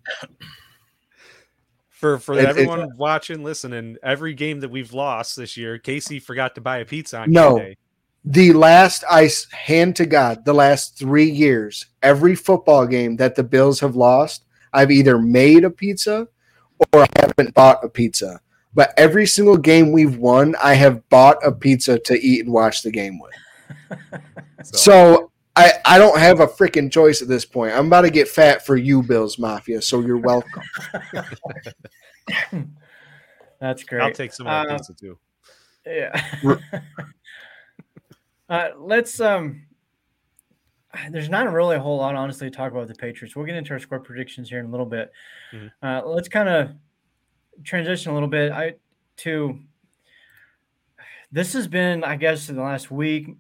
For 1.91 2.19
for 2.19 2.39
it, 2.39 2.45
everyone 2.45 2.81
it, 2.81 2.91
watching, 2.97 3.43
listening, 3.43 3.97
every 4.03 4.33
game 4.33 4.61
that 4.61 4.71
we've 4.71 4.93
lost 4.93 5.37
this 5.37 5.57
year, 5.57 5.79
Casey 5.79 6.21
forgot 6.21 6.55
to 6.55 6.61
buy 6.61 6.79
a 6.79 6.85
pizza 6.85 7.21
on 7.21 7.33
no. 7.33 7.59
Day. 7.59 7.77
The 8.25 8.53
last 8.53 9.05
I 9.11 9.31
hand 9.53 9.97
to 9.97 10.07
God, 10.07 10.45
the 10.45 10.53
last 10.53 10.99
three 10.99 11.31
years, 11.31 11.87
every 12.03 12.35
football 12.35 12.87
game 12.87 13.17
that 13.17 13.37
the 13.37 13.43
Bills 13.43 13.81
have 13.81 13.97
lost, 13.97 14.45
I've 14.73 14.91
either 14.91 15.19
made 15.19 15.65
a 15.65 15.71
pizza 15.71 16.29
or 16.93 17.03
I 17.03 17.07
haven't 17.17 17.55
bought 17.55 17.85
a 17.85 17.89
pizza 17.89 18.41
but 18.75 18.93
every 18.97 19.27
single 19.27 19.57
game 19.57 19.93
we've 19.93 20.17
won, 20.17 20.55
I 20.63 20.75
have 20.75 21.09
bought 21.09 21.45
a 21.45 21.53
pizza 21.53 21.99
to 21.99 22.15
eat 22.15 22.45
and 22.45 22.53
watch 22.53 22.83
the 22.83 22.91
game 22.91 23.19
with. 23.19 23.33
so, 24.63 24.77
so 24.77 25.33
I, 25.57 25.73
I 25.85 25.99
don't 25.99 26.19
have 26.19 26.41
a 26.41 26.47
freaking 26.47 26.91
choice 26.91 27.21
at 27.21 27.29
this 27.29 27.45
point. 27.45 27.75
I'm 27.75 27.87
about 27.89 28.03
to 28.03 28.11
get 28.11 28.29
fat 28.29 28.65
for 28.65 28.77
you, 28.77 29.03
Bills 29.03 29.39
Mafia, 29.39 29.83
so 29.83 30.01
you're 30.01 30.19
welcome. 30.19 30.63
That's 33.61 33.83
great. 33.83 34.03
I'll 34.03 34.13
take 34.13 34.33
some 34.33 34.47
more 34.47 34.55
uh, 34.55 34.77
pizza 34.77 34.95
too. 34.95 35.19
Yeah. 35.85 36.23
uh, 38.49 38.69
let's 38.77 39.21
um 39.21 39.63
there's 41.11 41.29
not 41.29 41.51
really 41.53 41.77
a 41.77 41.81
whole 41.81 41.99
lot 41.99 42.15
honestly 42.15 42.51
to 42.51 42.57
talk 42.57 42.73
about 42.73 42.89
the 42.89 42.95
Patriots. 42.95 43.35
We'll 43.35 43.47
get 43.47 43.57
into 43.57 43.73
our 43.73 43.79
score 43.79 44.01
predictions 44.01 44.49
here 44.49 44.61
in 44.61 44.67
a 44.67 44.71
little 44.71 44.87
bit. 44.87 45.11
Mm-hmm. 45.53 45.87
Uh, 45.87 46.03
let's 46.07 46.29
kind 46.29 46.49
of 46.49 46.71
transition 47.65 48.11
a 48.11 48.15
little 48.15 48.29
bit 48.29 48.53
I 48.53 48.75
to 49.19 49.59
this 51.31 51.53
has 51.53 51.69
been, 51.69 52.05
I 52.05 52.17
guess, 52.17 52.49
in 52.49 52.57
the 52.57 52.63
last 52.63 52.91
week, 52.91 53.37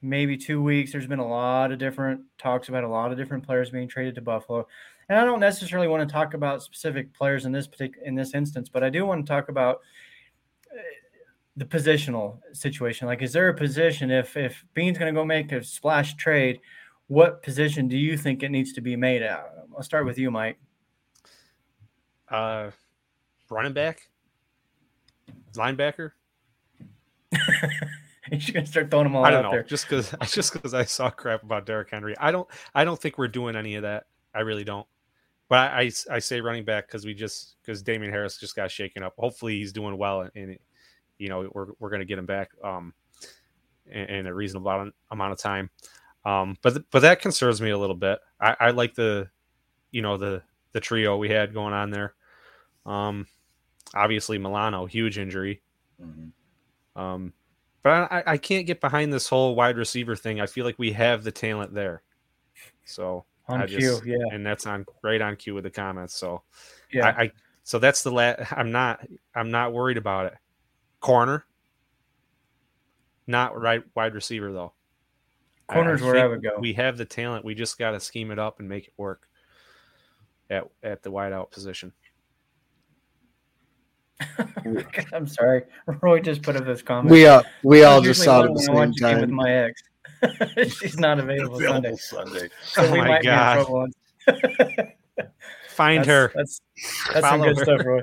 maybe 0.00 0.36
two 0.36 0.62
weeks, 0.62 0.92
there's 0.92 1.06
been 1.06 1.18
a 1.18 1.26
lot 1.26 1.72
of 1.72 1.78
different 1.78 2.22
talks 2.38 2.68
about 2.68 2.84
a 2.84 2.88
lot 2.88 3.10
of 3.10 3.18
different 3.18 3.44
players 3.44 3.70
being 3.70 3.88
traded 3.88 4.14
to 4.16 4.20
Buffalo. 4.20 4.66
And 5.08 5.18
I 5.18 5.24
don't 5.24 5.40
necessarily 5.40 5.88
want 5.88 6.08
to 6.08 6.12
talk 6.12 6.34
about 6.34 6.62
specific 6.62 7.12
players 7.12 7.44
in 7.44 7.52
this 7.52 7.66
particular 7.66 8.06
in 8.06 8.14
this 8.14 8.34
instance, 8.34 8.68
but 8.68 8.84
I 8.84 8.90
do 8.90 9.04
want 9.04 9.26
to 9.26 9.30
talk 9.30 9.48
about 9.48 9.80
uh, 10.72 10.80
the 11.56 11.64
positional 11.64 12.38
situation. 12.52 13.06
Like, 13.06 13.22
is 13.22 13.32
there 13.32 13.48
a 13.48 13.54
position 13.54 14.10
if 14.10 14.36
if 14.36 14.64
Beane's 14.74 14.98
going 14.98 15.12
to 15.12 15.18
go 15.18 15.24
make 15.24 15.50
a 15.52 15.62
splash 15.64 16.14
trade? 16.14 16.60
What 17.08 17.42
position 17.42 17.88
do 17.88 17.96
you 17.96 18.16
think 18.16 18.42
it 18.42 18.50
needs 18.50 18.72
to 18.74 18.80
be 18.80 18.96
made 18.96 19.22
at? 19.22 19.44
I'll 19.76 19.82
start 19.82 20.06
with 20.06 20.16
you, 20.16 20.30
Mike. 20.30 20.58
Uh, 22.28 22.70
running 23.52 23.72
back, 23.72 24.08
linebacker. 25.54 26.12
You're 28.30 28.54
gonna 28.54 28.66
start 28.66 28.90
throwing 28.90 29.04
them 29.04 29.16
all 29.16 29.24
I 29.24 29.30
don't 29.30 29.40
out 29.40 29.42
know, 29.44 29.50
there. 29.50 29.62
just 29.62 29.88
because 29.88 30.14
just 30.32 30.52
because 30.52 30.74
I 30.74 30.84
saw 30.84 31.10
crap 31.10 31.42
about 31.42 31.66
Derrick 31.66 31.90
Henry. 31.90 32.14
I 32.18 32.30
don't 32.30 32.48
I 32.74 32.84
don't 32.84 33.00
think 33.00 33.18
we're 33.18 33.28
doing 33.28 33.56
any 33.56 33.74
of 33.74 33.82
that. 33.82 34.04
I 34.34 34.40
really 34.40 34.64
don't. 34.64 34.86
But 35.48 35.70
I 35.72 35.80
I, 35.80 35.90
I 36.10 36.18
say 36.18 36.40
running 36.40 36.64
back 36.64 36.86
because 36.86 37.04
we 37.04 37.14
just 37.14 37.56
because 37.60 37.82
Damien 37.82 38.10
Harris 38.10 38.38
just 38.38 38.56
got 38.56 38.70
shaken 38.70 39.02
up. 39.02 39.14
Hopefully 39.18 39.58
he's 39.58 39.72
doing 39.72 39.98
well 39.98 40.28
and 40.34 40.56
you 41.18 41.28
know 41.28 41.48
we're 41.52 41.68
we're 41.78 41.90
gonna 41.90 42.04
get 42.04 42.18
him 42.18 42.26
back 42.26 42.50
um 42.64 42.94
in, 43.86 44.04
in 44.04 44.26
a 44.26 44.34
reasonable 44.34 44.90
amount 45.10 45.32
of 45.32 45.38
time. 45.38 45.70
Um, 46.24 46.56
but 46.62 46.84
but 46.90 47.00
that 47.00 47.20
concerns 47.20 47.60
me 47.60 47.70
a 47.70 47.78
little 47.78 47.96
bit. 47.96 48.18
I, 48.40 48.56
I 48.60 48.70
like 48.70 48.94
the 48.94 49.28
you 49.90 50.02
know 50.02 50.16
the 50.16 50.42
the 50.72 50.80
trio 50.80 51.16
we 51.16 51.28
had 51.28 51.52
going 51.52 51.74
on 51.74 51.90
there. 51.90 52.14
Um, 52.86 53.26
obviously 53.94 54.38
Milano, 54.38 54.86
huge 54.86 55.18
injury. 55.18 55.62
Mm-hmm. 56.02 57.00
Um, 57.00 57.32
but 57.82 57.90
I, 58.12 58.22
I 58.26 58.36
can't 58.36 58.66
get 58.66 58.80
behind 58.80 59.12
this 59.12 59.28
whole 59.28 59.54
wide 59.54 59.76
receiver 59.76 60.14
thing. 60.14 60.40
I 60.40 60.46
feel 60.46 60.64
like 60.64 60.78
we 60.78 60.92
have 60.92 61.24
the 61.24 61.32
talent 61.32 61.74
there. 61.74 62.02
So 62.84 63.24
On 63.48 63.62
I 63.62 63.66
cue, 63.66 63.80
just, 63.80 64.06
yeah. 64.06 64.16
and 64.30 64.44
that's 64.46 64.66
on 64.66 64.84
right 65.02 65.20
on 65.20 65.36
cue 65.36 65.54
with 65.54 65.64
the 65.64 65.70
comments. 65.70 66.14
So 66.14 66.42
Yeah. 66.92 67.08
I, 67.08 67.22
I 67.22 67.32
so 67.64 67.78
that's 67.78 68.02
the 68.02 68.10
last. 68.10 68.52
I'm 68.52 68.70
not 68.72 69.06
I'm 69.34 69.50
not 69.50 69.72
worried 69.72 69.96
about 69.96 70.26
it. 70.26 70.34
Corner, 71.00 71.44
not 73.26 73.60
right 73.60 73.82
wide 73.94 74.14
receiver 74.14 74.52
though. 74.52 74.72
I- 75.68 75.72
I 75.72 75.74
Corner's 75.76 76.02
where 76.02 76.18
I 76.18 76.26
would 76.26 76.42
go. 76.42 76.58
We 76.58 76.72
have 76.74 76.98
the 76.98 77.04
talent. 77.04 77.44
We 77.44 77.54
just 77.54 77.78
got 77.78 77.92
to 77.92 78.00
scheme 78.00 78.30
it 78.30 78.38
up 78.38 78.60
and 78.60 78.68
make 78.68 78.88
it 78.88 78.94
work 78.96 79.26
at 80.50 80.64
at 80.82 81.02
the 81.02 81.10
wideout 81.10 81.50
position. 81.50 81.92
I'm 85.12 85.26
sorry. 85.26 85.62
Roy 86.00 86.20
just 86.20 86.42
put 86.42 86.56
up 86.56 86.64
this 86.64 86.82
comment. 86.82 87.10
We 87.10 87.26
uh 87.26 87.42
we 87.62 87.84
all 87.84 88.00
just 88.00 88.22
saw 88.22 88.42
it 88.42 88.46
at 88.48 88.54
the 88.54 88.60
same 88.62 88.76
a 88.76 88.90
game 88.92 89.20
with 89.20 89.30
my 89.30 89.50
ex. 89.50 89.82
She's 90.80 90.98
not 90.98 91.18
available 91.18 91.58
Sunday. 91.58 91.78
Available 91.78 91.98
Sunday. 91.98 92.48
So 92.64 92.82
Oh 92.84 92.92
we 92.92 92.98
my 92.98 93.08
might 93.08 93.22
God. 93.24 93.66
be 93.66 94.32
in 94.32 94.88
Find 95.68 95.98
that's, 96.00 96.08
her. 96.08 96.32
That's 96.34 96.60
that's 97.12 97.26
some 97.28 97.40
good 97.40 97.56
her. 97.58 97.64
stuff, 97.64 97.80
Roy. 97.84 98.00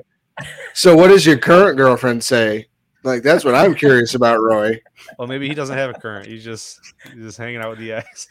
So 0.74 0.95
what 0.95 1.09
does 1.09 1.26
your 1.26 1.38
current 1.38 1.78
girlfriend 1.78 2.24
say? 2.24 2.67
Like 3.03 3.24
that's 3.24 3.45
what 3.45 3.55
I'm 3.55 3.76
curious 3.76 4.15
about, 4.15 4.39
Roy. 4.41 4.82
Well, 5.17 5.28
maybe 5.28 5.47
he 5.47 5.53
doesn't 5.53 5.78
have 5.78 5.89
a 5.91 5.93
current. 5.93 6.28
He's 6.28 6.43
just 6.43 6.80
he's 7.13 7.24
just 7.24 7.38
hanging 7.38 7.61
out 7.61 7.70
with 7.70 7.80
the 7.80 7.93
ex. 7.93 8.28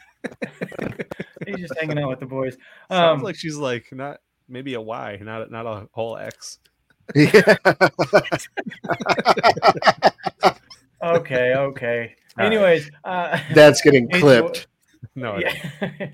He's 1.47 1.57
just 1.57 1.73
hanging 1.79 1.97
out 1.99 2.09
with 2.09 2.19
the 2.19 2.25
boys. 2.25 2.57
Sounds 2.91 3.19
Um, 3.19 3.23
like 3.23 3.35
she's 3.35 3.55
like 3.55 3.87
not 3.91 4.19
maybe 4.47 4.73
a 4.75 4.81
Y, 4.81 5.19
not 5.21 5.49
not 5.49 5.65
a 5.65 5.87
whole 5.93 6.17
X. 6.17 6.59
Yeah. 7.15 7.41
okay, 11.03 11.53
okay. 11.55 12.15
All 12.37 12.37
right. 12.37 12.45
Anyways, 12.45 12.89
uh, 13.03 13.39
That's 13.53 13.81
getting 13.81 14.07
Casey, 14.07 14.21
clipped. 14.21 14.67
No, 15.15 15.37
Yeah. 15.37 15.53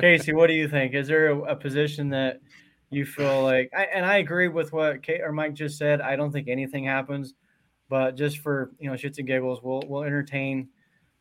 Casey, 0.00 0.32
what 0.32 0.48
do 0.48 0.54
you 0.54 0.68
think? 0.68 0.94
Is 0.94 1.08
there 1.08 1.28
a, 1.28 1.52
a 1.52 1.56
position 1.56 2.10
that 2.10 2.40
you 2.90 3.06
feel 3.06 3.42
like? 3.42 3.70
I, 3.76 3.84
and 3.84 4.04
I 4.04 4.18
agree 4.18 4.48
with 4.48 4.72
what 4.72 5.02
Kate 5.02 5.20
or 5.20 5.32
Mike 5.32 5.54
just 5.54 5.78
said. 5.78 6.00
I 6.00 6.16
don't 6.16 6.32
think 6.32 6.48
anything 6.48 6.84
happens, 6.84 7.34
but 7.88 8.16
just 8.16 8.38
for 8.38 8.72
you 8.78 8.90
know 8.90 8.96
shits 8.96 9.18
and 9.18 9.26
giggles, 9.26 9.62
we'll 9.62 9.82
we'll 9.86 10.02
entertain 10.02 10.68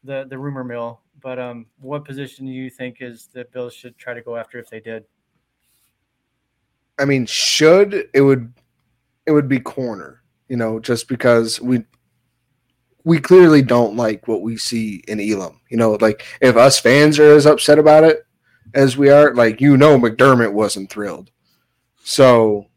the 0.03 0.25
the 0.29 0.37
rumor 0.37 0.63
mill. 0.63 1.01
But 1.21 1.39
um, 1.39 1.67
what 1.79 2.03
position 2.03 2.45
do 2.45 2.51
you 2.51 2.69
think 2.69 2.97
is 2.99 3.29
the 3.31 3.45
Bills 3.45 3.73
should 3.73 3.97
try 3.97 4.13
to 4.13 4.21
go 4.21 4.35
after 4.35 4.59
if 4.59 4.69
they 4.69 4.79
did? 4.79 5.05
I 6.99 7.05
mean, 7.05 7.25
should 7.25 8.09
it 8.13 8.21
would 8.21 8.53
it 9.25 9.31
would 9.31 9.47
be 9.47 9.59
corner, 9.59 10.21
you 10.49 10.57
know, 10.57 10.79
just 10.79 11.07
because 11.07 11.61
we 11.61 11.83
we 13.05 13.19
clearly 13.19 13.61
don't 13.61 13.95
like 13.95 14.27
what 14.27 14.41
we 14.41 14.57
see 14.57 15.03
in 15.07 15.19
Elam. 15.19 15.59
You 15.69 15.77
know, 15.77 15.93
like 15.99 16.25
if 16.41 16.55
us 16.55 16.79
fans 16.79 17.19
are 17.19 17.35
as 17.35 17.45
upset 17.45 17.79
about 17.79 18.03
it 18.03 18.25
as 18.73 18.97
we 18.97 19.09
are, 19.09 19.33
like 19.33 19.61
you 19.61 19.77
know 19.77 19.97
McDermott 19.97 20.53
wasn't 20.53 20.89
thrilled. 20.89 21.31
So 22.03 22.67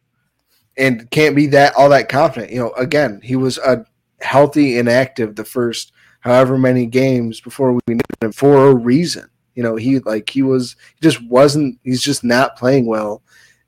and 0.76 1.10
can't 1.10 1.36
be 1.36 1.46
that 1.48 1.74
all 1.74 1.88
that 1.90 2.08
confident. 2.08 2.52
You 2.52 2.60
know, 2.60 2.72
again, 2.72 3.20
he 3.22 3.36
was 3.36 3.58
a 3.58 3.84
healthy 4.20 4.78
and 4.78 4.88
active 4.88 5.36
the 5.36 5.44
first 5.44 5.92
however 6.20 6.58
many 6.58 6.86
games 6.86 7.40
before 7.40 7.72
we 7.72 7.80
knew 7.88 8.00
him 8.20 8.32
for 8.32 8.68
a 8.68 8.74
reason. 8.74 9.28
You 9.54 9.62
know, 9.62 9.76
he 9.76 10.00
like 10.00 10.28
he 10.28 10.42
was 10.42 10.76
he 10.94 11.08
just 11.08 11.22
wasn't 11.24 11.78
he's 11.82 12.02
just 12.02 12.24
not 12.24 12.56
playing 12.56 12.86
well 12.86 13.22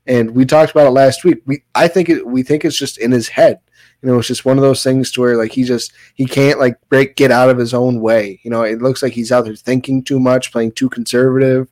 and 0.09 0.31
we 0.31 0.43
talked 0.43 0.71
about 0.71 0.87
it 0.87 0.91
last 0.91 1.23
week. 1.23 1.41
We 1.45 1.63
I 1.75 1.87
think 1.87 2.09
it, 2.09 2.25
we 2.25 2.41
think 2.41 2.65
it's 2.65 2.77
just 2.77 2.97
in 2.97 3.11
his 3.11 3.29
head. 3.29 3.59
You 4.01 4.09
know, 4.09 4.17
it's 4.17 4.27
just 4.27 4.43
one 4.43 4.57
of 4.57 4.63
those 4.63 4.83
things 4.83 5.11
to 5.11 5.21
where 5.21 5.37
like 5.37 5.51
he 5.51 5.63
just 5.63 5.93
he 6.15 6.25
can't 6.25 6.59
like 6.59 6.77
break 6.89 7.15
get 7.15 7.31
out 7.31 7.49
of 7.49 7.59
his 7.59 7.75
own 7.75 8.01
way. 8.01 8.39
You 8.43 8.49
know, 8.49 8.63
it 8.63 8.81
looks 8.81 9.03
like 9.03 9.13
he's 9.13 9.31
out 9.31 9.45
there 9.45 9.55
thinking 9.55 10.03
too 10.03 10.19
much, 10.19 10.51
playing 10.51 10.71
too 10.71 10.89
conservative. 10.89 11.69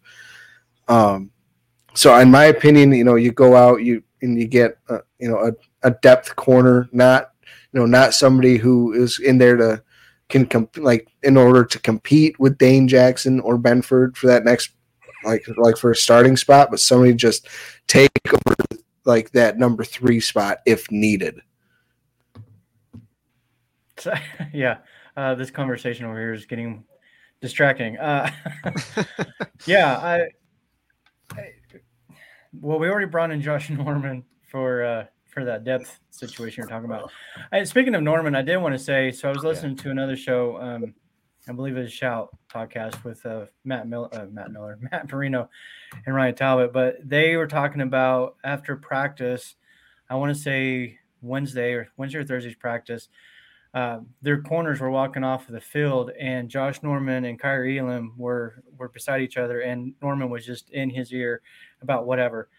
Um, 0.87 1.31
so 1.95 2.15
in 2.17 2.29
my 2.29 2.45
opinion, 2.45 2.91
you 2.91 3.03
know, 3.03 3.15
you 3.15 3.31
go 3.31 3.55
out 3.55 3.81
you 3.81 4.03
and 4.21 4.39
you 4.39 4.47
get 4.47 4.77
a, 4.87 4.99
you 5.17 5.29
know 5.29 5.39
a, 5.39 5.87
a 5.87 5.91
depth 5.91 6.35
corner, 6.35 6.87
not 6.91 7.31
you 7.73 7.79
know 7.79 7.87
not 7.87 8.13
somebody 8.13 8.57
who 8.57 8.93
is 8.93 9.19
in 9.19 9.39
there 9.39 9.57
to 9.57 9.81
can 10.29 10.45
comp- 10.45 10.77
like 10.77 11.07
in 11.23 11.37
order 11.37 11.65
to 11.65 11.79
compete 11.79 12.39
with 12.39 12.59
Dane 12.59 12.87
Jackson 12.87 13.39
or 13.39 13.57
Benford 13.57 14.15
for 14.15 14.27
that 14.27 14.45
next 14.45 14.71
like 15.23 15.45
like 15.57 15.77
for 15.77 15.91
a 15.91 15.95
starting 15.95 16.37
spot, 16.37 16.69
but 16.71 16.79
somebody 16.79 17.13
just 17.13 17.47
take 17.87 18.09
over 18.31 18.55
like 19.05 19.31
that 19.31 19.57
number 19.57 19.83
three 19.83 20.19
spot 20.19 20.59
if 20.65 20.89
needed. 20.91 21.39
So, 23.97 24.13
yeah, 24.53 24.77
uh, 25.15 25.35
this 25.35 25.49
conversation 25.51 26.05
over 26.05 26.19
here 26.19 26.33
is 26.33 26.45
getting 26.45 26.83
distracting. 27.41 27.97
Uh, 27.97 28.29
yeah, 29.65 29.97
I, 29.97 30.27
I- 31.35 31.53
Well, 32.53 32.79
we 32.79 32.89
already 32.89 33.07
brought 33.07 33.31
in 33.31 33.41
Josh 33.41 33.69
Norman 33.71 34.23
for 34.51 34.83
uh, 34.83 35.05
for 35.25 35.45
that 35.45 35.63
depth 35.63 35.99
situation 36.09 36.61
you're 36.61 36.69
talking 36.69 36.85
about. 36.89 37.11
I, 37.51 37.63
speaking 37.63 37.95
of 37.95 38.03
Norman, 38.03 38.35
I 38.35 38.41
did 38.41 38.57
want 38.57 38.73
to 38.73 38.79
say. 38.79 39.11
So 39.11 39.29
I 39.29 39.33
was 39.33 39.43
listening 39.43 39.75
to 39.77 39.91
another 39.91 40.15
show. 40.17 40.59
Um, 40.61 40.93
I 41.47 41.53
believe 41.53 41.77
it's 41.77 41.91
a 41.91 41.95
Shout 41.95 42.35
podcast 42.53 43.03
with 43.03 43.25
uh, 43.25 43.45
Matt 43.63 43.87
Miller, 43.87 44.09
uh, 44.11 44.25
Matt 44.31 44.51
Miller, 44.51 44.77
Matt 44.91 45.11
Marino, 45.11 45.49
and 46.05 46.13
Ryan 46.13 46.35
Talbot. 46.35 46.73
But 46.73 46.97
they 47.07 47.35
were 47.35 47.47
talking 47.47 47.81
about 47.81 48.35
after 48.43 48.75
practice. 48.75 49.55
I 50.09 50.15
want 50.15 50.35
to 50.35 50.41
say 50.41 50.99
Wednesday 51.21 51.73
or 51.73 51.89
Wednesday 51.97 52.19
or 52.19 52.25
Thursday's 52.25 52.55
practice. 52.55 53.09
Uh, 53.73 53.99
their 54.21 54.41
corners 54.41 54.79
were 54.79 54.89
walking 54.89 55.23
off 55.23 55.47
of 55.47 55.53
the 55.53 55.61
field, 55.61 56.11
and 56.19 56.49
Josh 56.49 56.81
Norman 56.83 57.25
and 57.25 57.39
Kaiir 57.39 57.79
Elam 57.79 58.13
were 58.17 58.63
were 58.77 58.89
beside 58.89 59.21
each 59.21 59.37
other, 59.37 59.61
and 59.61 59.93
Norman 60.01 60.29
was 60.29 60.45
just 60.45 60.69
in 60.71 60.89
his 60.89 61.13
ear 61.13 61.41
about 61.81 62.05
whatever. 62.05 62.49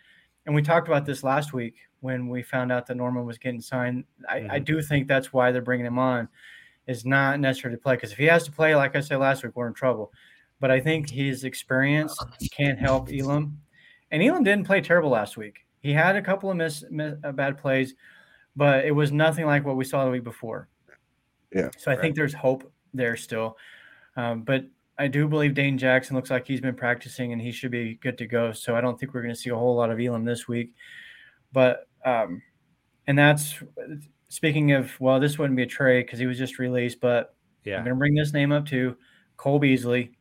And 0.46 0.54
we 0.54 0.62
talked 0.62 0.88
about 0.88 1.04
this 1.04 1.22
last 1.22 1.52
week 1.52 1.74
when 2.00 2.28
we 2.28 2.42
found 2.42 2.72
out 2.72 2.86
that 2.86 2.96
Norman 2.96 3.26
was 3.26 3.36
getting 3.36 3.60
signed. 3.60 4.04
I, 4.28 4.46
I 4.52 4.58
do 4.60 4.80
think 4.80 5.08
that's 5.08 5.32
why 5.32 5.50
they're 5.52 5.60
bringing 5.60 5.86
him 5.86 5.98
on, 5.98 6.28
is 6.88 7.04
not 7.04 7.38
necessarily 7.38 7.76
to 7.76 7.82
play. 7.82 7.94
Because 7.94 8.10
if 8.10 8.18
he 8.18 8.24
has 8.24 8.44
to 8.44 8.50
play, 8.50 8.74
like 8.74 8.96
I 8.96 9.00
said 9.00 9.18
last 9.18 9.44
week, 9.44 9.52
we're 9.54 9.68
in 9.68 9.74
trouble. 9.74 10.12
But 10.58 10.72
I 10.72 10.80
think 10.80 11.08
his 11.08 11.44
experience 11.44 12.18
can 12.50 12.76
help 12.76 13.10
Elam. 13.12 13.60
And 14.10 14.22
Elam 14.22 14.42
didn't 14.42 14.66
play 14.66 14.80
terrible 14.80 15.10
last 15.10 15.36
week. 15.36 15.66
He 15.80 15.92
had 15.92 16.16
a 16.16 16.22
couple 16.22 16.50
of 16.50 16.56
miss, 16.56 16.82
miss 16.90 17.14
uh, 17.22 17.30
bad 17.30 17.58
plays, 17.58 17.94
but 18.56 18.84
it 18.84 18.90
was 18.90 19.12
nothing 19.12 19.46
like 19.46 19.64
what 19.64 19.76
we 19.76 19.84
saw 19.84 20.04
the 20.04 20.10
week 20.10 20.24
before. 20.24 20.68
Yeah. 21.54 21.68
So 21.78 21.92
I 21.92 21.96
think 21.96 22.16
there's 22.16 22.34
hope 22.34 22.70
there 22.92 23.16
still. 23.16 23.56
Um, 24.16 24.42
but 24.42 24.64
I 24.98 25.06
do 25.06 25.28
believe 25.28 25.54
Dane 25.54 25.78
Jackson 25.78 26.16
looks 26.16 26.30
like 26.30 26.46
he's 26.46 26.60
been 26.60 26.74
practicing 26.74 27.32
and 27.32 27.40
he 27.40 27.52
should 27.52 27.70
be 27.70 27.94
good 28.02 28.18
to 28.18 28.26
go. 28.26 28.52
So 28.52 28.74
I 28.74 28.80
don't 28.80 28.98
think 28.98 29.14
we're 29.14 29.22
going 29.22 29.34
to 29.34 29.40
see 29.40 29.50
a 29.50 29.56
whole 29.56 29.76
lot 29.76 29.90
of 29.90 30.00
Elam 30.00 30.24
this 30.24 30.48
week. 30.48 30.74
But 31.52 31.86
um, 32.04 32.42
and 33.06 33.16
that's 33.16 33.62
speaking 34.28 34.72
of 34.72 34.92
well, 35.00 35.20
this 35.20 35.38
wouldn't 35.38 35.56
be 35.56 35.62
a 35.62 35.66
trade 35.66 36.06
because 36.06 36.18
he 36.18 36.26
was 36.26 36.38
just 36.38 36.58
released, 36.58 37.00
but 37.00 37.34
yeah, 37.64 37.76
I'm 37.78 37.84
going 37.84 37.94
to 37.94 37.98
bring 37.98 38.14
this 38.14 38.32
name 38.32 38.52
up 38.52 38.66
too, 38.66 38.96
Cole 39.36 39.58
Beasley. 39.58 40.12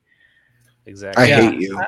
exactly. 0.85 1.23
I 1.23 1.27
Yeah, 1.27 1.51
hate 1.51 1.61
you. 1.61 1.81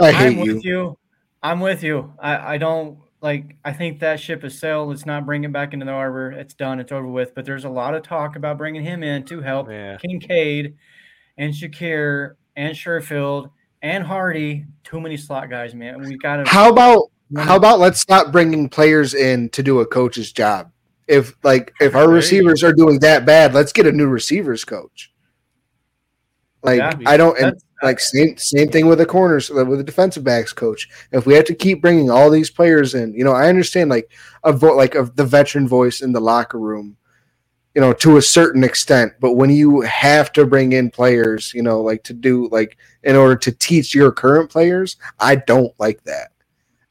I 0.00 0.12
hate 0.12 0.38
I'm 0.38 0.44
you. 0.44 0.54
with 0.54 0.64
you. 0.64 0.98
I'm 1.42 1.60
with 1.60 1.82
you. 1.82 2.12
I, 2.18 2.54
I 2.54 2.58
don't 2.58 2.98
like. 3.20 3.56
I 3.64 3.72
think 3.72 4.00
that 4.00 4.18
ship 4.18 4.42
has 4.42 4.58
sailed. 4.58 4.88
Let's 4.88 5.06
not 5.06 5.26
bring 5.26 5.44
him 5.44 5.52
back 5.52 5.72
into 5.72 5.84
the 5.86 5.92
harbor. 5.92 6.32
It's 6.32 6.54
done. 6.54 6.80
It's 6.80 6.90
over 6.90 7.06
with. 7.06 7.34
But 7.34 7.44
there's 7.44 7.64
a 7.64 7.68
lot 7.68 7.94
of 7.94 8.02
talk 8.02 8.36
about 8.36 8.58
bringing 8.58 8.82
him 8.82 9.02
in 9.02 9.24
to 9.26 9.40
help 9.40 9.68
Yeah. 9.68 9.98
Kincaid 9.98 10.76
and 11.36 11.52
Shakir 11.52 12.34
and 12.56 12.74
Sherfield 12.74 13.50
and 13.82 14.02
Harty. 14.04 14.64
Too 14.84 15.00
many 15.00 15.16
slot 15.16 15.50
guys, 15.50 15.74
man. 15.74 16.00
We 16.00 16.16
got 16.16 16.36
to. 16.44 16.50
How 16.50 16.70
about 16.70 17.10
how 17.36 17.56
about 17.56 17.78
let's 17.78 18.00
stop 18.00 18.32
bringing 18.32 18.68
players 18.68 19.12
in 19.14 19.48
to 19.50 19.62
do 19.62 19.80
a 19.80 19.86
coach's 19.86 20.32
job? 20.32 20.70
If 21.06 21.34
like 21.42 21.72
if 21.80 21.94
our 21.94 22.08
receivers 22.08 22.64
are 22.64 22.72
doing 22.72 22.98
that 23.00 23.26
bad, 23.26 23.52
let's 23.52 23.72
get 23.72 23.86
a 23.86 23.92
new 23.92 24.06
receivers 24.06 24.64
coach. 24.64 25.12
Like 26.62 26.78
Yeah. 26.78 26.94
I 27.06 27.16
don't 27.16 27.38
and 27.38 27.60
like 27.82 28.00
same 28.00 28.36
same 28.38 28.68
thing 28.68 28.86
with 28.86 28.98
the 28.98 29.06
corners 29.06 29.50
uh, 29.50 29.64
with 29.64 29.78
the 29.78 29.84
defensive 29.84 30.24
backs 30.24 30.52
coach. 30.52 30.88
If 31.12 31.26
we 31.26 31.34
have 31.34 31.44
to 31.44 31.54
keep 31.54 31.82
bringing 31.82 32.10
all 32.10 32.30
these 32.30 32.50
players 32.50 32.94
in, 32.94 33.14
you 33.14 33.22
know, 33.22 33.32
I 33.32 33.48
understand 33.48 33.90
like 33.90 34.10
a 34.42 34.52
vo- 34.52 34.74
like 34.74 34.94
of 34.94 35.14
the 35.16 35.24
veteran 35.24 35.68
voice 35.68 36.00
in 36.00 36.12
the 36.12 36.20
locker 36.20 36.58
room, 36.58 36.96
you 37.74 37.82
know, 37.82 37.92
to 37.92 38.16
a 38.16 38.22
certain 38.22 38.64
extent. 38.64 39.12
But 39.20 39.34
when 39.34 39.50
you 39.50 39.82
have 39.82 40.32
to 40.32 40.46
bring 40.46 40.72
in 40.72 40.90
players, 40.90 41.52
you 41.52 41.62
know, 41.62 41.82
like 41.82 42.02
to 42.04 42.14
do 42.14 42.48
like 42.48 42.78
in 43.02 43.14
order 43.14 43.36
to 43.36 43.52
teach 43.52 43.94
your 43.94 44.10
current 44.10 44.50
players, 44.50 44.96
I 45.20 45.36
don't 45.36 45.74
like 45.78 46.02
that. 46.04 46.30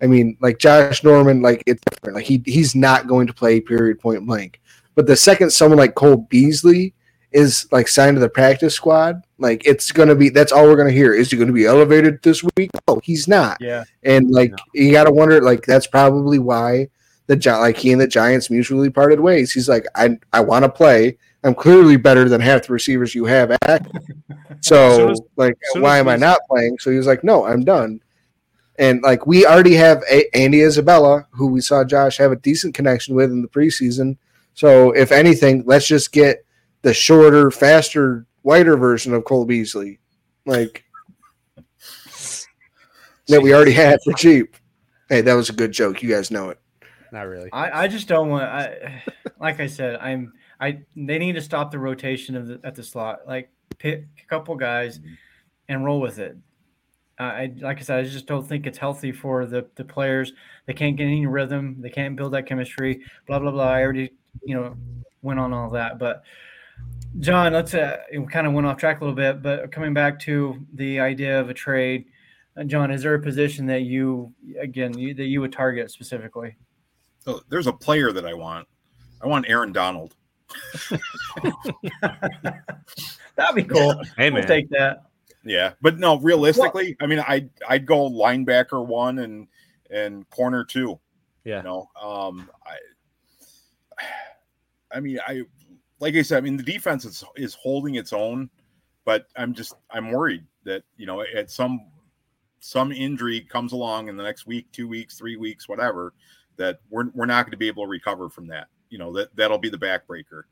I 0.03 0.07
mean, 0.07 0.37
like 0.41 0.59
Josh 0.59 1.03
Norman, 1.03 1.41
like 1.41 1.63
it's 1.65 1.81
different. 1.89 2.15
Like 2.17 2.25
he 2.25 2.43
he's 2.45 2.75
not 2.75 3.07
going 3.07 3.25
to 3.27 3.33
play 3.33 3.61
period 3.61 3.99
point 3.99 4.25
blank. 4.27 4.59
But 4.95 5.07
the 5.07 5.15
second 5.15 5.49
someone 5.51 5.79
like 5.79 5.95
Cole 5.95 6.17
Beasley 6.29 6.93
is 7.31 7.67
like 7.71 7.87
signed 7.87 8.15
to 8.17 8.19
the 8.19 8.29
practice 8.29 8.75
squad, 8.75 9.23
like 9.39 9.65
it's 9.65 9.91
gonna 9.91 10.13
be 10.13 10.29
that's 10.29 10.51
all 10.51 10.65
we're 10.65 10.75
gonna 10.75 10.91
hear. 10.91 11.13
Is 11.13 11.31
he 11.31 11.37
gonna 11.37 11.51
be 11.53 11.65
elevated 11.65 12.21
this 12.21 12.43
week? 12.57 12.69
No, 12.87 12.99
he's 13.03 13.27
not. 13.27 13.57
Yeah. 13.61 13.85
And 14.03 14.29
like 14.29 14.53
you 14.73 14.91
gotta 14.91 15.11
wonder, 15.11 15.41
like 15.41 15.65
that's 15.65 15.87
probably 15.87 16.37
why 16.37 16.89
the 17.27 17.35
Gi- 17.37 17.49
like 17.51 17.77
he 17.77 17.91
and 17.93 18.01
the 18.01 18.07
Giants 18.07 18.49
mutually 18.51 18.89
parted 18.89 19.19
ways. 19.19 19.51
He's 19.53 19.69
like, 19.69 19.85
I 19.95 20.19
I 20.33 20.41
want 20.41 20.63
to 20.63 20.69
play, 20.69 21.17
I'm 21.45 21.55
clearly 21.55 21.95
better 21.95 22.27
than 22.29 22.41
half 22.41 22.67
the 22.67 22.73
receivers 22.73 23.15
you 23.15 23.25
have 23.25 23.51
at. 23.63 23.87
So, 24.61 24.95
Soon 24.95 25.09
as- 25.11 25.21
like, 25.35 25.55
soon 25.73 25.81
why 25.81 25.97
am 25.97 26.07
I 26.07 26.15
not 26.15 26.39
playing? 26.49 26.77
So 26.79 26.89
he 26.89 26.95
was 26.97 27.05
like, 27.07 27.21
no, 27.23 27.45
I'm 27.45 27.65
done. 27.65 27.99
And 28.79 29.01
like, 29.03 29.27
we 29.27 29.45
already 29.45 29.75
have 29.75 30.03
a- 30.09 30.35
Andy 30.35 30.61
Isabella, 30.61 31.27
who 31.31 31.47
we 31.47 31.61
saw 31.61 31.83
Josh 31.83 32.17
have 32.17 32.31
a 32.31 32.37
decent 32.37 32.73
connection 32.73 33.15
with 33.15 33.31
in 33.31 33.41
the 33.41 33.47
preseason. 33.47 34.17
So, 34.55 34.91
if 34.91 35.11
anything, 35.11 35.63
let's 35.65 35.87
just 35.87 36.11
get 36.11 36.45
the 36.81 36.93
shorter, 36.93 37.51
faster, 37.51 38.25
wider 38.43 38.77
version 38.77 39.13
of 39.13 39.25
Cole 39.25 39.45
Beasley, 39.45 39.99
like 40.45 40.83
that 43.27 43.41
we 43.41 43.53
already 43.53 43.71
had 43.71 43.99
for 44.03 44.13
cheap. 44.13 44.55
Hey, 45.09 45.21
that 45.21 45.33
was 45.33 45.49
a 45.49 45.53
good 45.53 45.71
joke. 45.71 46.01
You 46.03 46.09
guys 46.09 46.31
know 46.31 46.49
it. 46.49 46.59
Not 47.11 47.27
really. 47.27 47.49
I, 47.53 47.83
I 47.83 47.87
just 47.87 48.07
don't 48.07 48.29
want. 48.29 48.45
I 48.45 49.03
like 49.39 49.59
I 49.59 49.67
said, 49.67 49.97
I'm. 50.01 50.33
I 50.59 50.79
they 50.95 51.19
need 51.19 51.33
to 51.33 51.41
stop 51.41 51.71
the 51.71 51.79
rotation 51.79 52.35
of 52.35 52.47
the, 52.47 52.59
at 52.63 52.75
the 52.75 52.83
slot. 52.83 53.21
Like 53.27 53.51
pick 53.77 54.05
a 54.21 54.27
couple 54.27 54.55
guys 54.55 54.99
and 55.67 55.85
roll 55.85 56.01
with 56.01 56.19
it. 56.19 56.37
Uh, 57.23 57.27
I 57.27 57.53
like 57.61 57.77
I 57.79 57.81
said, 57.81 57.99
I 57.99 58.03
just 58.03 58.25
don't 58.25 58.45
think 58.45 58.67
it's 58.67 58.77
healthy 58.77 59.13
for 59.13 59.45
the 59.45 59.65
the 59.75 59.85
players. 59.85 60.33
They 60.65 60.73
can't 60.73 60.97
get 60.97 61.05
any 61.05 61.25
rhythm. 61.25 61.77
They 61.79 61.89
can't 61.89 62.17
build 62.17 62.33
that 62.33 62.45
chemistry. 62.45 63.01
Blah 63.27 63.39
blah 63.39 63.51
blah. 63.51 63.69
I 63.69 63.81
already 63.81 64.11
you 64.43 64.55
know 64.55 64.75
went 65.21 65.39
on 65.39 65.53
all 65.53 65.69
that, 65.71 65.99
but. 65.99 66.23
John, 67.19 67.53
let's 67.53 67.75
uh, 67.75 67.97
we 68.11 68.25
kind 68.25 68.47
of 68.47 68.53
went 68.53 68.65
off 68.65 68.77
track 68.77 68.99
a 68.99 69.03
little 69.03 69.15
bit, 69.15 69.43
but 69.43 69.71
coming 69.71 69.93
back 69.93 70.19
to 70.21 70.65
the 70.73 70.99
idea 70.99 71.39
of 71.39 71.47
a 71.47 71.53
trade, 71.53 72.05
uh, 72.57 72.63
John, 72.63 72.89
is 72.89 73.03
there 73.03 73.13
a 73.13 73.21
position 73.21 73.67
that 73.67 73.83
you 73.83 74.33
again 74.59 74.97
you, 74.97 75.13
that 75.13 75.25
you 75.25 75.39
would 75.39 75.53
target 75.53 75.91
specifically? 75.91 76.55
So 77.19 77.41
there's 77.49 77.67
a 77.67 77.73
player 77.73 78.11
that 78.11 78.25
I 78.25 78.33
want. 78.33 78.67
I 79.21 79.27
want 79.27 79.45
Aaron 79.47 79.71
Donald. 79.71 80.15
That'd 83.35 83.55
be 83.55 83.63
cool. 83.63 83.93
Hey 84.17 84.31
We'll 84.31 84.41
man, 84.41 84.47
take 84.47 84.67
that. 84.69 85.03
Yeah, 85.43 85.73
but 85.81 85.99
no, 85.99 86.19
realistically, 86.19 86.95
I 87.01 87.07
mean, 87.07 87.19
I 87.19 87.49
I'd 87.67 87.85
go 87.85 88.09
linebacker 88.09 88.85
one 88.85 89.19
and 89.19 89.47
and 89.89 90.29
corner 90.29 90.63
two. 90.63 90.99
Yeah. 91.43 91.57
You 91.57 91.63
know, 91.63 91.89
um, 92.01 92.49
I 92.65 92.77
I 94.93 94.99
mean, 94.99 95.19
I 95.27 95.43
like 95.99 96.15
I 96.15 96.21
said, 96.21 96.37
I 96.37 96.41
mean, 96.41 96.57
the 96.57 96.63
defense 96.63 97.05
is 97.05 97.23
is 97.35 97.55
holding 97.55 97.95
its 97.95 98.13
own, 98.13 98.49
but 99.05 99.27
I'm 99.35 99.53
just 99.53 99.73
I'm 99.89 100.11
worried 100.11 100.45
that 100.63 100.83
you 100.97 101.05
know 101.05 101.21
at 101.21 101.51
some 101.51 101.87
some 102.59 102.91
injury 102.91 103.41
comes 103.41 103.73
along 103.73 104.07
in 104.07 104.15
the 104.15 104.23
next 104.23 104.47
week, 104.47 104.71
two 104.71 104.87
weeks, 104.87 105.17
three 105.17 105.35
weeks, 105.35 105.67
whatever, 105.67 106.13
that 106.57 106.79
we're 106.89 107.09
we're 107.13 107.25
not 107.25 107.45
going 107.45 107.51
to 107.51 107.57
be 107.57 107.67
able 107.67 107.83
to 107.83 107.89
recover 107.89 108.29
from 108.29 108.47
that. 108.47 108.67
You 108.89 108.99
know 108.99 109.11
that 109.13 109.35
that'll 109.35 109.57
be 109.57 109.69
the 109.69 109.77
backbreaker. 109.77 110.43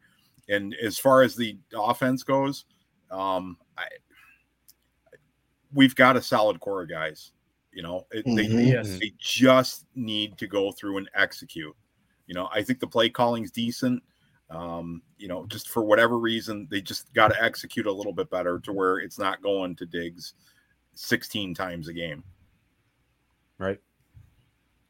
And 0.50 0.76
as 0.84 0.98
far 0.98 1.22
as 1.22 1.36
the 1.36 1.58
offense 1.74 2.24
goes, 2.24 2.66
um, 3.10 3.58
I 3.78 3.86
we've 5.74 5.96
got 5.96 6.18
a 6.18 6.22
solid 6.22 6.60
core 6.60 6.84
of 6.84 6.90
guys. 6.90 7.32
You 7.74 7.84
know, 7.84 8.06
it, 8.12 8.26
they, 8.26 8.48
Mhm. 8.48 8.68
Yes. 8.68 9.00
they 9.00 9.14
just 9.18 9.86
need 9.96 10.38
to 10.40 10.48
go 10.48 10.72
through 10.72 10.98
and 10.98 11.10
execute. 11.16 11.76
You 12.28 12.34
know, 12.36 12.50
I 12.54 12.64
think 12.64 12.80
the 12.80 12.88
play 12.88 13.10
calling's 13.10 13.52
decent. 13.52 14.04
Um, 14.50 15.02
you 15.18 15.30
know, 15.30 15.46
just 15.48 15.70
for 15.70 15.82
whatever 15.84 16.20
reason, 16.20 16.68
they 16.70 16.82
just 16.82 17.14
got 17.14 17.30
to 17.30 17.42
execute 17.42 17.86
a 17.86 17.92
little 17.92 18.12
bit 18.12 18.30
better 18.30 18.60
to 18.60 18.74
where 18.74 18.98
it's 18.98 19.18
not 19.18 19.42
going 19.42 19.76
to 19.78 19.86
Diggs 19.86 20.34
16 20.96 21.54
times 21.54 21.88
a 21.88 21.94
game. 21.94 22.24
right? 23.58 23.80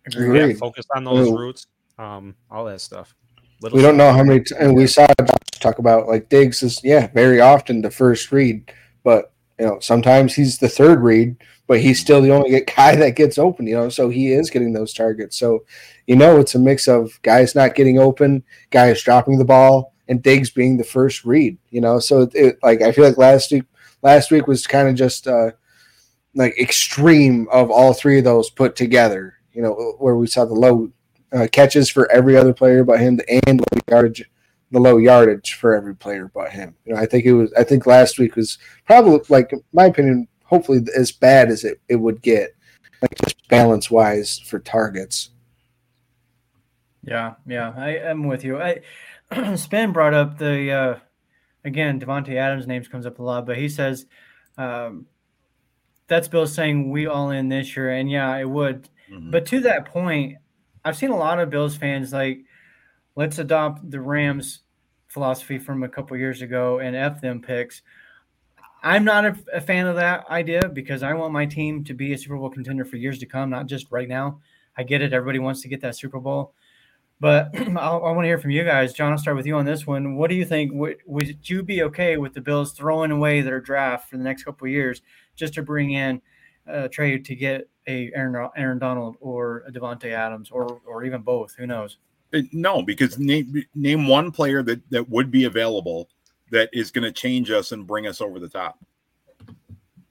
Agreed. 0.08 0.50
Yeah, 0.50 0.54
focus 0.58 0.86
on 0.96 1.04
those 1.04 1.28
Ooh. 1.28 1.38
roots, 1.38 1.68
um, 2.00 2.36
all 2.50 2.66
that 2.66 2.82
stuff. 2.82 3.14
Little 3.62 3.76
We 3.78 3.84
don't 3.84 3.98
know 3.98 4.12
how 4.12 4.24
many, 4.24 4.40
t- 4.44 4.56
and 4.60 4.76
we 4.76 4.88
saw 4.88 5.06
Josh 5.20 5.60
talk 5.60 5.78
about 5.78 6.08
like 6.08 6.30
Diggs 6.30 6.64
is 6.64 6.82
yeah 6.84 7.08
very 7.14 7.40
often 7.40 7.82
the 7.84 7.92
first 7.92 8.32
read, 8.32 8.72
but 9.04 9.31
you 9.62 9.68
know 9.68 9.78
sometimes 9.80 10.34
he's 10.34 10.58
the 10.58 10.68
third 10.68 11.02
read, 11.02 11.38
but 11.68 11.80
he's 11.80 12.00
still 12.00 12.20
the 12.20 12.32
only 12.32 12.60
guy 12.76 12.96
that 12.96 13.16
gets 13.16 13.38
open. 13.38 13.68
You 13.68 13.76
know, 13.76 13.90
so 13.90 14.10
he 14.10 14.34
is 14.34 14.50
getting 14.50 14.74
those 14.74 14.92
targets. 14.92 15.38
So 15.38 15.66
you 16.08 16.16
know 16.16 16.40
it's 16.40 16.56
a 16.56 16.60
mix 16.60 16.88
of 16.88 17.22
guys 17.22 17.54
not 17.54 17.76
getting 17.76 18.00
open, 18.00 18.44
guys 18.72 19.04
dropping 19.04 19.38
the 19.38 19.46
ball, 19.46 19.94
and 20.08 20.24
Diggs 20.24 20.50
being 20.50 20.78
the 20.78 20.84
first 20.84 21.26
read. 21.26 21.60
You 21.70 21.82
know, 21.82 22.00
so 22.00 22.28
it, 22.34 22.58
like 22.64 22.82
I 22.82 22.92
feel 22.92 23.04
like 23.04 23.20
last 23.20 23.52
week 23.52 23.66
last 24.02 24.32
week 24.32 24.48
was 24.48 24.66
kind 24.66 24.88
of 24.90 24.96
just 24.96 25.28
uh 25.28 25.52
like 26.34 26.58
extreme 26.60 27.48
of 27.52 27.70
all 27.70 27.94
three 27.94 28.18
of 28.18 28.24
those 28.24 28.50
put 28.50 28.76
together. 28.76 29.36
You 29.54 29.62
know, 29.62 29.96
where 30.00 30.16
we 30.16 30.26
saw 30.26 30.46
the 30.46 30.56
low 30.56 30.92
uh, 31.32 31.48
catches 31.52 31.88
for 31.88 32.12
every 32.12 32.36
other 32.36 32.54
player 32.54 32.84
but 32.84 33.00
him, 33.00 33.20
and 33.46 33.60
low 33.60 33.80
yardage, 33.88 34.28
the 34.72 34.80
low 34.80 34.98
yardage 34.98 35.54
for 35.54 35.76
every 35.76 35.96
player 35.96 36.32
but 36.34 36.52
him. 36.52 36.76
You 36.86 36.94
know, 36.94 37.00
I 37.00 37.06
think 37.06 37.26
it 37.26 37.34
was. 37.34 37.54
I 37.54 37.64
think 37.64 37.86
last 37.86 38.18
week 38.18 38.36
was 38.36 38.58
probably, 38.86 39.20
like, 39.30 39.52
my 39.74 39.86
opinion, 39.86 40.28
hopefully 40.46 40.86
as 40.96 41.12
bad 41.12 41.50
as 41.50 41.64
it, 41.64 41.80
it 41.90 41.98
would 41.98 42.22
get, 42.22 42.56
like 43.02 43.16
just 43.16 43.48
balance 43.48 43.90
wise 43.90 44.40
for 44.40 44.60
targets. 44.60 45.32
Yeah, 47.04 47.34
yeah, 47.48 47.74
I 47.76 47.96
am 47.98 48.28
with 48.28 48.44
you. 48.44 48.62
I 48.62 48.82
Spin 49.56 49.92
brought 49.92 50.14
up 50.14 50.38
the 50.38 50.72
uh, 50.72 51.00
again 51.66 52.00
Davante 52.00 52.36
Adams' 52.36 52.68
names 52.68 52.88
comes 52.88 53.06
up 53.06 53.20
a 53.20 53.24
lot, 53.24 53.46
but 53.46 53.58
he 53.58 53.70
says 53.70 54.06
um, 54.58 55.08
that's 56.08 56.28
Bill 56.28 56.46
saying 56.46 56.92
we 56.92 57.08
all 57.08 57.32
in 57.32 57.50
this 57.50 57.76
year, 57.76 57.92
and 57.92 58.10
yeah, 58.10 58.38
it 58.38 58.50
would. 58.50 58.90
Mhm. 59.12 59.32
But 59.32 59.46
to 59.48 59.62
that 59.62 59.86
point, 59.86 60.38
I've 60.86 60.98
seen 60.98 61.10
a 61.10 61.18
lot 61.18 61.40
of 61.40 61.50
Bills 61.50 61.76
fans 61.76 62.14
like, 62.14 62.46
let's 63.16 63.40
adopt 63.40 63.90
the 63.90 64.02
Rams 64.02 64.62
philosophy 65.08 65.60
from 65.60 65.84
a 65.84 65.90
couple 65.90 66.16
years 66.18 66.42
ago 66.42 66.80
and 66.80 66.96
F 66.96 67.22
them 67.22 67.42
picks. 67.42 67.82
I'm 68.84 69.04
not 69.04 69.26
a, 69.26 69.38
a 69.54 69.62
fan 69.62 69.86
of 69.86 69.96
that 69.98 70.28
idea 70.30 70.68
because 70.68 71.04
I 71.04 71.14
want 71.14 71.34
my 71.34 71.46
team 71.46 71.84
to 71.84 71.94
be 71.94 72.14
a 72.14 72.18
Super 72.18 72.38
Bowl 72.38 72.50
contender 72.50 72.86
for 72.86 72.98
years 72.98 73.20
to 73.20 73.26
come, 73.26 73.50
not 73.50 73.68
just 73.68 73.92
right 73.92 74.08
now. 74.08 74.40
I 74.76 74.84
get 74.84 75.02
it. 75.02 75.14
Everybody 75.14 75.40
wants 75.40 75.62
to 75.62 75.68
get 75.68 75.82
that 75.82 75.96
Super 75.96 76.20
Bowl. 76.20 76.54
But 77.20 77.52
I, 77.56 77.96
want 77.96 78.22
to 78.22 78.28
hear 78.28 78.40
from 78.40 78.52
you 78.52 78.64
guys. 78.64 78.94
John, 78.94 79.12
I'll 79.12 79.18
start 79.18 79.38
with 79.38 79.46
you 79.46 79.56
on 79.56 79.66
this 79.66 79.86
one. 79.86 80.16
What 80.16 80.30
do 80.30 80.36
you 80.36 80.46
think? 80.46 80.72
Would, 80.74 80.98
would 81.06 81.48
you 81.48 81.62
be 81.62 81.84
okay 81.84 82.18
with 82.18 82.34
the 82.34 82.42
Bills 82.42 82.72
throwing 82.72 83.12
away 83.12 83.42
their 83.42 83.62
draft 83.62 84.10
for 84.10 84.18
the 84.18 84.24
next 84.24 84.44
couple 84.44 84.68
years 84.68 85.02
just 85.36 85.54
to 85.54 85.62
bring 85.62 85.92
in 85.92 86.22
a 86.66 86.90
trade 86.90 87.26
to 87.26 87.36
get 87.36 87.70
a 87.88 88.12
Aaron, 88.16 88.50
Aaron 88.56 88.80
Donald 88.80 89.18
or 89.20 89.64
a 89.68 89.72
Davante 89.72 90.12
Adams 90.12 90.50
or 90.50 90.82
or 90.88 91.04
even 91.04 91.22
both? 91.22 91.54
Who 91.56 91.68
knows? 91.68 91.98
Uh, 92.34 92.42
No, 92.52 92.82
because 92.82 93.18
name 93.20 93.64
name 93.76 94.08
one 94.08 94.32
player 94.32 94.64
that 94.64 94.82
that 94.90 95.10
would 95.10 95.32
be 95.32 95.46
available 95.46 96.10
that 96.52 96.70
is 96.74 96.92
going 96.92 97.04
to 97.04 97.12
change 97.12 97.50
us 97.50 97.72
and 97.72 97.88
bring 97.88 98.08
us 98.08 98.22
over 98.22 98.40
the 98.40 98.50
top. 98.50 98.78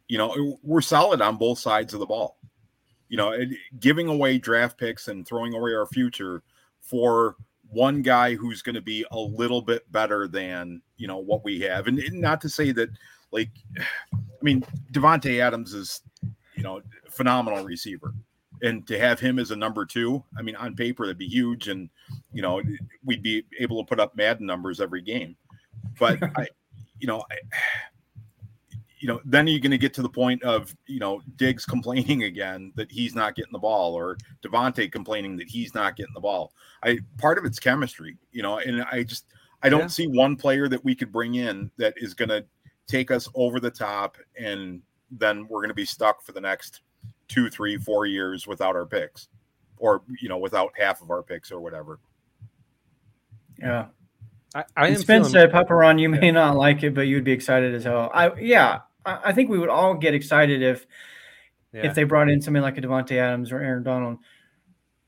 You 0.09 0.19
know, 0.19 0.59
we're 0.63 0.81
solid 0.81 1.21
on 1.21 1.37
both 1.37 1.59
sides 1.59 1.95
of 1.95 2.01
the 2.01 2.07
ball. 2.07 2.39
You 3.09 3.17
know, 3.17 3.37
giving 3.79 4.09
away 4.09 4.39
draft 4.39 4.79
picks 4.79 5.09
and 5.09 5.27
throwing 5.27 5.55
away 5.55 5.73
our 5.75 5.87
future 5.87 6.43
for 6.81 7.37
one 7.69 8.03
guy 8.03 8.35
who's 8.35 8.63
going 8.63 8.75
to 8.75 8.81
be 8.81 9.05
a 9.11 9.19
little 9.19 9.63
bit 9.63 9.91
better 9.93 10.27
than 10.27 10.83
you 10.97 11.07
know 11.07 11.19
what 11.19 11.45
we 11.45 11.61
have, 11.61 11.87
and, 11.87 11.99
and 11.99 12.21
not 12.21 12.41
to 12.41 12.49
say 12.49 12.73
that, 12.73 12.91
like, 13.31 13.51
I 14.15 14.43
mean, 14.43 14.65
Davante 14.93 15.41
Adams 15.41 15.75
is, 15.75 16.01
you 16.57 16.63
know, 16.63 16.81
phenomenal 17.11 17.65
receiver 17.65 18.15
and 18.63 18.87
to 18.87 18.99
have 18.99 19.21
him 19.21 19.39
as 19.39 19.51
a 19.51 19.57
number 19.57 19.85
two, 19.87 20.23
I 20.39 20.43
mean, 20.43 20.57
on 20.57 20.75
paper 20.77 21.07
that'd 21.07 21.19
be 21.19 21.27
huge, 21.29 21.69
and 21.69 21.89
you 22.33 22.43
know, 22.43 22.63
we'd 23.05 23.23
be 23.23 23.45
able 23.59 23.83
to 23.83 23.89
put 23.89 24.01
up 24.01 24.17
Madden 24.17 24.47
numbers 24.47 24.81
every 24.81 25.03
game. 25.03 25.37
But 25.99 26.19
I, 26.37 26.49
you 26.99 27.07
know, 27.07 27.25
I, 27.31 27.37
you 28.99 29.09
know, 29.09 29.21
then 29.25 29.47
you're 29.47 29.61
going 29.61 29.71
to 29.71 29.79
get 29.79 29.95
to 29.95 30.03
the 30.03 30.09
point 30.09 30.43
of 30.43 30.75
you 30.87 31.01
know 31.01 31.23
Diggs 31.37 31.65
complaining 31.65 32.25
again 32.25 32.73
that 32.77 32.91
he's 32.93 33.15
not 33.15 33.35
getting 33.35 33.53
the 33.53 33.59
ball, 33.59 33.95
or 33.95 34.17
Davante 34.43 34.91
complaining 34.91 35.37
that 35.39 35.49
he's 35.49 35.75
not 35.75 35.97
getting 35.97 36.15
the 36.15 36.21
ball. 36.21 36.53
I 36.83 36.99
part 37.19 37.39
of 37.39 37.45
it's 37.45 37.59
chemistry, 37.59 38.17
you 38.33 38.43
know, 38.43 38.59
and 38.59 38.83
I 38.85 39.03
just 39.03 39.25
I 39.63 39.69
don't 39.69 39.81
Yeah. 39.83 39.87
see 39.89 40.07
one 40.07 40.37
player 40.37 40.69
that 40.69 40.85
we 40.85 40.95
could 40.95 41.13
bring 41.13 41.37
in 41.37 41.71
that 41.77 41.95
is 41.97 42.15
going 42.15 42.29
to 42.31 42.45
take 42.87 43.11
us 43.11 43.29
over 43.35 43.61
the 43.61 43.71
top, 43.71 44.17
and 44.39 44.83
then 45.11 45.47
we're 45.49 45.61
going 45.61 45.69
to 45.69 45.75
be 45.75 45.85
stuck 45.85 46.23
for 46.23 46.33
the 46.33 46.41
next 46.41 46.83
two, 47.31 47.49
three, 47.49 47.79
four 47.79 48.05
years 48.05 48.47
without 48.47 48.77
our 48.77 48.85
picks, 48.85 49.29
or 49.79 50.03
you 50.21 50.29
know, 50.29 50.37
without 50.37 50.73
half 50.77 51.01
of 51.01 51.11
our 51.11 51.23
picks 51.23 51.51
or 51.51 51.61
whatever. 51.61 51.99
Yeah. 53.59 53.87
I, 54.55 54.65
I 54.77 54.89
am 54.89 54.97
Spence 54.97 55.29
feeling, 55.29 55.33
said, 55.33 55.53
Papa 55.53 55.75
Ron, 55.75 55.99
you 55.99 56.09
may 56.09 56.33
not 56.33 56.57
like 56.57 56.83
it, 56.83 56.95
but 56.95 57.03
you'd 57.03 57.25
be 57.25 57.33
excited 57.33 57.75
as 57.75 57.85
hell. 57.85 58.11
I 58.13 58.35
yeah, 58.35 58.81
I, 59.07 59.19
I 59.27 59.33
think 59.33 59.49
we 59.49 59.59
would 59.59 59.69
all 59.69 59.95
get 59.95 60.13
excited 60.13 60.61
if 60.61 60.87
yeah. 61.73 61.87
if 61.87 61.95
they 61.95 62.03
brought 62.03 62.29
in 62.29 62.43
somebody 62.43 62.63
like 62.63 62.77
a 62.77 62.81
Davante 62.81 63.13
Adams 63.13 63.53
or 63.53 63.61
Aaron 63.61 63.85
Donald. 63.85 64.19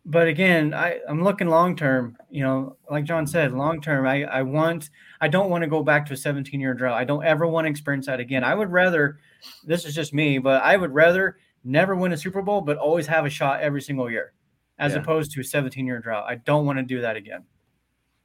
But 0.05 0.27
again, 0.27 0.75
I, 0.75 0.99
I'm 1.09 1.23
looking 1.23 1.49
long 1.49 1.77
term. 1.77 2.17
You 2.31 2.45
know, 2.45 2.77
like 2.91 3.05
John 3.05 3.27
said, 3.27 3.53
long 3.53 3.81
term. 3.81 4.07
I, 4.07 4.25
I 4.25 4.43
want. 4.43 4.91
I 5.21 5.29
don't 5.29 5.51
want 5.51 5.63
to 5.63 5.69
go 5.69 5.83
back 5.83 6.07
to 6.07 6.15
a 6.15 6.17
17 6.17 6.61
year 6.61 6.75
drought. 6.75 6.99
I 6.99 7.05
don't 7.05 7.25
ever 7.25 7.47
want 7.47 7.67
to 7.67 7.71
experience 7.71 8.07
that 8.07 8.21
again. 8.21 8.45
I 8.45 8.55
would 8.55 8.71
rather. 8.71 9.19
This 9.65 9.85
is 9.85 9.95
just 9.95 10.15
me, 10.15 10.39
but 10.39 10.63
I 10.63 10.77
would 10.77 10.95
rather 10.95 11.37
never 11.65 11.95
win 11.95 12.13
a 12.13 12.17
Super 12.17 12.43
Bowl, 12.43 12.61
but 12.61 12.77
always 12.77 13.07
have 13.07 13.25
a 13.25 13.31
shot 13.31 13.61
every 13.61 13.81
single 13.81 14.11
year, 14.11 14.33
as 14.79 14.93
Yeah. 14.93 15.01
opposed 15.01 15.33
to 15.33 15.41
a 15.41 15.45
17 15.45 15.87
year 15.87 15.99
drought. 16.01 16.25
I 16.29 16.37
don't 16.37 16.67
want 16.67 16.79
to 16.79 16.83
do 16.83 17.01
that 17.01 17.17
again. 17.17 17.45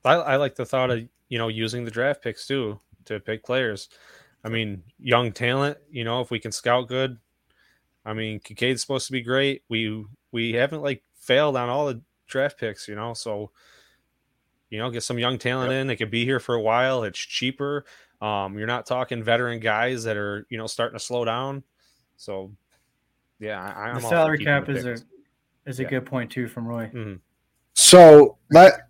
I, 0.06 0.14
I 0.14 0.36
like 0.38 0.56
the 0.56 0.66
thought 0.66 0.90
of 0.90 1.08
you 1.30 1.38
know 1.38 1.48
using 1.48 1.84
the 1.84 1.92
draft 1.92 2.24
picks 2.24 2.48
too 2.48 2.80
to 3.06 3.20
pick 3.20 3.44
players. 3.44 3.90
I 4.44 4.50
mean, 4.50 4.84
young 5.00 5.32
talent. 5.32 5.78
You 5.90 6.04
know, 6.04 6.22
if 6.22 6.32
we 6.32 6.40
can 6.40 6.52
scout 6.52 6.88
good. 6.88 7.18
I 8.06 8.14
mean, 8.14 8.40
Kincaid's 8.40 8.82
supposed 8.82 9.08
to 9.08 9.12
be 9.12 9.22
great. 9.22 9.64
We 9.70 10.06
we 10.32 10.54
haven't 10.54 10.82
like 10.82 11.04
failed 11.16 11.58
on 11.58 11.70
all 11.70 11.88
the 11.88 12.02
draft 12.28 12.58
picks. 12.60 12.88
You 12.88 12.96
know, 12.96 13.14
so 13.14 13.52
you 14.70 14.80
know, 14.80 14.90
get 14.90 15.04
some 15.04 15.20
young 15.20 15.38
talent 15.38 15.72
yep. 15.72 15.82
in. 15.82 15.88
They 15.88 15.96
could 15.96 16.12
be 16.12 16.26
here 16.26 16.40
for 16.40 16.56
a 16.56 16.62
while. 16.62 17.04
It's 17.04 17.20
cheaper. 17.20 17.86
Um, 18.22 18.58
you're 18.58 18.68
not 18.68 18.86
talking 18.86 19.24
veteran 19.24 19.60
guys 19.60 20.04
that 20.06 20.18
are 20.18 20.46
you 20.50 20.58
know 20.58 20.68
starting 20.68 20.98
to 20.98 21.04
slow 21.04 21.26
down. 21.26 21.64
So, 22.18 22.54
yeah, 23.40 23.74
I, 23.76 23.94
the 23.94 24.00
salary 24.02 24.44
cap 24.44 24.70
is 24.70 24.86
a 24.86 24.98
is 25.66 25.80
a 25.80 25.84
yeah. 25.84 25.90
good 25.90 26.06
point 26.06 26.32
too 26.32 26.48
from 26.48 26.68
Roy. 26.68 26.86
Mm-hmm. 26.86 27.16
So 27.74 28.38
that 28.50 28.90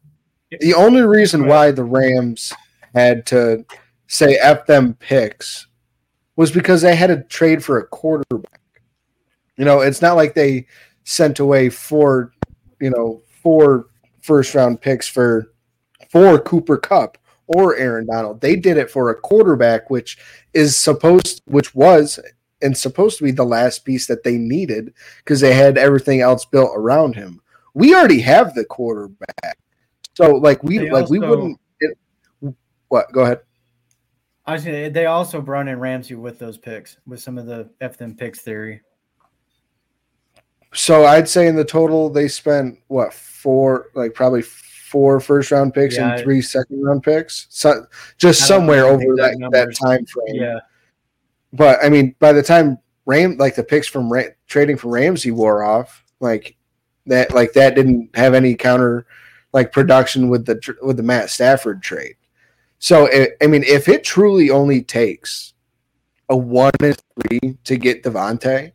the 0.60 0.74
only 0.74 1.02
reason 1.02 1.48
why 1.48 1.72
the 1.72 1.84
Rams 1.84 2.54
had 2.94 3.26
to 3.28 3.66
say 4.08 4.36
F 4.36 4.66
them 4.66 4.94
picks 4.96 5.68
was 6.36 6.52
because 6.52 6.82
they 6.82 6.96
had 6.96 7.08
to 7.08 7.24
trade 7.24 7.64
for 7.64 7.80
a 7.80 7.88
quarterback. 7.88 8.62
You 9.58 9.66
know, 9.66 9.82
it's 9.82 10.02
not 10.02 10.16
like 10.16 10.34
they 10.34 10.68
sent 11.04 11.40
away 11.40 11.70
four, 11.70 12.32
you 12.80 12.92
know, 12.92 13.22
four 13.42 13.88
first 14.22 14.56
round 14.56 14.80
picks 14.82 15.08
for 15.08 15.52
for 16.10 16.40
Cooper 16.40 16.78
Kupp 16.78 17.18
or 17.48 17.76
Aaron 17.76 18.08
Donald. 18.08 18.40
They 18.40 18.56
did 18.56 18.78
it 18.78 18.90
for 18.90 19.10
a 19.10 19.16
quarterback, 19.16 19.90
which 19.90 20.18
is 20.54 20.78
supposed, 20.78 21.42
which 21.46 21.74
was 21.74 22.20
and 22.62 22.78
supposed 22.78 23.18
to 23.18 23.24
be 23.24 23.32
the 23.32 23.44
last 23.44 23.86
piece 23.86 24.08
that 24.08 24.24
they 24.24 24.38
needed 24.38 24.94
because 25.18 25.40
they 25.40 25.54
had 25.54 25.78
everything 25.78 26.22
else 26.22 26.46
built 26.46 26.72
around 26.76 27.16
him. 27.16 27.42
We 27.74 27.94
already 27.94 28.22
have 28.22 28.54
the 28.54 28.66
quarterback, 28.66 29.60
so 30.16 30.36
like 30.36 30.64
we 30.64 30.80
they 30.80 30.90
like 30.90 31.04
also, 31.04 31.12
we 31.12 31.20
wouldn't. 31.20 31.60
It, 31.80 31.98
what? 32.88 33.12
Go 33.12 33.22
ahead. 33.22 33.42
I 34.46 34.54
was 34.54 34.64
saying 34.64 34.94
they 34.94 35.06
also 35.06 35.42
brought 35.42 35.68
in 35.68 35.80
Ramsey 35.80 36.16
with 36.16 36.40
those 36.40 36.58
picks 36.58 36.98
with 37.06 37.20
some 37.20 37.38
of 37.38 37.46
the 37.46 37.70
F 37.82 37.98
them 37.98 38.16
picks 38.16 38.40
theory. 38.40 38.82
So 40.74 41.06
I'd 41.06 41.28
say 41.28 41.48
in 41.48 41.56
the 41.56 41.66
total 41.66 42.10
they 42.10 42.28
spent 42.28 42.80
what 42.88 43.14
four 43.14 43.88
like 43.94 44.14
probably 44.14 44.42
four 44.42 45.20
first 45.20 45.52
round 45.52 45.74
picks 45.74 45.96
yeah, 45.96 46.14
and 46.14 46.24
three 46.24 46.42
second 46.42 46.82
round 46.82 47.04
picks. 47.04 47.48
So 47.50 47.86
just 48.18 48.48
somewhere 48.48 48.86
over 48.86 49.04
that, 49.18 49.38
that 49.52 49.76
time 49.76 50.06
frame. 50.06 50.42
Yeah. 50.42 50.60
But 51.54 51.84
I 51.84 51.90
mean, 51.90 52.16
by 52.20 52.34
the 52.34 52.44
time 52.44 52.80
Ram 53.06 53.38
like 53.38 53.56
the 53.56 53.64
picks 53.64 53.88
from 53.88 54.12
Ra- 54.12 54.34
trading 54.48 54.78
for 54.78 54.90
Ramsey 54.90 55.32
wore 55.32 55.64
off, 55.64 56.04
like 56.20 56.58
that, 57.06 57.34
like 57.34 57.54
that 57.54 57.76
didn't 57.76 58.16
have 58.16 58.34
any 58.34 58.56
counter 58.56 59.06
like 59.54 59.72
production 59.72 60.30
with 60.30 60.46
the 60.46 60.76
with 60.82 60.98
the 60.98 61.04
Matt 61.04 61.30
Stafford 61.30 61.82
trade. 61.82 62.16
So 62.80 63.06
it, 63.06 63.38
I 63.42 63.48
mean, 63.48 63.64
if 63.64 63.88
it 63.88 64.04
truly 64.04 64.50
only 64.50 64.84
takes 64.84 65.54
a 66.30 66.36
one 66.36 66.74
and 66.82 66.98
three 67.16 67.58
to 67.64 67.78
get 67.78 68.04
Davante, 68.04 68.74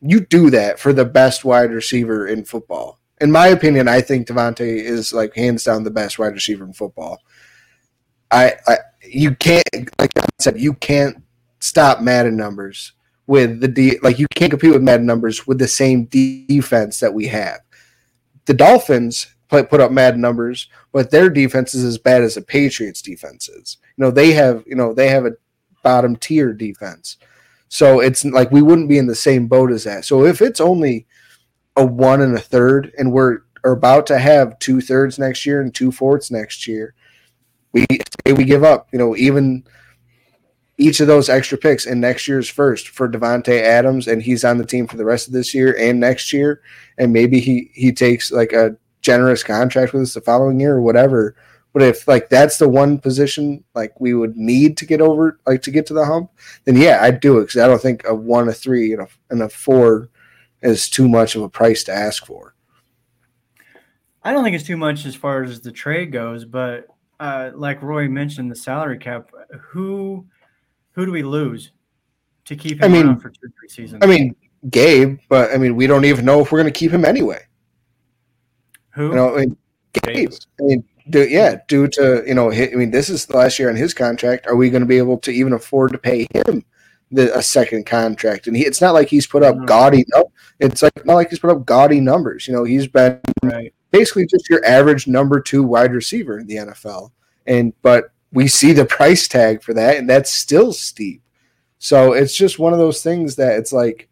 you 0.00 0.20
do 0.20 0.50
that 0.50 0.78
for 0.78 0.92
the 0.92 1.04
best 1.04 1.44
wide 1.44 1.70
receiver 1.70 2.26
in 2.26 2.44
football. 2.44 3.00
In 3.20 3.30
my 3.30 3.48
opinion, 3.48 3.88
I 3.88 4.00
think 4.00 4.26
Davante 4.26 4.60
is 4.60 5.12
like 5.12 5.34
hands 5.34 5.64
down 5.64 5.84
the 5.84 5.90
best 5.90 6.18
wide 6.18 6.34
receiver 6.34 6.64
in 6.64 6.72
football. 6.72 7.20
I, 8.30 8.54
I 8.66 8.78
you 9.04 9.34
can't 9.34 9.64
like 9.98 10.10
I 10.18 10.26
said, 10.38 10.60
you 10.60 10.74
can't 10.74 11.22
stop 11.66 12.00
Madden 12.00 12.36
numbers 12.36 12.92
with 13.26 13.60
the 13.60 13.68
D 13.68 13.98
like 14.02 14.18
you 14.18 14.26
can't 14.34 14.50
compete 14.50 14.72
with 14.72 14.82
Madden 14.82 15.06
numbers 15.06 15.46
with 15.46 15.58
the 15.58 15.68
same 15.68 16.04
defense 16.06 17.00
that 17.00 17.12
we 17.12 17.26
have. 17.26 17.60
The 18.46 18.54
Dolphins 18.54 19.26
put 19.48 19.80
up 19.80 19.92
Madden 19.92 20.20
numbers, 20.20 20.68
but 20.92 21.10
their 21.10 21.30
defense 21.30 21.74
is 21.74 21.84
as 21.84 21.98
bad 21.98 22.22
as 22.22 22.34
the 22.34 22.42
Patriots 22.42 23.02
defense 23.02 23.48
is. 23.48 23.78
You 23.96 24.04
know, 24.04 24.10
they 24.10 24.32
have, 24.32 24.64
you 24.66 24.74
know, 24.74 24.92
they 24.92 25.08
have 25.08 25.24
a 25.24 25.32
bottom 25.82 26.16
tier 26.16 26.52
defense. 26.52 27.16
So 27.68 28.00
it's 28.00 28.24
like 28.24 28.50
we 28.50 28.62
wouldn't 28.62 28.88
be 28.88 28.98
in 28.98 29.06
the 29.06 29.14
same 29.14 29.46
boat 29.46 29.70
as 29.70 29.84
that. 29.84 30.04
So 30.04 30.24
if 30.24 30.40
it's 30.40 30.60
only 30.60 31.06
a 31.76 31.84
one 31.84 32.22
and 32.22 32.36
a 32.36 32.40
third, 32.40 32.92
and 32.98 33.12
we're 33.12 33.40
are 33.64 33.72
about 33.72 34.06
to 34.06 34.18
have 34.18 34.58
two 34.60 34.80
thirds 34.80 35.18
next 35.18 35.44
year 35.44 35.60
and 35.60 35.74
two 35.74 35.90
fourths 35.90 36.30
next 36.30 36.68
year, 36.68 36.94
we 37.72 37.84
we 38.26 38.44
give 38.44 38.62
up. 38.62 38.88
You 38.92 38.98
know, 38.98 39.16
even 39.16 39.64
each 40.78 41.00
of 41.00 41.06
those 41.06 41.28
extra 41.28 41.56
picks 41.56 41.86
in 41.86 42.00
next 42.00 42.28
year's 42.28 42.48
first 42.48 42.88
for 42.88 43.08
Davante 43.08 43.62
Adams, 43.62 44.06
and 44.06 44.22
he's 44.22 44.44
on 44.44 44.58
the 44.58 44.66
team 44.66 44.86
for 44.86 44.96
the 44.96 45.04
rest 45.04 45.26
of 45.26 45.32
this 45.32 45.54
year 45.54 45.76
and 45.78 45.98
next 45.98 46.32
year, 46.32 46.60
and 46.98 47.12
maybe 47.12 47.40
he 47.40 47.70
he 47.72 47.92
takes 47.92 48.30
like 48.30 48.52
a 48.52 48.76
generous 49.00 49.42
contract 49.42 49.92
with 49.92 50.02
us 50.02 50.14
the 50.14 50.20
following 50.20 50.60
year 50.60 50.74
or 50.74 50.82
whatever. 50.82 51.36
But 51.72 51.82
if 51.82 52.08
like 52.08 52.28
that's 52.28 52.58
the 52.58 52.68
one 52.68 52.98
position 52.98 53.62
like 53.74 53.98
we 54.00 54.14
would 54.14 54.36
need 54.36 54.76
to 54.78 54.86
get 54.86 55.00
over 55.00 55.38
like 55.46 55.62
to 55.62 55.70
get 55.70 55.86
to 55.86 55.94
the 55.94 56.04
hump, 56.04 56.30
then 56.64 56.76
yeah, 56.76 56.98
I'd 57.02 57.20
do 57.20 57.38
it 57.38 57.42
because 57.42 57.60
I 57.60 57.66
don't 57.66 57.80
think 57.80 58.02
a 58.06 58.14
one, 58.14 58.48
a 58.48 58.52
three, 58.52 58.92
and 58.92 59.02
a, 59.02 59.08
and 59.30 59.42
a 59.42 59.48
four 59.48 60.08
is 60.62 60.88
too 60.88 61.08
much 61.08 61.36
of 61.36 61.42
a 61.42 61.48
price 61.48 61.84
to 61.84 61.92
ask 61.92 62.26
for. 62.26 62.54
I 64.22 64.32
don't 64.32 64.42
think 64.42 64.56
it's 64.56 64.66
too 64.66 64.76
much 64.76 65.06
as 65.06 65.14
far 65.14 65.42
as 65.42 65.60
the 65.60 65.70
trade 65.70 66.12
goes, 66.12 66.44
but 66.44 66.88
uh, 67.20 67.50
like 67.54 67.82
Roy 67.82 68.08
mentioned, 68.08 68.50
the 68.50 68.56
salary 68.56 68.98
cap. 68.98 69.30
Who 69.68 70.26
who 70.96 71.06
do 71.06 71.12
we 71.12 71.22
lose 71.22 71.70
to 72.46 72.56
keep 72.56 72.78
him 72.78 72.84
I 72.84 72.88
mean, 72.88 73.16
for 73.18 73.28
two 73.28 73.48
three 73.58 73.68
seasons? 73.68 74.02
I 74.02 74.06
mean, 74.06 74.34
Gabe, 74.70 75.20
but 75.28 75.52
I 75.52 75.58
mean, 75.58 75.76
we 75.76 75.86
don't 75.86 76.06
even 76.06 76.24
know 76.24 76.40
if 76.40 76.50
we're 76.50 76.60
going 76.60 76.72
to 76.72 76.76
keep 76.76 76.90
him 76.90 77.04
anyway. 77.04 77.40
Who? 78.94 79.10
You 79.10 79.14
know, 79.14 79.36
I 79.36 79.40
mean, 79.40 79.56
Gabe. 79.92 80.32
I 80.58 80.62
mean, 80.62 80.84
do, 81.10 81.28
yeah, 81.28 81.58
due 81.68 81.86
to 81.88 82.24
you 82.26 82.34
know, 82.34 82.50
I 82.50 82.70
mean, 82.74 82.90
this 82.90 83.10
is 83.10 83.26
the 83.26 83.36
last 83.36 83.58
year 83.58 83.68
on 83.68 83.76
his 83.76 83.94
contract. 83.94 84.46
Are 84.46 84.56
we 84.56 84.70
going 84.70 84.80
to 84.80 84.88
be 84.88 84.98
able 84.98 85.18
to 85.18 85.30
even 85.30 85.52
afford 85.52 85.92
to 85.92 85.98
pay 85.98 86.26
him 86.32 86.64
the, 87.10 87.36
a 87.36 87.42
second 87.42 87.84
contract? 87.84 88.46
And 88.46 88.56
he, 88.56 88.64
it's 88.64 88.80
not 88.80 88.94
like 88.94 89.08
he's 89.08 89.26
put 89.26 89.42
up 89.42 89.54
mm-hmm. 89.54 89.66
gaudy. 89.66 90.04
No, 90.14 90.32
it's 90.58 90.82
like 90.82 91.04
not 91.04 91.14
like 91.14 91.28
he's 91.28 91.38
put 91.38 91.50
up 91.50 91.66
gaudy 91.66 92.00
numbers. 92.00 92.48
You 92.48 92.54
know, 92.54 92.64
he's 92.64 92.86
been 92.86 93.20
right. 93.42 93.72
basically 93.90 94.26
just 94.26 94.48
your 94.48 94.64
average 94.64 95.06
number 95.06 95.40
two 95.40 95.62
wide 95.62 95.92
receiver 95.92 96.38
in 96.38 96.46
the 96.46 96.56
NFL. 96.56 97.10
And 97.46 97.74
but 97.82 98.12
we 98.36 98.46
see 98.46 98.72
the 98.72 98.84
price 98.84 99.26
tag 99.26 99.62
for 99.62 99.74
that, 99.74 99.96
and 99.96 100.08
that's 100.08 100.30
still 100.30 100.72
steep. 100.72 101.22
So 101.78 102.12
it's 102.12 102.36
just 102.36 102.58
one 102.58 102.72
of 102.72 102.78
those 102.78 103.02
things 103.02 103.36
that 103.36 103.58
it's 103.58 103.72
like. 103.72 104.08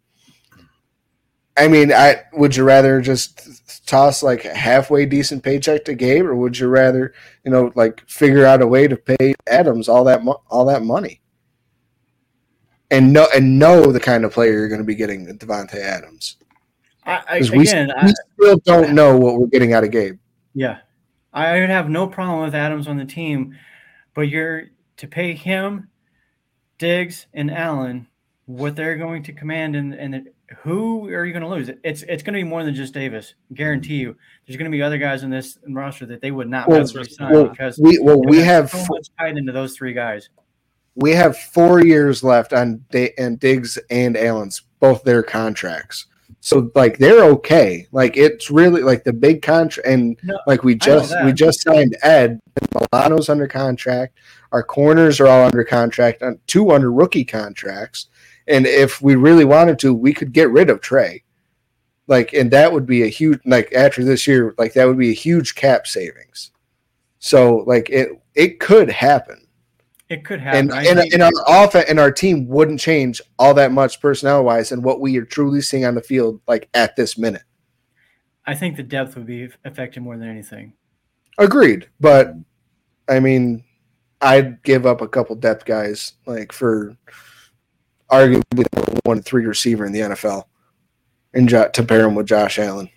I 1.57 1.69
mean, 1.69 1.93
I 1.93 2.23
would 2.33 2.53
you 2.53 2.65
rather 2.65 2.99
just 2.99 3.87
toss 3.87 4.21
like 4.21 4.43
a 4.43 4.53
halfway 4.53 5.05
decent 5.05 5.41
paycheck 5.41 5.85
to 5.85 5.93
Gabe, 5.93 6.25
or 6.25 6.35
would 6.35 6.59
you 6.59 6.67
rather, 6.67 7.13
you 7.45 7.51
know, 7.51 7.71
like 7.75 8.05
figure 8.09 8.45
out 8.45 8.61
a 8.61 8.67
way 8.67 8.89
to 8.89 8.97
pay 8.97 9.33
Adams 9.47 9.87
all 9.87 10.03
that 10.03 10.21
mo- 10.25 10.43
all 10.49 10.65
that 10.65 10.83
money? 10.83 11.21
and 12.91 13.11
know 13.11 13.27
and 13.35 13.59
know 13.59 13.91
the 13.91 13.99
kind 13.99 14.25
of 14.25 14.31
player 14.33 14.53
you're 14.53 14.67
going 14.67 14.79
to 14.79 14.85
be 14.85 14.95
getting 14.95 15.27
at 15.27 15.37
Davante 15.37 15.75
Adams. 15.75 16.37
I, 17.05 17.23
I 17.29 17.39
we, 17.51 17.67
again, 17.67 17.91
we 18.03 18.13
still 18.33 18.57
don't 18.65 18.93
know 18.93 19.17
what 19.17 19.37
we're 19.37 19.47
getting 19.47 19.73
out 19.73 19.83
of 19.83 19.91
Gabe. 19.91 20.17
Yeah, 20.53 20.79
I 21.33 21.59
would 21.59 21.69
have 21.69 21.89
no 21.89 22.07
problem 22.07 22.41
with 22.41 22.55
Adams 22.55 22.87
on 22.87 22.97
the 22.97 23.05
team, 23.05 23.57
but 24.15 24.23
you're 24.23 24.69
to 24.97 25.07
pay 25.07 25.35
him, 25.35 25.89
Diggs, 26.79 27.27
and 27.33 27.51
Allen 27.51 28.07
what 28.47 28.75
they're 28.75 28.97
going 28.97 29.21
to 29.23 29.33
command, 29.33 29.75
and 29.75 29.93
and 29.93 30.29
who 30.63 31.07
are 31.09 31.25
you 31.25 31.33
going 31.33 31.43
to 31.43 31.49
lose? 31.49 31.69
It's 31.83 32.01
it's 32.03 32.23
going 32.23 32.33
to 32.33 32.39
be 32.39 32.43
more 32.43 32.63
than 32.63 32.73
just 32.73 32.93
Davis. 32.93 33.35
Guarantee 33.53 33.97
you, 33.97 34.15
there's 34.47 34.57
going 34.57 34.71
to 34.71 34.75
be 34.75 34.81
other 34.81 34.97
guys 34.97 35.21
in 35.23 35.29
this 35.29 35.59
roster 35.67 36.07
that 36.07 36.21
they 36.21 36.31
would 36.31 36.49
not 36.49 36.67
well, 36.67 36.85
well, 37.19 37.47
because 37.49 37.77
we 37.77 37.99
well 37.99 38.21
we 38.23 38.39
have 38.39 38.71
so 38.71 38.85
much 38.89 39.07
tied 39.19 39.37
into 39.37 39.51
those 39.51 39.75
three 39.75 39.93
guys 39.93 40.29
we 40.95 41.11
have 41.11 41.37
four 41.37 41.83
years 41.85 42.23
left 42.23 42.53
on 42.53 42.83
D- 42.89 43.11
and 43.17 43.39
Diggs 43.39 43.77
and 43.89 44.17
Allen's 44.17 44.61
both 44.79 45.03
their 45.03 45.23
contracts. 45.23 46.05
So 46.45 46.71
like 46.75 46.99
they're 46.99 47.23
okay. 47.23 47.87
Like 47.91 48.17
it's 48.17 48.51
really 48.51 48.83
like 48.83 49.03
the 49.03 49.11
big 49.11 49.41
contract 49.41 49.87
and 49.87 50.15
no, 50.21 50.37
like 50.45 50.63
we 50.63 50.75
just 50.75 51.11
we 51.23 51.33
just 51.33 51.63
signed 51.63 51.97
Ed 52.03 52.39
Milano's 52.93 53.29
under 53.29 53.47
contract. 53.47 54.19
Our 54.51 54.61
corners 54.61 55.19
are 55.19 55.25
all 55.25 55.47
under 55.47 55.63
contract 55.63 56.21
on 56.21 56.39
two 56.45 56.69
under 56.69 56.91
rookie 56.91 57.25
contracts. 57.25 58.09
And 58.47 58.67
if 58.67 59.01
we 59.01 59.15
really 59.15 59.43
wanted 59.43 59.79
to, 59.79 59.95
we 59.95 60.13
could 60.13 60.33
get 60.33 60.51
rid 60.51 60.69
of 60.69 60.81
Trey. 60.81 61.23
Like 62.05 62.33
and 62.33 62.51
that 62.51 62.71
would 62.71 62.85
be 62.85 63.01
a 63.01 63.07
huge 63.07 63.39
like 63.47 63.73
after 63.73 64.03
this 64.03 64.27
year, 64.27 64.53
like 64.59 64.73
that 64.73 64.85
would 64.85 64.99
be 64.99 65.09
a 65.09 65.15
huge 65.15 65.55
cap 65.55 65.87
savings. 65.87 66.51
So 67.17 67.63
like 67.65 67.89
it 67.89 68.21
it 68.35 68.59
could 68.59 68.91
happen. 68.91 69.44
It 70.09 70.23
could 70.23 70.39
happen. 70.39 70.71
And, 70.71 70.99
and, 70.99 71.13
and, 71.13 71.23
our 71.23 71.31
offense 71.47 71.85
and 71.89 71.99
our 71.99 72.11
team 72.11 72.47
wouldn't 72.47 72.79
change 72.79 73.21
all 73.39 73.55
that 73.55 73.71
much 73.71 73.99
personnel 73.99 74.43
wise 74.43 74.71
and 74.71 74.83
what 74.83 75.01
we 75.01 75.17
are 75.17 75.25
truly 75.25 75.61
seeing 75.61 75.83
on 75.83 75.95
the 75.95 76.01
field 76.01 76.41
like 76.47 76.69
at 76.75 76.95
this 76.95 77.17
minute. 77.17 77.41
I 78.45 78.53
think 78.53 78.75
the 78.75 78.83
depth 78.83 79.15
would 79.15 79.25
be 79.25 79.49
affected 79.63 80.03
more 80.03 80.15
than 80.17 80.29
anything. 80.29 80.73
Agreed. 81.39 81.89
But 81.99 82.33
I 83.09 83.19
mean, 83.19 83.63
I'd 84.21 84.61
give 84.61 84.85
up 84.85 85.01
a 85.01 85.07
couple 85.07 85.35
depth 85.35 85.65
guys 85.65 86.13
like 86.27 86.51
for 86.51 86.95
arguably 88.11 88.67
one 89.05 89.23
three 89.23 89.45
receiver 89.45 89.85
in 89.85 89.91
the 89.91 90.01
NFL 90.01 90.43
and 91.33 91.49
jo- 91.49 91.69
to 91.69 91.83
pair 91.83 92.07
him 92.07 92.13
with 92.13 92.27
Josh 92.27 92.59
Allen. 92.59 92.89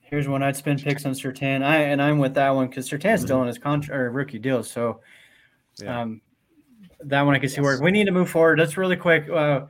Here's 0.00 0.28
one 0.28 0.42
I'd 0.42 0.56
spend 0.56 0.82
picks 0.82 1.06
on 1.06 1.12
Sertan. 1.12 1.62
I 1.62 1.76
and 1.78 2.02
I'm 2.02 2.18
with 2.18 2.34
that 2.34 2.50
one 2.50 2.68
because 2.68 2.90
Sertan's 2.90 3.22
still 3.22 3.38
on 3.38 3.46
his 3.46 3.58
contract 3.58 3.96
or 3.96 4.10
rookie 4.10 4.40
deal. 4.40 4.64
So 4.64 5.00
Yeah. 5.80 6.00
um, 6.02 6.20
that 7.04 7.22
one 7.22 7.34
I 7.34 7.38
can 7.38 7.48
see 7.48 7.60
work. 7.60 7.80
We 7.80 7.90
need 7.90 8.04
to 8.06 8.12
move 8.12 8.30
forward. 8.30 8.58
That's 8.58 8.76
really 8.76 8.96
quick. 8.96 9.28
Uh, 9.28 9.62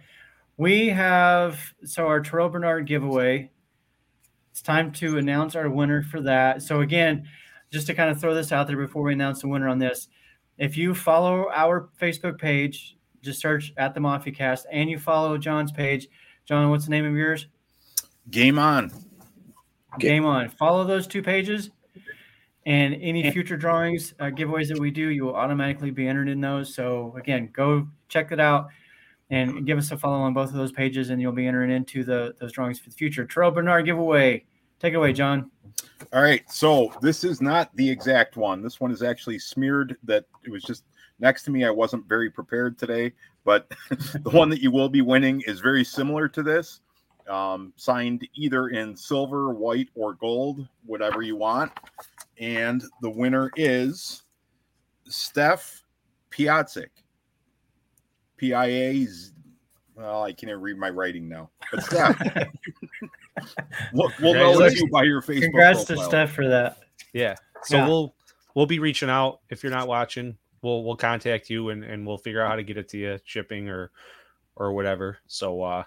we 0.57 0.89
have 0.89 1.59
so 1.85 2.07
our 2.07 2.20
Terrel 2.20 2.51
Bernard 2.51 2.87
giveaway. 2.87 3.51
It's 4.51 4.62
time 4.62 4.93
to 4.93 5.18
announce 5.18 5.57
our 5.57 5.70
winner 5.70 6.03
for 6.03 6.20
that. 6.22 6.62
So 6.62 6.83
again, 6.83 7.26
just 7.72 7.87
to 7.87 7.95
kind 7.95 8.11
of 8.11 8.20
throw 8.20 8.35
this 8.35 8.53
out 8.53 8.66
there 8.66 8.76
before 8.76 9.03
we 9.03 9.14
announce 9.14 9.41
the 9.41 9.49
winner 9.49 9.68
on 9.68 9.78
this, 9.78 10.09
if 10.59 10.76
you 10.76 10.95
follow 10.95 11.49
our 11.55 11.89
Facebook 12.01 12.39
page, 12.39 12.97
just 13.22 13.41
search 13.41 13.72
at 13.76 13.95
the 13.95 14.01
Mafia 14.01 14.33
Cast, 14.33 14.66
and 14.70 14.91
you 14.91 14.99
follow 14.99 15.39
John's 15.39 15.72
page. 15.72 16.09
John, 16.45 16.68
what's 16.70 16.85
the 16.85 16.91
name 16.91 17.07
of 17.07 17.14
yours? 17.14 17.47
Game 18.30 18.59
on. 18.59 18.93
Game 19.99 20.24
on. 20.24 20.49
Follow 20.51 20.85
those 20.85 21.07
two 21.07 21.22
pages, 21.22 21.70
and 22.65 22.95
any 22.95 23.31
future 23.31 23.57
drawings, 23.57 24.15
uh, 24.21 24.25
giveaways 24.27 24.69
that 24.69 24.79
we 24.79 24.91
do, 24.91 25.09
you 25.09 25.25
will 25.25 25.35
automatically 25.35 25.91
be 25.91 26.07
entered 26.07 26.29
in 26.29 26.41
those. 26.41 26.75
So 26.75 27.15
again, 27.19 27.51
go 27.53 27.89
check 28.09 28.31
it 28.31 28.39
out 28.39 28.69
and 29.31 29.67
give 29.67 29.79
us 29.79 29.91
a 29.91 29.97
follow 29.97 30.19
on 30.19 30.35
both 30.35 30.51
of 30.51 30.57
those 30.57 30.71
pages, 30.71 31.11
and 31.11 31.21
you'll 31.21 31.33
be 31.33 31.47
entering 31.47 31.71
into 31.71 32.05
the 32.05 32.35
those 32.39 32.53
drawings 32.53 32.79
for 32.79 32.91
the 32.91 32.95
future. 32.95 33.27
Terrel 33.27 33.53
Bernard 33.53 33.87
giveaway. 33.87 34.45
Take 34.79 34.93
it 34.93 34.97
away, 34.97 35.13
John. 35.13 35.51
All 36.13 36.23
right. 36.23 36.43
So 36.51 36.93
this 37.01 37.25
is 37.25 37.41
not 37.41 37.75
the 37.77 37.89
exact 37.89 38.37
one. 38.37 38.63
This 38.63 38.81
one 38.81 38.91
is 38.91 39.03
actually 39.03 39.39
smeared 39.39 39.97
that 40.03 40.27
it 40.45 40.51
was 40.51 40.63
just 40.63 40.85
next 41.19 41.45
to 41.45 41.51
me. 41.51 41.65
I 41.65 41.71
wasn't 41.71 42.07
very 42.09 42.31
prepared 42.31 42.79
today, 42.79 43.13
but 43.45 43.73
the 43.91 44.31
one 44.31 44.51
that 44.51 44.61
you 44.61 44.71
will 44.71 44.89
be 44.91 45.01
winning 45.01 45.41
is 45.47 45.61
very 45.61 45.85
similar 45.85 46.29
to 46.29 46.43
this. 46.43 46.82
Um, 47.29 47.73
signed 47.77 48.27
either 48.35 48.68
in 48.68 48.97
silver, 48.97 49.53
white, 49.53 49.89
or 49.95 50.14
gold, 50.14 50.66
whatever 50.87 51.23
you 51.23 51.37
want. 51.37 51.73
And 52.39 52.83
the 53.01 53.11
winner 53.11 53.51
is 53.57 54.23
Steph 55.09 55.83
Piatzik. 56.31 56.89
P 58.37 58.53
I 58.55 58.66
A. 58.66 59.07
Well, 59.95 60.25
I 60.25 60.33
can't 60.33 60.51
even 60.51 60.61
read 60.61 60.77
my 60.79 60.91
writing 60.91 61.29
now. 61.29 61.51
But 61.70 61.83
Steph, 61.85 62.18
we'll, 63.93 64.11
we'll 64.20 64.35
know 64.35 64.61
it's 64.64 64.81
you 64.81 64.89
by 64.91 65.05
your 65.05 65.23
Facebook. 65.23 65.43
Congrats 65.43 65.85
to. 65.85 65.97
Steph 65.99 66.33
for 66.33 66.49
that. 66.49 66.79
Yeah. 67.12 67.37
So 67.62 67.77
Yeah. 67.77 67.87
we'll 67.87 68.14
we'll 68.55 68.66
be 68.66 68.79
reaching 68.79 69.11
out 69.11 69.41
if 69.49 69.62
you're 69.62 69.73
not 69.73 69.87
watching. 69.87 70.37
We'll 70.62 70.83
we'll 70.83 70.97
contact 70.97 71.51
you 71.51 71.68
and 71.70 71.85
and 71.85 72.07
we'll 72.07 72.18
figure 72.18 72.43
out 72.43 72.51
how 72.51 72.57
to 72.57 72.62
get 72.64 72.77
it 72.77 72.89
to 72.91 72.99
you, 72.99 73.18
shipping 73.25 73.68
or 73.68 73.91
or 74.57 74.73
whatever. 74.73 75.18
So 75.27 75.62
uh 75.62 75.85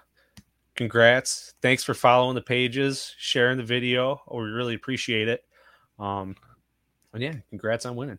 congrats. 0.76 1.54
Thanks 1.62 1.82
for 1.82 1.94
following 1.94 2.34
the 2.34 2.42
pages, 2.42 3.14
sharing 3.18 3.56
the 3.56 3.64
video. 3.64 4.20
We 4.30 4.40
really 4.42 4.74
appreciate 4.74 5.28
it. 5.28 5.42
Um 5.98 6.36
and 7.12 7.22
yeah, 7.22 7.34
congrats 7.48 7.86
on 7.86 7.96
winning. 7.96 8.18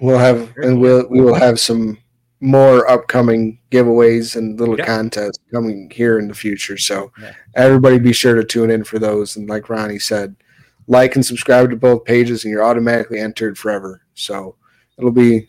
We'll 0.00 0.18
have 0.18 0.52
and 0.58 0.80
we'll 0.80 1.08
we 1.08 1.20
will 1.20 1.34
have 1.34 1.58
some 1.58 1.98
more 2.40 2.88
upcoming 2.88 3.58
giveaways 3.72 4.36
and 4.36 4.60
little 4.60 4.78
Yeah. 4.78 4.86
contests 4.86 5.40
coming 5.52 5.90
here 5.92 6.18
in 6.20 6.28
the 6.28 6.34
future. 6.34 6.76
So 6.76 7.10
Yeah. 7.20 7.34
everybody 7.56 7.98
be 7.98 8.12
sure 8.12 8.34
to 8.36 8.44
tune 8.44 8.70
in 8.70 8.84
for 8.84 8.98
those. 9.00 9.34
And 9.36 9.48
like 9.48 9.68
Ronnie 9.68 9.98
said, 9.98 10.36
like 10.86 11.16
and 11.16 11.26
subscribe 11.26 11.70
to 11.70 11.76
both 11.76 12.04
pages, 12.04 12.44
and 12.44 12.52
you're 12.52 12.62
automatically 12.64 13.18
entered 13.18 13.58
forever. 13.58 14.02
So 14.14 14.54
it'll 14.98 15.10
be 15.10 15.48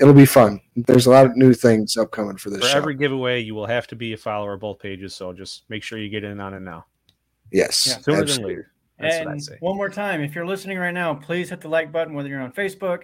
it'll 0.00 0.14
be 0.14 0.26
fun. 0.26 0.60
There's 0.76 1.06
a 1.06 1.10
lot 1.10 1.26
of 1.26 1.36
new 1.36 1.52
things 1.54 1.96
upcoming 1.96 2.36
for 2.36 2.50
this 2.50 2.60
For 2.60 2.66
show. 2.68 2.76
every 2.78 2.94
giveaway, 2.94 3.40
you 3.40 3.54
will 3.54 3.66
have 3.66 3.86
to 3.88 3.96
be 3.96 4.12
a 4.12 4.16
follower 4.16 4.54
of 4.54 4.60
both 4.60 4.78
pages. 4.78 5.14
So 5.14 5.32
just 5.32 5.64
make 5.68 5.82
sure 5.82 5.98
you 5.98 6.08
get 6.08 6.24
in 6.24 6.40
on 6.40 6.54
it 6.54 6.60
now. 6.60 6.86
yes, 7.52 7.86
Yeah. 7.86 7.98
Sooner 7.98 8.22
absolutely. 8.22 8.42
than 8.42 8.48
later. 8.48 8.70
That's 9.00 9.18
what 9.18 9.28
I 9.28 9.32
and 9.32 9.42
say. 9.44 9.56
one 9.60 9.76
more 9.76 9.88
time, 9.88 10.20
if 10.22 10.34
you're 10.34 10.46
listening 10.46 10.78
right 10.78 10.94
now, 10.94 11.14
please 11.14 11.50
hit 11.50 11.60
the 11.60 11.68
like 11.68 11.90
button, 11.92 12.14
whether 12.14 12.28
you're 12.28 12.40
on 12.40 12.52
Facebook, 12.52 13.02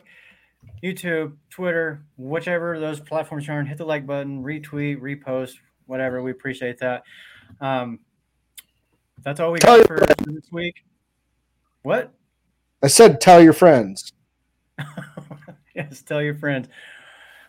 YouTube, 0.84 1.32
Twitter, 1.50 2.04
whichever 2.16 2.78
those 2.78 3.00
platforms 3.00 3.46
you're 3.46 3.58
on, 3.58 3.66
hit 3.66 3.78
the 3.78 3.84
like 3.84 4.06
button, 4.06 4.42
retweet, 4.42 5.00
repost, 5.00 5.54
whatever. 5.86 6.22
We 6.22 6.30
appreciate 6.30 6.78
that. 6.78 7.02
Um, 7.60 7.98
that's 9.24 9.40
all 9.40 9.50
we 9.52 9.58
Tell 9.58 9.78
got 9.78 9.88
your 9.88 9.98
for 9.98 10.14
this 10.32 10.50
week. 10.52 10.76
What? 11.82 12.12
I 12.82 12.86
said, 12.86 13.20
tell 13.20 13.42
your 13.42 13.52
friends. 13.52 14.12
yes, 15.74 16.02
tell 16.02 16.22
your 16.22 16.34
friends. 16.34 16.68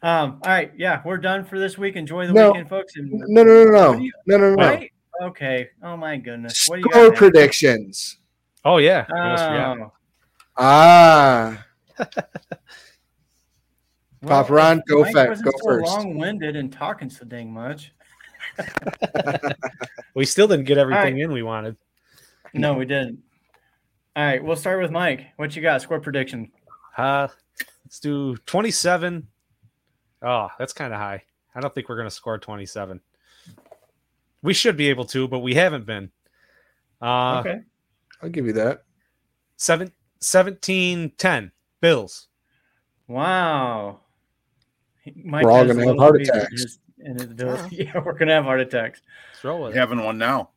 Um, 0.03 0.39
all 0.43 0.49
right, 0.49 0.71
yeah, 0.75 1.01
we're 1.05 1.17
done 1.17 1.45
for 1.45 1.59
this 1.59 1.77
week. 1.77 1.95
Enjoy 1.95 2.25
the 2.25 2.33
No. 2.33 2.51
weekend, 2.51 2.69
folks. 2.69 2.95
And 2.95 3.11
No, 3.11 3.43
no, 3.43 3.65
no, 3.65 3.71
no, 3.93 3.99
you- 3.99 4.11
no, 4.25 4.37
no, 4.37 4.55
no. 4.55 4.67
Wait. 4.67 4.91
Okay. 5.21 5.69
Oh 5.83 5.95
my 5.95 6.17
goodness. 6.17 6.67
What 6.67 6.77
do 6.77 6.81
you 6.81 6.89
Score 6.91 7.09
got? 7.09 7.17
predictions. 7.17 8.17
Oh 8.65 8.77
yeah. 8.77 9.05
I 9.13 9.19
almost 9.19 9.43
forgot. 9.43 9.77
Oh, 9.79 9.91
Ah, 10.57 11.65
well, 11.97 12.07
Papa 14.43 14.53
Ron, 14.53 14.83
go 14.87 15.01
Mike 15.03 15.13
fa- 15.13 15.25
wasn't 15.29 15.45
go 15.45 15.51
so 15.57 15.63
first. 15.63 15.85
Long-winded 15.91 16.55
and 16.55 16.71
talking 16.71 17.09
so 17.09 17.25
dang 17.25 17.51
much. 17.51 17.93
We 20.13 20.25
still 20.25 20.47
didn't 20.47 20.65
get 20.65 20.77
everything 20.77 21.13
right. 21.15 21.21
in 21.23 21.31
we 21.31 21.41
wanted. 21.41 21.77
No, 22.53 22.73
we 22.73 22.83
didn't. 22.85 23.19
All 24.15 24.25
right, 24.25 24.43
we'll 24.43 24.57
start 24.57 24.81
with 24.81 24.91
Mike. 24.91 25.27
What 25.37 25.55
you 25.55 25.61
got? 25.61 25.81
Score 25.81 26.01
prediction. 26.01 26.51
Uh, 26.97 27.29
let's 27.91 27.99
do 27.99 28.37
27. 28.45 29.27
Oh, 30.21 30.47
that's 30.57 30.71
kind 30.71 30.93
of 30.93 30.99
high. 30.99 31.23
I 31.53 31.59
don't 31.59 31.75
think 31.75 31.89
we're 31.89 31.97
going 31.97 32.07
to 32.07 32.15
score 32.15 32.37
27. 32.37 33.01
We 34.41 34.53
should 34.53 34.77
be 34.77 34.87
able 34.89 35.03
to, 35.05 35.27
but 35.27 35.39
we 35.39 35.53
haven't 35.55 35.85
been. 35.85 36.09
Uh, 37.01 37.39
okay. 37.41 37.59
I'll 38.23 38.29
give 38.29 38.45
you 38.45 38.53
that. 38.53 38.83
seven, 39.57 39.91
17 40.21 41.11
10. 41.17 41.51
Bills. 41.81 42.27
Wow. 43.07 43.99
Mike 45.23 45.43
We're 45.43 45.51
all 45.51 45.65
gonna 45.65 45.85
have 45.85 45.97
heart 45.97 46.13
bit 46.19 46.29
in 46.29 46.35
attacks. 46.35 46.51
his- 46.61 46.79
in 46.99 47.13
his 47.15 47.23
ability- 47.23 47.75
Yeah, 47.85 47.99
we're 48.05 48.13
gonna 48.13 48.33
have 48.35 48.43
heart 48.45 48.61
attacks. 48.61 49.01
Throw 49.41 49.65
it. 49.65 49.75
Having 49.75 50.03
one 50.03 50.19
now. 50.19 50.51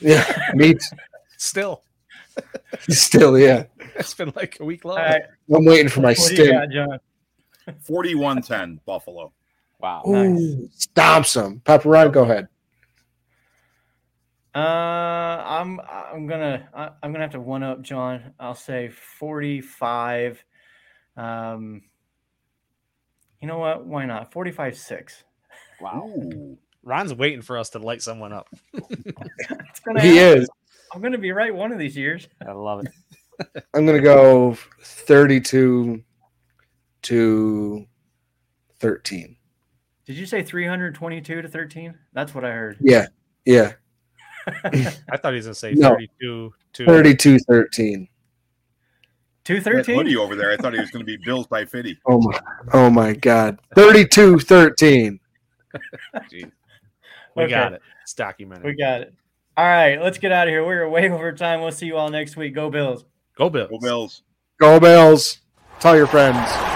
Yeah, 0.00 0.50
me 0.54 0.74
t- 0.74 0.80
Still, 1.38 1.82
still. 2.88 3.38
Yeah, 3.38 3.64
it's 3.96 4.14
been 4.14 4.32
like 4.36 4.58
a 4.60 4.64
week 4.64 4.84
long. 4.84 4.98
All 4.98 5.04
right, 5.04 5.22
I'm 5.54 5.64
waiting 5.64 5.88
for 5.88 6.00
my 6.00 6.14
what 6.14 6.30
do 6.30 6.36
stint. 6.36 7.00
41 7.82 8.42
10, 8.42 8.80
Buffalo. 8.86 9.32
Wow. 9.80 10.02
Nice. 10.06 10.38
Ooh, 10.40 10.68
stomps 10.76 11.44
him. 11.44 11.60
Papa 11.60 11.88
Ron, 11.88 12.10
go 12.12 12.22
ahead. 12.22 12.48
Uh, 14.54 14.58
I'm 14.58 15.80
I'm 15.80 16.26
gonna 16.26 16.68
I- 16.74 16.90
I'm 17.02 17.12
gonna 17.12 17.24
have 17.24 17.32
to 17.32 17.40
one 17.40 17.62
up 17.62 17.82
John. 17.82 18.32
I'll 18.40 18.54
say 18.54 18.88
45. 18.88 20.42
Um, 21.16 21.82
you 23.40 23.48
know 23.48 23.58
what? 23.58 23.84
Why 23.84 24.06
not? 24.06 24.32
45 24.32 24.78
6. 24.78 25.24
Wow. 25.80 26.10
Ooh. 26.16 26.56
Ron's 26.82 27.12
waiting 27.12 27.42
for 27.42 27.58
us 27.58 27.70
to 27.70 27.78
light 27.80 28.00
someone 28.00 28.32
up. 28.32 28.48
He 30.00 30.16
happen. 30.16 30.40
is. 30.42 30.48
I'm 30.96 31.02
gonna 31.02 31.18
be 31.18 31.30
right 31.30 31.54
one 31.54 31.72
of 31.72 31.78
these 31.78 31.94
years. 31.94 32.26
I 32.48 32.52
love 32.52 32.82
it. 32.86 33.64
I'm 33.74 33.84
gonna 33.84 34.00
go 34.00 34.56
32 34.82 36.02
to 37.02 37.86
13. 38.78 39.36
Did 40.06 40.16
you 40.16 40.24
say 40.24 40.42
322 40.42 41.42
to 41.42 41.48
13? 41.48 41.94
That's 42.14 42.34
what 42.34 42.46
I 42.46 42.52
heard. 42.52 42.78
Yeah, 42.80 43.08
yeah. 43.44 43.72
I 44.64 45.16
thought 45.18 45.32
he 45.32 45.36
was 45.36 45.46
going 45.46 45.54
to 45.54 45.54
say 45.54 45.72
No. 45.74 45.90
32 45.90 46.54
to 46.74 46.86
32 46.86 47.38
13. 47.40 48.08
That 49.44 49.44
213? 49.44 49.96
hoodie 49.96 50.16
over 50.16 50.34
there, 50.36 50.52
I 50.52 50.56
thought 50.56 50.72
he 50.74 50.80
was 50.80 50.90
going 50.92 51.04
to 51.04 51.06
be 51.06 51.16
Bills 51.24 51.46
by 51.48 51.64
Fitty. 51.64 51.98
Oh 52.06 52.20
my, 52.20 52.40
oh 52.72 52.88
my 52.90 53.12
God. 53.14 53.58
32 53.74 54.38
13. 54.38 55.18
We 56.30 56.44
Okay. 57.36 57.50
got 57.50 57.72
it. 57.72 57.82
It's 58.02 58.14
documented. 58.14 58.64
We 58.64 58.76
got 58.76 59.02
it. 59.02 59.14
All 59.58 59.64
right, 59.64 60.00
let's 60.00 60.18
get 60.18 60.32
out 60.32 60.48
of 60.48 60.52
here. 60.52 60.64
We're 60.64 60.88
way 60.88 61.08
over 61.10 61.32
time. 61.32 61.60
We'll 61.60 61.72
see 61.72 61.86
you 61.86 61.96
all 61.96 62.10
next 62.10 62.36
week. 62.36 62.54
Go 62.54 62.70
Bills. 62.70 63.04
Go 63.36 63.48
Bills. 63.48 63.70
Go 63.70 63.78
Bills. 63.78 64.22
Go 64.60 64.80
Bills. 64.80 65.38
Tell 65.80 65.96
your 65.96 66.06
friends. 66.06 66.75